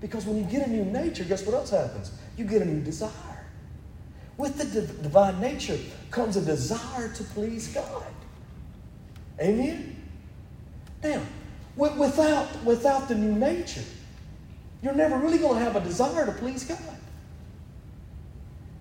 Because 0.01 0.27
when 0.27 0.37
you 0.37 0.43
get 0.43 0.67
a 0.67 0.69
new 0.69 0.85
nature, 0.85 1.23
guess 1.23 1.43
what 1.47 1.55
else 1.55 1.71
happens? 1.71 2.11
You 2.37 2.45
get 2.45 2.61
a 2.61 2.65
new 2.65 2.83
desire. 2.83 3.43
With 4.37 4.55
the 4.55 4.81
divine 5.01 5.41
nature 5.41 5.79
comes 6.11 6.37
a 6.37 6.41
desire 6.41 7.11
to 7.11 7.23
please 7.23 7.69
God. 7.69 8.03
Amen? 9.41 9.95
Now, 11.03 11.21
without, 11.75 12.63
without 12.63 13.07
the 13.07 13.15
new 13.15 13.33
nature, 13.33 13.83
you're 14.81 14.93
never 14.93 15.17
really 15.17 15.37
going 15.37 15.57
to 15.57 15.63
have 15.63 15.75
a 15.75 15.81
desire 15.81 16.25
to 16.25 16.31
please 16.33 16.65
God. 16.65 16.79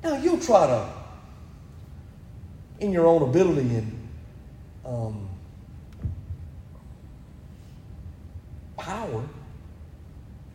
Now, 0.03 0.17
you'll 0.17 0.41
try 0.41 0.67
to, 0.67 0.89
in 2.81 2.93
your 2.93 3.07
own 3.07 3.23
ability 3.23 3.77
and 3.77 4.09
um, 4.85 5.29
power, 8.77 9.23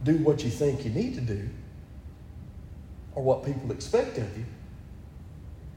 do 0.03 0.17
what 0.17 0.43
you 0.43 0.49
think 0.49 0.83
you 0.83 0.91
need 0.91 1.15
to 1.15 1.21
do 1.21 1.49
or 3.15 3.23
what 3.23 3.45
people 3.45 3.71
expect 3.71 4.17
of 4.17 4.37
you. 4.37 4.45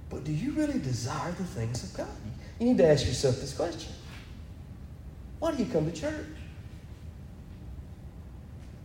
But 0.08 0.24
do 0.24 0.32
you 0.32 0.52
really 0.52 0.78
desire 0.78 1.32
the 1.32 1.44
things 1.44 1.84
of 1.84 1.96
God? 1.96 2.08
You 2.58 2.66
need 2.66 2.78
to 2.78 2.88
ask 2.88 3.06
yourself 3.06 3.36
this 3.36 3.52
question 3.52 3.92
Why 5.38 5.52
do 5.52 5.62
you 5.62 5.70
come 5.70 5.90
to 5.90 5.96
church? 5.96 6.26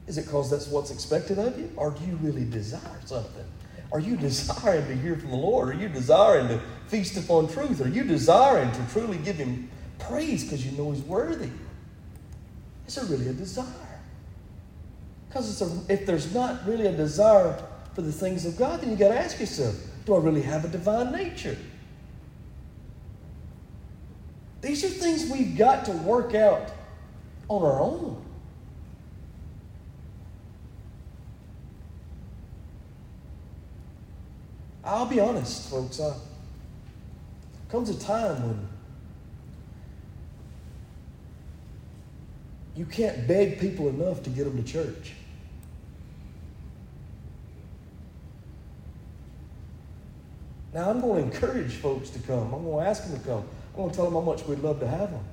Is 0.07 0.17
it 0.17 0.25
because 0.25 0.49
that's 0.49 0.67
what's 0.67 0.91
expected 0.91 1.39
of 1.39 1.57
you? 1.57 1.71
Or 1.75 1.91
do 1.91 2.03
you 2.05 2.15
really 2.17 2.43
desire 2.43 2.99
something? 3.05 3.45
Are 3.91 3.99
you 3.99 4.17
desiring 4.27 4.87
to 4.87 4.95
hear 4.95 5.15
from 5.15 5.31
the 5.31 5.37
Lord? 5.37 5.69
Are 5.69 5.79
you 5.79 5.89
desiring 5.89 6.47
to 6.49 6.61
feast 6.87 7.17
upon 7.17 7.47
truth? 7.47 7.81
Are 7.81 7.89
you 7.89 8.03
desiring 8.03 8.71
to 8.71 8.87
truly 8.91 9.17
give 9.17 9.37
Him 9.37 9.69
praise 9.99 10.43
because 10.43 10.65
you 10.65 10.77
know 10.77 10.91
He's 10.91 11.03
worthy? 11.03 11.49
Is 12.87 12.95
there 12.95 13.05
really 13.05 13.29
a 13.29 13.33
desire? 13.33 13.65
Because 15.29 15.61
if 15.89 16.05
there's 16.05 16.33
not 16.33 16.67
really 16.67 16.87
a 16.87 16.91
desire 16.91 17.57
for 17.95 18.01
the 18.01 18.11
things 18.11 18.45
of 18.45 18.57
God, 18.57 18.81
then 18.81 18.89
you 18.89 18.97
got 18.97 19.09
to 19.09 19.17
ask 19.17 19.39
yourself 19.39 19.75
do 20.05 20.15
I 20.15 20.19
really 20.19 20.41
have 20.41 20.65
a 20.65 20.67
divine 20.67 21.11
nature? 21.11 21.55
These 24.61 24.83
are 24.83 24.89
things 24.89 25.29
we've 25.29 25.57
got 25.57 25.85
to 25.85 25.91
work 25.91 26.35
out 26.35 26.71
on 27.47 27.63
our 27.63 27.81
own. 27.81 28.23
I'll 34.83 35.05
be 35.05 35.19
honest, 35.19 35.69
folks. 35.69 35.99
Uh, 35.99 36.15
comes 37.69 37.89
a 37.89 37.99
time 37.99 38.35
when 38.47 38.67
you 42.75 42.85
can't 42.85 43.27
beg 43.27 43.59
people 43.59 43.87
enough 43.89 44.21
to 44.23 44.29
get 44.29 44.43
them 44.43 44.61
to 44.61 44.69
church. 44.69 45.13
Now, 50.73 50.89
I'm 50.89 51.01
going 51.01 51.29
to 51.29 51.35
encourage 51.35 51.73
folks 51.73 52.09
to 52.11 52.19
come. 52.19 52.53
I'm 52.53 52.63
going 52.63 52.83
to 52.83 52.89
ask 52.89 53.05
them 53.05 53.19
to 53.19 53.25
come. 53.27 53.45
I'm 53.73 53.77
going 53.77 53.89
to 53.89 53.95
tell 53.95 54.05
them 54.05 54.13
how 54.13 54.21
much 54.21 54.45
we'd 54.45 54.59
love 54.59 54.79
to 54.81 54.87
have 54.87 55.11
them. 55.11 55.23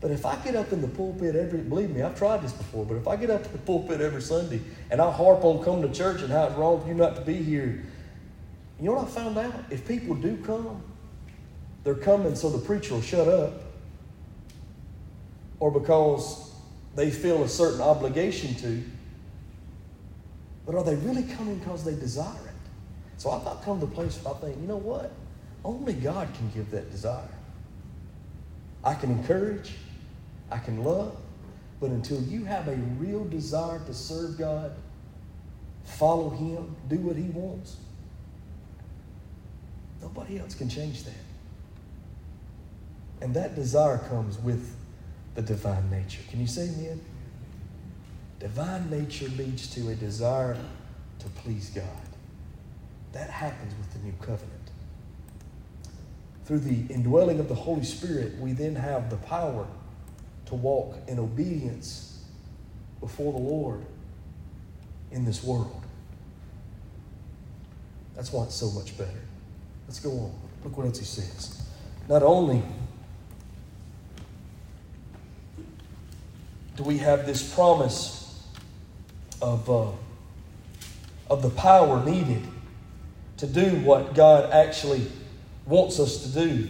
But 0.00 0.10
if 0.10 0.24
I 0.24 0.36
get 0.36 0.56
up 0.56 0.72
in 0.72 0.80
the 0.80 0.88
pulpit 0.88 1.36
every, 1.36 1.58
believe 1.58 1.90
me, 1.90 2.02
I've 2.02 2.16
tried 2.16 2.42
this 2.42 2.52
before, 2.52 2.86
but 2.86 2.94
if 2.94 3.06
I 3.06 3.16
get 3.16 3.28
up 3.28 3.44
in 3.44 3.52
the 3.52 3.58
pulpit 3.58 4.00
every 4.00 4.22
Sunday 4.22 4.60
and 4.90 5.00
I 5.00 5.10
harp 5.10 5.44
on 5.44 5.62
coming 5.62 5.82
to 5.82 5.92
church 5.92 6.22
and 6.22 6.32
how 6.32 6.44
it's 6.46 6.56
wrong 6.56 6.80
for 6.80 6.88
you 6.88 6.94
not 6.94 7.16
to 7.16 7.20
be 7.20 7.34
here, 7.34 7.84
you 8.78 8.86
know 8.86 8.94
what 8.94 9.08
I 9.08 9.10
found 9.10 9.36
out? 9.36 9.52
If 9.68 9.86
people 9.86 10.14
do 10.14 10.38
come, 10.38 10.82
they're 11.84 11.94
coming 11.94 12.34
so 12.34 12.48
the 12.48 12.58
preacher 12.58 12.94
will 12.94 13.02
shut 13.02 13.28
up 13.28 13.52
or 15.58 15.70
because 15.70 16.50
they 16.96 17.10
feel 17.10 17.42
a 17.44 17.48
certain 17.48 17.82
obligation 17.82 18.54
to. 18.56 18.82
But 20.64 20.76
are 20.76 20.84
they 20.84 20.96
really 20.96 21.24
coming 21.24 21.58
because 21.58 21.84
they 21.84 21.94
desire 21.94 22.46
it? 22.46 22.54
So 23.18 23.30
I've 23.30 23.44
not 23.44 23.62
come 23.64 23.80
to 23.80 23.86
the 23.86 23.92
place 23.92 24.18
where 24.22 24.34
I 24.34 24.38
think, 24.38 24.56
you 24.60 24.66
know 24.66 24.78
what? 24.78 25.12
Only 25.64 25.92
God 25.92 26.32
can 26.34 26.50
give 26.50 26.70
that 26.70 26.90
desire. 26.90 27.28
I 28.82 28.94
can 28.94 29.10
encourage, 29.10 29.72
I 30.50 30.58
can 30.58 30.82
love, 30.82 31.16
but 31.80 31.90
until 31.90 32.22
you 32.22 32.44
have 32.44 32.68
a 32.68 32.76
real 32.98 33.24
desire 33.24 33.80
to 33.86 33.94
serve 33.94 34.38
God, 34.38 34.72
follow 35.84 36.30
Him, 36.30 36.76
do 36.88 36.96
what 36.96 37.16
He 37.16 37.24
wants, 37.24 37.76
nobody 40.00 40.38
else 40.38 40.54
can 40.54 40.68
change 40.68 41.04
that. 41.04 41.14
And 43.20 43.34
that 43.34 43.54
desire 43.54 43.98
comes 43.98 44.38
with 44.38 44.74
the 45.34 45.42
divine 45.42 45.90
nature. 45.90 46.22
Can 46.30 46.40
you 46.40 46.46
say 46.46 46.68
amen? 46.68 47.00
Divine 48.38 48.88
nature 48.88 49.28
leads 49.36 49.66
to 49.74 49.90
a 49.90 49.94
desire 49.94 50.56
to 51.18 51.26
please 51.42 51.70
God. 51.70 51.84
That 53.12 53.28
happens 53.28 53.74
with 53.76 53.92
the 53.92 53.98
new 53.98 54.14
covenant. 54.22 54.59
Through 56.50 56.58
the 56.58 56.92
indwelling 56.92 57.38
of 57.38 57.48
the 57.48 57.54
Holy 57.54 57.84
Spirit, 57.84 58.36
we 58.40 58.50
then 58.50 58.74
have 58.74 59.08
the 59.08 59.18
power 59.18 59.68
to 60.46 60.56
walk 60.56 60.96
in 61.06 61.20
obedience 61.20 62.24
before 62.98 63.32
the 63.32 63.38
Lord 63.38 63.86
in 65.12 65.24
this 65.24 65.44
world. 65.44 65.80
That's 68.16 68.32
why 68.32 68.42
it's 68.42 68.56
so 68.56 68.68
much 68.72 68.98
better. 68.98 69.22
Let's 69.86 70.00
go 70.00 70.10
on. 70.10 70.32
Look 70.64 70.76
what 70.76 70.86
else 70.86 70.98
he 70.98 71.04
says. 71.04 71.62
Not 72.08 72.24
only 72.24 72.64
do 76.74 76.82
we 76.82 76.98
have 76.98 77.26
this 77.26 77.54
promise 77.54 78.42
of, 79.40 79.70
uh, 79.70 79.92
of 81.30 81.42
the 81.42 81.50
power 81.50 82.04
needed 82.04 82.42
to 83.36 83.46
do 83.46 83.76
what 83.82 84.16
God 84.16 84.52
actually 84.52 85.06
wants 85.66 86.00
us 86.00 86.22
to 86.24 86.28
do. 86.28 86.68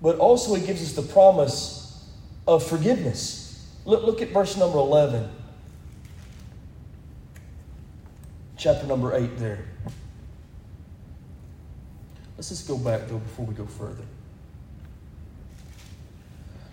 But 0.00 0.18
also, 0.18 0.54
He 0.54 0.66
gives 0.66 0.82
us 0.82 0.92
the 0.92 1.12
promise 1.12 2.06
of 2.46 2.66
forgiveness. 2.66 3.68
Look, 3.84 4.04
look 4.04 4.22
at 4.22 4.28
verse 4.28 4.56
number 4.56 4.78
11, 4.78 5.28
chapter 8.56 8.86
number 8.86 9.14
8 9.14 9.38
there. 9.38 9.64
Let's 12.36 12.48
just 12.48 12.66
go 12.66 12.76
back, 12.78 13.08
though, 13.08 13.18
before 13.18 13.46
we 13.46 13.54
go 13.54 13.66
further. 13.66 14.04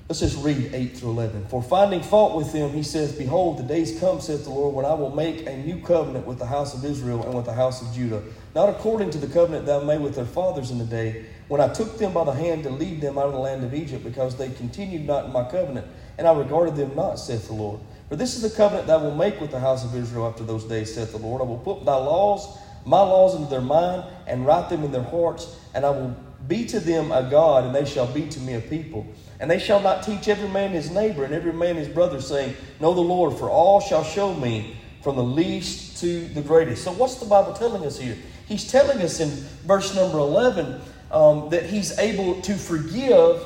Let's 0.09 0.21
just 0.21 0.43
read 0.43 0.73
8 0.73 0.97
through 0.97 1.11
11. 1.11 1.45
For 1.49 1.61
finding 1.61 2.01
fault 2.01 2.35
with 2.35 2.51
them, 2.51 2.71
he 2.71 2.81
says, 2.81 3.11
Behold, 3.11 3.59
the 3.59 3.63
days 3.63 3.99
come, 3.99 4.19
saith 4.19 4.43
the 4.43 4.49
Lord, 4.49 4.73
when 4.73 4.83
I 4.83 4.95
will 4.95 5.11
make 5.11 5.45
a 5.45 5.55
new 5.55 5.79
covenant 5.81 6.25
with 6.25 6.39
the 6.39 6.47
house 6.47 6.73
of 6.73 6.83
Israel 6.83 7.23
and 7.23 7.35
with 7.35 7.45
the 7.45 7.53
house 7.53 7.83
of 7.83 7.93
Judah, 7.93 8.23
not 8.55 8.69
according 8.69 9.11
to 9.11 9.19
the 9.19 9.27
covenant 9.27 9.67
that 9.67 9.83
I 9.83 9.85
made 9.85 10.01
with 10.01 10.15
their 10.15 10.25
fathers 10.25 10.71
in 10.71 10.79
the 10.79 10.85
day, 10.85 11.27
when 11.47 11.61
I 11.61 11.71
took 11.71 11.99
them 11.99 12.13
by 12.13 12.23
the 12.23 12.31
hand 12.31 12.63
to 12.63 12.71
lead 12.71 13.01
them 13.01 13.19
out 13.19 13.27
of 13.27 13.33
the 13.33 13.39
land 13.39 13.63
of 13.63 13.75
Egypt, 13.75 14.03
because 14.03 14.35
they 14.35 14.49
continued 14.49 15.05
not 15.05 15.25
in 15.25 15.31
my 15.31 15.47
covenant, 15.47 15.85
and 16.17 16.25
I 16.25 16.33
regarded 16.33 16.75
them 16.75 16.95
not, 16.95 17.19
saith 17.19 17.45
the 17.45 17.53
Lord. 17.53 17.79
For 18.07 18.15
this 18.15 18.35
is 18.35 18.41
the 18.41 18.49
covenant 18.49 18.87
that 18.87 18.99
I 18.99 19.03
will 19.03 19.13
make 19.13 19.39
with 19.39 19.51
the 19.51 19.59
house 19.59 19.85
of 19.85 19.93
Israel 19.93 20.25
after 20.25 20.43
those 20.43 20.63
days, 20.63 20.91
saith 20.91 21.11
the 21.11 21.19
Lord. 21.19 21.39
I 21.39 21.45
will 21.45 21.59
put 21.59 21.85
thy 21.85 21.97
laws, 21.97 22.57
my 22.83 23.01
laws 23.01 23.35
into 23.35 23.47
their 23.47 23.61
mind, 23.61 24.05
and 24.25 24.43
write 24.43 24.69
them 24.69 24.83
in 24.83 24.91
their 24.91 25.03
hearts, 25.03 25.55
and 25.75 25.85
I 25.85 25.91
will 25.91 26.17
be 26.47 26.65
to 26.65 26.79
them 26.79 27.11
a 27.11 27.29
God, 27.29 27.65
and 27.65 27.75
they 27.75 27.85
shall 27.85 28.07
be 28.11 28.27
to 28.27 28.39
me 28.39 28.55
a 28.55 28.61
people. 28.61 29.05
And 29.39 29.49
they 29.49 29.59
shall 29.59 29.79
not 29.79 30.03
teach 30.03 30.27
every 30.27 30.49
man 30.49 30.71
his 30.71 30.91
neighbor 30.91 31.23
and 31.23 31.33
every 31.33 31.53
man 31.53 31.77
his 31.77 31.87
brother, 31.87 32.19
saying, 32.19 32.55
Know 32.79 32.93
the 32.93 33.01
Lord, 33.01 33.37
for 33.37 33.49
all 33.49 33.79
shall 33.79 34.03
show 34.03 34.33
me 34.33 34.77
from 35.01 35.15
the 35.15 35.23
least 35.23 36.01
to 36.01 36.25
the 36.29 36.41
greatest. 36.41 36.83
So, 36.83 36.91
what's 36.91 37.15
the 37.15 37.25
Bible 37.25 37.53
telling 37.53 37.85
us 37.85 37.97
here? 37.97 38.17
He's 38.47 38.69
telling 38.69 39.01
us 39.01 39.19
in 39.19 39.29
verse 39.65 39.95
number 39.95 40.17
11 40.17 40.81
um, 41.11 41.49
that 41.49 41.65
he's 41.65 41.97
able 41.99 42.41
to 42.41 42.55
forgive 42.55 43.41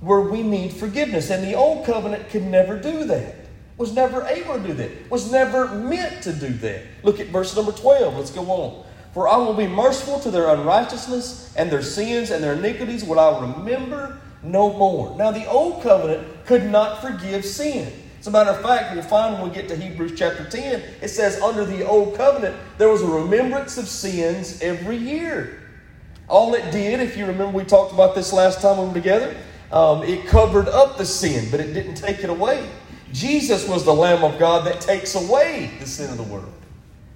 where 0.00 0.20
we 0.20 0.42
need 0.42 0.72
forgiveness. 0.72 1.30
And 1.30 1.42
the 1.42 1.54
old 1.54 1.86
covenant 1.86 2.28
could 2.28 2.42
never 2.42 2.78
do 2.78 3.04
that, 3.04 3.34
was 3.78 3.94
never 3.94 4.24
able 4.24 4.54
to 4.54 4.66
do 4.66 4.74
that, 4.74 5.10
was 5.10 5.32
never 5.32 5.68
meant 5.68 6.22
to 6.24 6.32
do 6.32 6.48
that. 6.48 6.82
Look 7.02 7.20
at 7.20 7.28
verse 7.28 7.56
number 7.56 7.72
12. 7.72 8.16
Let's 8.16 8.30
go 8.30 8.42
on. 8.50 8.84
For 9.14 9.28
I 9.28 9.36
will 9.36 9.54
be 9.54 9.68
merciful 9.68 10.18
to 10.20 10.30
their 10.30 10.48
unrighteousness 10.48 11.54
and 11.56 11.70
their 11.70 11.82
sins 11.82 12.30
and 12.30 12.42
their 12.42 12.54
iniquities, 12.54 13.04
will 13.04 13.20
I 13.20 13.40
remember 13.40 14.20
no 14.44 14.72
more. 14.72 15.16
Now, 15.16 15.30
the 15.30 15.46
old 15.46 15.82
covenant 15.82 16.26
could 16.46 16.64
not 16.64 17.00
forgive 17.00 17.44
sin. 17.44 17.92
As 18.20 18.26
a 18.26 18.30
matter 18.30 18.50
of 18.50 18.62
fact, 18.62 18.94
we'll 18.94 19.02
find 19.02 19.34
when 19.34 19.50
we 19.50 19.54
get 19.54 19.68
to 19.68 19.76
Hebrews 19.76 20.18
chapter 20.18 20.48
10, 20.48 20.82
it 21.02 21.08
says, 21.08 21.40
under 21.40 21.64
the 21.64 21.86
old 21.86 22.16
covenant, 22.16 22.56
there 22.78 22.88
was 22.88 23.02
a 23.02 23.06
remembrance 23.06 23.76
of 23.76 23.86
sins 23.86 24.62
every 24.62 24.96
year. 24.96 25.60
All 26.28 26.54
it 26.54 26.70
did, 26.70 27.00
if 27.00 27.16
you 27.16 27.26
remember, 27.26 27.56
we 27.56 27.64
talked 27.64 27.92
about 27.92 28.14
this 28.14 28.32
last 28.32 28.62
time 28.62 28.78
we 28.78 28.86
were 28.86 28.94
together, 28.94 29.36
um, 29.70 30.02
it 30.04 30.26
covered 30.26 30.68
up 30.68 30.96
the 30.96 31.04
sin, 31.04 31.48
but 31.50 31.60
it 31.60 31.74
didn't 31.74 31.96
take 31.96 32.20
it 32.24 32.30
away. 32.30 32.66
Jesus 33.12 33.68
was 33.68 33.84
the 33.84 33.92
Lamb 33.92 34.24
of 34.24 34.38
God 34.38 34.66
that 34.66 34.80
takes 34.80 35.14
away 35.14 35.70
the 35.78 35.86
sin 35.86 36.10
of 36.10 36.16
the 36.16 36.22
world, 36.22 36.52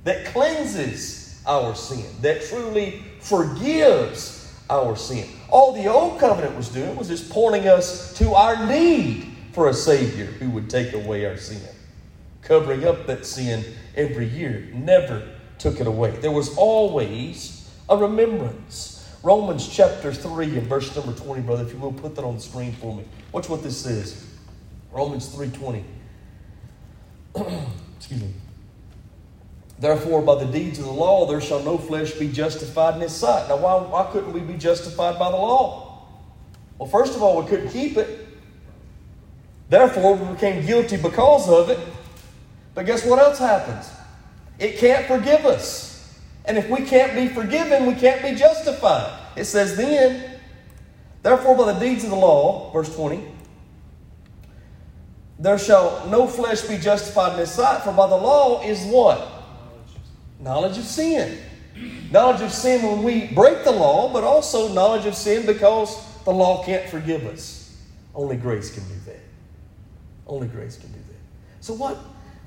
that 0.04 0.26
cleanses 0.26 1.42
our 1.46 1.74
sin, 1.74 2.04
that 2.20 2.42
truly 2.42 3.02
forgives 3.20 4.54
our 4.68 4.94
sin. 4.94 5.26
All 5.50 5.72
the 5.72 5.86
old 5.86 6.18
covenant 6.18 6.56
was 6.56 6.68
doing 6.68 6.94
was 6.96 7.08
just 7.08 7.30
pointing 7.30 7.68
us 7.68 8.12
to 8.14 8.34
our 8.34 8.66
need 8.66 9.26
for 9.52 9.68
a 9.68 9.74
Savior 9.74 10.26
who 10.26 10.50
would 10.50 10.68
take 10.68 10.92
away 10.92 11.24
our 11.24 11.36
sin. 11.36 11.60
Covering 12.42 12.86
up 12.86 13.06
that 13.06 13.26
sin 13.26 13.64
every 13.96 14.26
year 14.26 14.68
never 14.72 15.26
took 15.58 15.80
it 15.80 15.86
away. 15.86 16.10
There 16.12 16.30
was 16.30 16.56
always 16.56 17.70
a 17.88 17.96
remembrance. 17.96 18.94
Romans 19.22 19.68
chapter 19.68 20.12
3 20.12 20.58
and 20.58 20.66
verse 20.66 20.94
number 20.94 21.12
20, 21.12 21.42
brother, 21.42 21.64
if 21.64 21.72
you 21.72 21.78
will 21.78 21.92
put 21.92 22.14
that 22.14 22.24
on 22.24 22.36
the 22.36 22.40
screen 22.40 22.72
for 22.72 22.94
me. 22.94 23.04
Watch 23.32 23.48
what 23.48 23.62
this 23.62 23.76
says. 23.76 24.24
Romans 24.92 25.28
3:20. 25.34 25.82
Excuse 27.96 28.22
me. 28.22 28.32
Therefore, 29.80 30.22
by 30.22 30.44
the 30.44 30.50
deeds 30.50 30.78
of 30.78 30.86
the 30.86 30.92
law, 30.92 31.26
there 31.26 31.40
shall 31.40 31.62
no 31.62 31.78
flesh 31.78 32.12
be 32.12 32.28
justified 32.28 32.94
in 32.94 33.00
his 33.00 33.14
sight. 33.14 33.48
Now, 33.48 33.58
why, 33.58 33.76
why 33.76 34.10
couldn't 34.10 34.32
we 34.32 34.40
be 34.40 34.54
justified 34.54 35.18
by 35.18 35.30
the 35.30 35.36
law? 35.36 36.02
Well, 36.78 36.88
first 36.88 37.14
of 37.14 37.22
all, 37.22 37.40
we 37.40 37.48
couldn't 37.48 37.70
keep 37.70 37.96
it. 37.96 38.26
Therefore, 39.68 40.16
we 40.16 40.32
became 40.34 40.66
guilty 40.66 40.96
because 40.96 41.48
of 41.48 41.70
it. 41.70 41.78
But 42.74 42.86
guess 42.86 43.04
what 43.04 43.18
else 43.20 43.38
happens? 43.38 43.90
It 44.58 44.78
can't 44.78 45.06
forgive 45.06 45.44
us. 45.46 46.18
And 46.44 46.58
if 46.58 46.68
we 46.68 46.84
can't 46.84 47.14
be 47.14 47.28
forgiven, 47.28 47.86
we 47.86 47.94
can't 47.94 48.22
be 48.22 48.34
justified. 48.34 49.12
It 49.36 49.44
says 49.44 49.76
then, 49.76 50.40
therefore, 51.22 51.56
by 51.56 51.72
the 51.72 51.78
deeds 51.78 52.02
of 52.02 52.10
the 52.10 52.16
law, 52.16 52.72
verse 52.72 52.94
20, 52.96 53.22
there 55.38 55.58
shall 55.58 56.08
no 56.08 56.26
flesh 56.26 56.62
be 56.62 56.78
justified 56.78 57.34
in 57.34 57.38
his 57.38 57.52
sight, 57.52 57.82
for 57.82 57.92
by 57.92 58.08
the 58.08 58.16
law 58.16 58.62
is 58.62 58.84
what? 58.86 59.37
Knowledge 60.40 60.78
of 60.78 60.84
sin. 60.84 61.38
Knowledge 62.10 62.40
of 62.40 62.52
sin 62.52 62.82
when 62.82 63.02
we 63.02 63.26
break 63.28 63.64
the 63.64 63.70
law, 63.70 64.12
but 64.12 64.24
also 64.24 64.72
knowledge 64.72 65.06
of 65.06 65.14
sin 65.14 65.46
because 65.46 66.04
the 66.24 66.30
law 66.30 66.64
can't 66.64 66.88
forgive 66.88 67.26
us. 67.26 67.76
Only 68.14 68.36
grace 68.36 68.72
can 68.72 68.82
do 68.88 68.94
that. 69.06 69.20
Only 70.26 70.48
grace 70.48 70.76
can 70.76 70.90
do 70.90 70.98
that. 70.98 71.16
So, 71.60 71.74
what, 71.74 71.96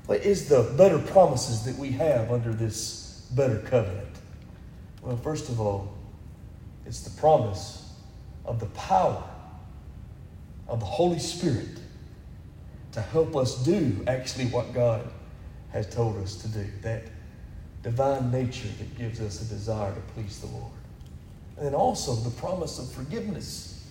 what 0.06 0.20
is 0.20 0.48
the 0.48 0.74
better 0.76 0.98
promises 0.98 1.64
that 1.64 1.76
we 1.76 1.90
have 1.92 2.30
under 2.30 2.52
this 2.52 3.26
better 3.34 3.58
covenant? 3.58 4.16
Well, 5.02 5.16
first 5.16 5.48
of 5.48 5.60
all, 5.60 5.94
it's 6.86 7.00
the 7.00 7.20
promise 7.20 7.92
of 8.44 8.60
the 8.60 8.66
power 8.66 9.22
of 10.68 10.80
the 10.80 10.86
Holy 10.86 11.18
Spirit 11.18 11.78
to 12.92 13.00
help 13.00 13.34
us 13.36 13.62
do 13.64 14.04
actually 14.06 14.46
what 14.46 14.72
God 14.74 15.08
has 15.70 15.92
told 15.92 16.16
us 16.18 16.36
to 16.36 16.48
do. 16.48 16.66
That 16.82 17.04
divine 17.82 18.30
nature 18.30 18.68
that 18.78 18.96
gives 18.96 19.20
us 19.20 19.42
a 19.42 19.44
desire 19.44 19.94
to 19.94 20.00
please 20.12 20.40
the 20.40 20.46
Lord. 20.46 20.72
And 21.56 21.66
then 21.66 21.74
also 21.74 22.14
the 22.14 22.30
promise 22.30 22.78
of 22.78 22.90
forgiveness. 22.92 23.86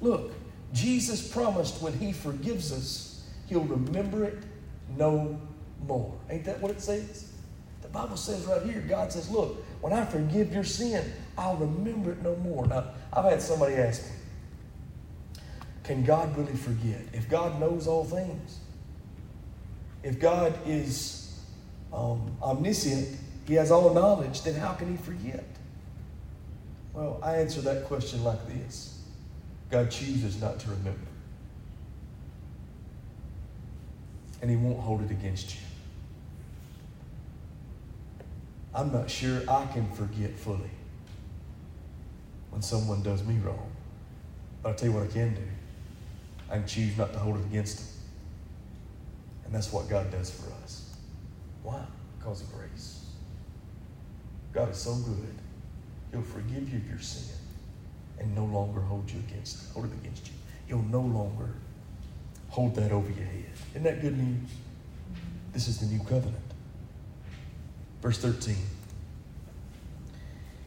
Look, 0.00 0.32
Jesus 0.72 1.26
promised 1.26 1.82
when 1.82 1.92
He 1.98 2.12
forgives 2.12 2.72
us, 2.72 3.24
He'll 3.48 3.64
remember 3.64 4.24
it 4.24 4.38
no 4.96 5.40
more. 5.86 6.12
Ain't 6.30 6.44
that 6.44 6.60
what 6.60 6.70
it 6.70 6.80
says? 6.80 7.32
The 7.82 7.88
Bible 7.88 8.16
says 8.16 8.44
right 8.44 8.62
here, 8.62 8.80
God 8.88 9.12
says, 9.12 9.30
Look, 9.30 9.64
when 9.80 9.92
I 9.92 10.04
forgive 10.04 10.52
your 10.52 10.64
sin, 10.64 11.12
I'll 11.38 11.56
remember 11.56 12.12
it 12.12 12.22
no 12.22 12.34
more. 12.36 12.66
Now, 12.66 12.86
I've 13.12 13.24
had 13.24 13.42
somebody 13.42 13.74
ask 13.74 14.02
me, 14.04 14.10
can 15.84 16.02
God 16.02 16.36
really 16.36 16.56
forget? 16.56 17.00
If 17.12 17.28
God 17.28 17.60
knows 17.60 17.86
all 17.86 18.04
things, 18.04 18.58
if 20.02 20.18
God 20.18 20.58
is 20.66 21.25
um, 21.92 22.36
omniscient, 22.42 23.16
He 23.46 23.54
has 23.54 23.70
all 23.70 23.92
knowledge, 23.94 24.42
then 24.42 24.54
how 24.54 24.72
can 24.72 24.90
He 24.90 24.96
forget? 24.96 25.44
Well, 26.92 27.20
I 27.22 27.36
answer 27.36 27.60
that 27.62 27.84
question 27.84 28.24
like 28.24 28.46
this 28.48 29.02
God 29.70 29.90
chooses 29.90 30.40
not 30.40 30.58
to 30.60 30.70
remember, 30.70 31.08
and 34.40 34.50
He 34.50 34.56
won't 34.56 34.80
hold 34.80 35.02
it 35.02 35.10
against 35.10 35.54
you. 35.54 35.60
I'm 38.74 38.92
not 38.92 39.08
sure 39.08 39.40
I 39.48 39.64
can 39.72 39.90
forget 39.92 40.36
fully 40.36 40.70
when 42.50 42.60
someone 42.60 43.02
does 43.02 43.24
me 43.24 43.38
wrong. 43.38 43.70
But 44.62 44.70
I'll 44.70 44.74
tell 44.74 44.88
you 44.88 44.94
what 44.94 45.04
I 45.04 45.12
can 45.12 45.34
do. 45.34 45.42
I 46.50 46.58
can 46.58 46.66
choose 46.66 46.96
not 46.96 47.12
to 47.14 47.18
hold 47.18 47.38
it 47.38 47.44
against 47.46 47.78
them. 47.78 47.86
And 49.46 49.54
that's 49.54 49.72
what 49.72 49.88
God 49.88 50.10
does 50.10 50.30
for 50.30 50.46
us. 50.46 50.55
Why? 51.66 51.82
Because 52.16 52.42
of 52.42 52.52
grace. 52.52 53.06
God 54.52 54.70
is 54.70 54.76
so 54.76 54.94
good, 54.94 55.34
He'll 56.12 56.22
forgive 56.22 56.68
you 56.68 56.78
of 56.78 56.88
your 56.88 57.00
sin 57.00 57.36
and 58.20 58.32
no 58.36 58.44
longer 58.44 58.80
hold 58.80 59.10
you 59.10 59.18
against 59.28 59.72
hold 59.72 59.86
it 59.86 59.92
against 60.00 60.28
you. 60.28 60.34
He'll 60.68 60.82
no 60.82 61.00
longer 61.00 61.54
hold 62.50 62.76
that 62.76 62.92
over 62.92 63.08
your 63.08 63.26
head. 63.26 63.50
Isn't 63.70 63.82
that 63.82 64.00
good 64.00 64.16
news? 64.16 64.48
This 65.52 65.66
is 65.66 65.80
the 65.80 65.86
new 65.86 65.98
covenant. 66.04 66.36
Verse 68.00 68.18
13. 68.18 68.54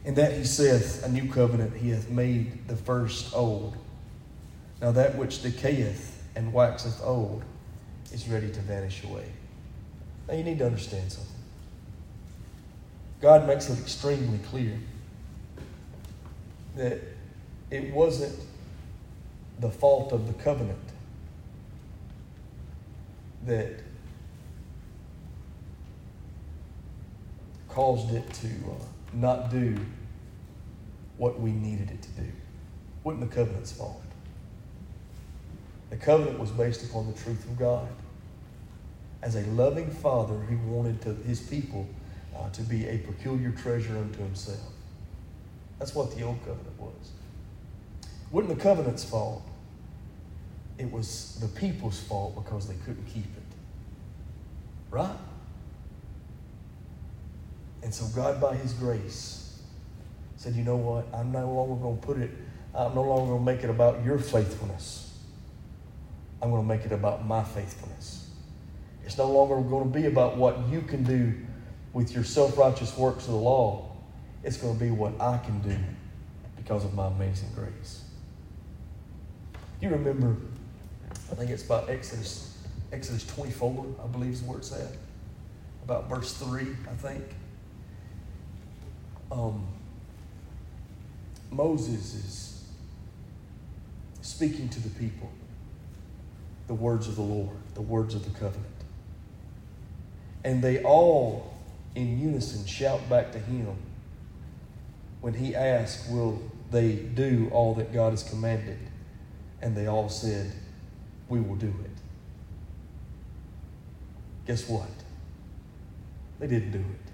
In 0.04 0.14
that 0.16 0.34
he 0.34 0.44
saith, 0.44 1.02
A 1.02 1.08
new 1.08 1.32
covenant 1.32 1.78
he 1.78 1.88
hath 1.88 2.10
made 2.10 2.68
the 2.68 2.76
first 2.76 3.34
old. 3.34 3.74
Now 4.82 4.92
that 4.92 5.16
which 5.16 5.38
decayeth 5.38 6.10
and 6.36 6.52
waxeth 6.52 7.02
old 7.02 7.42
is 8.12 8.28
ready 8.28 8.50
to 8.50 8.60
vanish 8.60 9.02
away. 9.02 9.32
Now 10.28 10.34
you 10.34 10.44
need 10.44 10.58
to 10.58 10.66
understand 10.66 11.12
something. 11.12 11.34
God 13.20 13.46
makes 13.46 13.68
it 13.68 13.78
extremely 13.78 14.38
clear 14.38 14.78
that 16.76 17.00
it 17.70 17.92
wasn't 17.92 18.38
the 19.58 19.70
fault 19.70 20.12
of 20.12 20.26
the 20.26 20.32
covenant 20.42 20.78
that 23.46 23.80
caused 27.68 28.12
it 28.14 28.32
to 28.34 28.46
uh, 28.46 28.84
not 29.12 29.50
do 29.50 29.76
what 31.18 31.40
we 31.40 31.52
needed 31.52 31.90
it 31.90 32.02
to 32.02 32.10
do. 32.10 32.22
It 32.22 32.34
wasn't 33.04 33.28
the 33.28 33.34
covenant's 33.34 33.72
fault. 33.72 34.02
The 35.90 35.96
covenant 35.96 36.38
was 36.38 36.50
based 36.50 36.88
upon 36.88 37.12
the 37.12 37.18
truth 37.18 37.44
of 37.44 37.58
God. 37.58 37.88
As 39.22 39.36
a 39.36 39.42
loving 39.50 39.90
father 39.90 40.40
he 40.48 40.56
wanted 40.56 41.00
to, 41.02 41.14
his 41.14 41.40
people 41.40 41.86
uh, 42.36 42.48
to 42.50 42.62
be 42.62 42.86
a 42.88 42.98
peculiar 42.98 43.50
treasure 43.50 43.96
unto 43.96 44.18
himself. 44.22 44.60
That's 45.78 45.94
what 45.94 46.16
the 46.16 46.22
old 46.22 46.38
covenant 46.40 46.78
was. 46.78 47.12
Wasn't 48.30 48.56
the 48.56 48.62
covenant's 48.62 49.04
fault. 49.04 49.42
It 50.78 50.90
was 50.90 51.36
the 51.40 51.48
people's 51.48 52.00
fault 52.00 52.34
because 52.34 52.68
they 52.68 52.76
couldn't 52.86 53.06
keep 53.06 53.24
it. 53.24 53.42
Right? 54.90 55.16
And 57.82 57.94
so 57.94 58.06
God, 58.14 58.40
by 58.40 58.54
His 58.56 58.72
grace, 58.74 59.60
said, 60.36 60.54
you 60.54 60.62
know 60.62 60.76
what? 60.76 61.06
I'm 61.12 61.32
no 61.32 61.50
longer 61.50 61.82
going 61.82 61.98
to 61.98 62.06
put 62.06 62.18
it, 62.18 62.30
I'm 62.74 62.94
no 62.94 63.02
longer 63.02 63.32
going 63.32 63.44
to 63.44 63.52
make 63.52 63.64
it 63.64 63.70
about 63.70 64.04
your 64.04 64.18
faithfulness. 64.18 65.18
I'm 66.42 66.50
going 66.50 66.62
to 66.62 66.68
make 66.68 66.86
it 66.86 66.92
about 66.92 67.26
my 67.26 67.44
faithfulness. 67.44 68.19
It's 69.10 69.18
no 69.18 69.26
longer 69.26 69.60
going 69.60 69.92
to 69.92 69.98
be 69.98 70.06
about 70.06 70.36
what 70.36 70.56
you 70.68 70.82
can 70.82 71.02
do 71.02 71.34
with 71.92 72.14
your 72.14 72.22
self 72.22 72.56
righteous 72.56 72.96
works 72.96 73.24
of 73.24 73.32
the 73.32 73.38
law. 73.38 73.90
It's 74.44 74.56
going 74.56 74.78
to 74.78 74.84
be 74.84 74.92
what 74.92 75.20
I 75.20 75.36
can 75.38 75.60
do 75.62 75.76
because 76.56 76.84
of 76.84 76.94
my 76.94 77.08
amazing 77.08 77.48
grace. 77.56 78.04
You 79.80 79.88
remember, 79.88 80.36
I 81.10 81.34
think 81.34 81.50
it's 81.50 81.64
about 81.64 81.90
Exodus, 81.90 82.56
Exodus 82.92 83.26
24, 83.26 83.96
I 84.00 84.06
believe 84.06 84.34
is 84.34 84.42
where 84.42 84.58
it's 84.58 84.70
at. 84.70 84.92
About 85.82 86.08
verse 86.08 86.34
3, 86.34 86.68
I 86.88 86.94
think. 86.94 87.24
Um, 89.32 89.66
Moses 91.50 92.14
is 92.14 92.64
speaking 94.22 94.68
to 94.68 94.78
the 94.78 94.90
people 94.90 95.32
the 96.68 96.74
words 96.74 97.08
of 97.08 97.16
the 97.16 97.22
Lord, 97.22 97.56
the 97.74 97.82
words 97.82 98.14
of 98.14 98.22
the 98.22 98.38
covenant. 98.38 98.79
And 100.44 100.62
they 100.62 100.82
all, 100.82 101.54
in 101.94 102.18
unison, 102.18 102.66
shout 102.66 103.08
back 103.08 103.32
to 103.32 103.38
him 103.38 103.76
when 105.20 105.34
he 105.34 105.54
asked, 105.54 106.10
Will 106.10 106.40
they 106.70 106.94
do 106.94 107.50
all 107.52 107.74
that 107.74 107.92
God 107.92 108.10
has 108.10 108.22
commanded? 108.22 108.78
And 109.60 109.76
they 109.76 109.86
all 109.86 110.08
said, 110.08 110.52
We 111.28 111.40
will 111.40 111.56
do 111.56 111.74
it. 111.84 111.90
Guess 114.46 114.68
what? 114.68 114.88
They 116.38 116.46
didn't 116.46 116.72
do 116.72 116.78
it. 116.78 117.10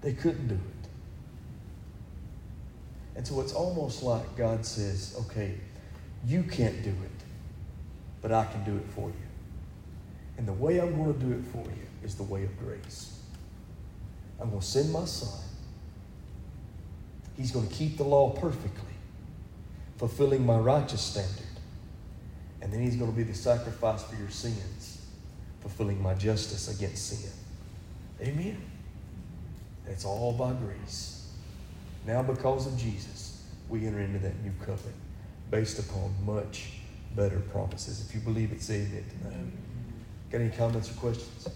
They 0.00 0.12
couldn't 0.14 0.48
do 0.48 0.54
it. 0.54 0.88
And 3.16 3.26
so 3.26 3.40
it's 3.40 3.52
almost 3.52 4.02
like 4.02 4.36
God 4.36 4.64
says, 4.64 5.16
okay, 5.20 5.54
you 6.26 6.42
can't 6.42 6.82
do 6.82 6.90
it, 6.90 7.24
but 8.20 8.30
I 8.30 8.44
can 8.44 8.62
do 8.64 8.76
it 8.76 8.86
for 8.94 9.08
you. 9.08 9.25
And 10.38 10.46
the 10.46 10.52
way 10.52 10.78
I'm 10.80 10.96
going 10.96 11.14
to 11.14 11.20
do 11.20 11.32
it 11.32 11.44
for 11.52 11.68
you 11.70 11.86
is 12.02 12.14
the 12.14 12.22
way 12.22 12.44
of 12.44 12.58
grace. 12.58 13.18
I'm 14.40 14.50
going 14.50 14.60
to 14.60 14.66
send 14.66 14.92
my 14.92 15.04
son. 15.04 15.40
He's 17.36 17.50
going 17.50 17.66
to 17.66 17.74
keep 17.74 17.96
the 17.96 18.04
law 18.04 18.30
perfectly, 18.30 18.94
fulfilling 19.96 20.44
my 20.44 20.58
righteous 20.58 21.00
standard. 21.00 21.42
And 22.60 22.72
then 22.72 22.82
he's 22.82 22.96
going 22.96 23.10
to 23.10 23.16
be 23.16 23.22
the 23.22 23.34
sacrifice 23.34 24.02
for 24.02 24.16
your 24.16 24.30
sins, 24.30 25.02
fulfilling 25.60 26.02
my 26.02 26.14
justice 26.14 26.74
against 26.74 27.08
sin. 27.08 27.30
Amen. 28.20 28.60
It's 29.86 30.04
all 30.04 30.32
by 30.32 30.52
grace. 30.52 31.28
Now, 32.06 32.22
because 32.22 32.66
of 32.66 32.76
Jesus, 32.78 33.42
we 33.68 33.86
enter 33.86 34.00
into 34.00 34.18
that 34.20 34.42
new 34.42 34.52
covenant 34.60 34.96
based 35.50 35.78
upon 35.78 36.14
much 36.24 36.72
better 37.14 37.40
promises. 37.40 38.04
If 38.06 38.14
you 38.14 38.20
believe 38.20 38.52
it, 38.52 38.62
say 38.62 38.82
amen 38.82 39.04
tonight. 39.22 39.52
Got 40.36 40.42
any 40.42 40.50
comments 40.50 40.90
or 40.90 40.94
questions? 41.00 41.48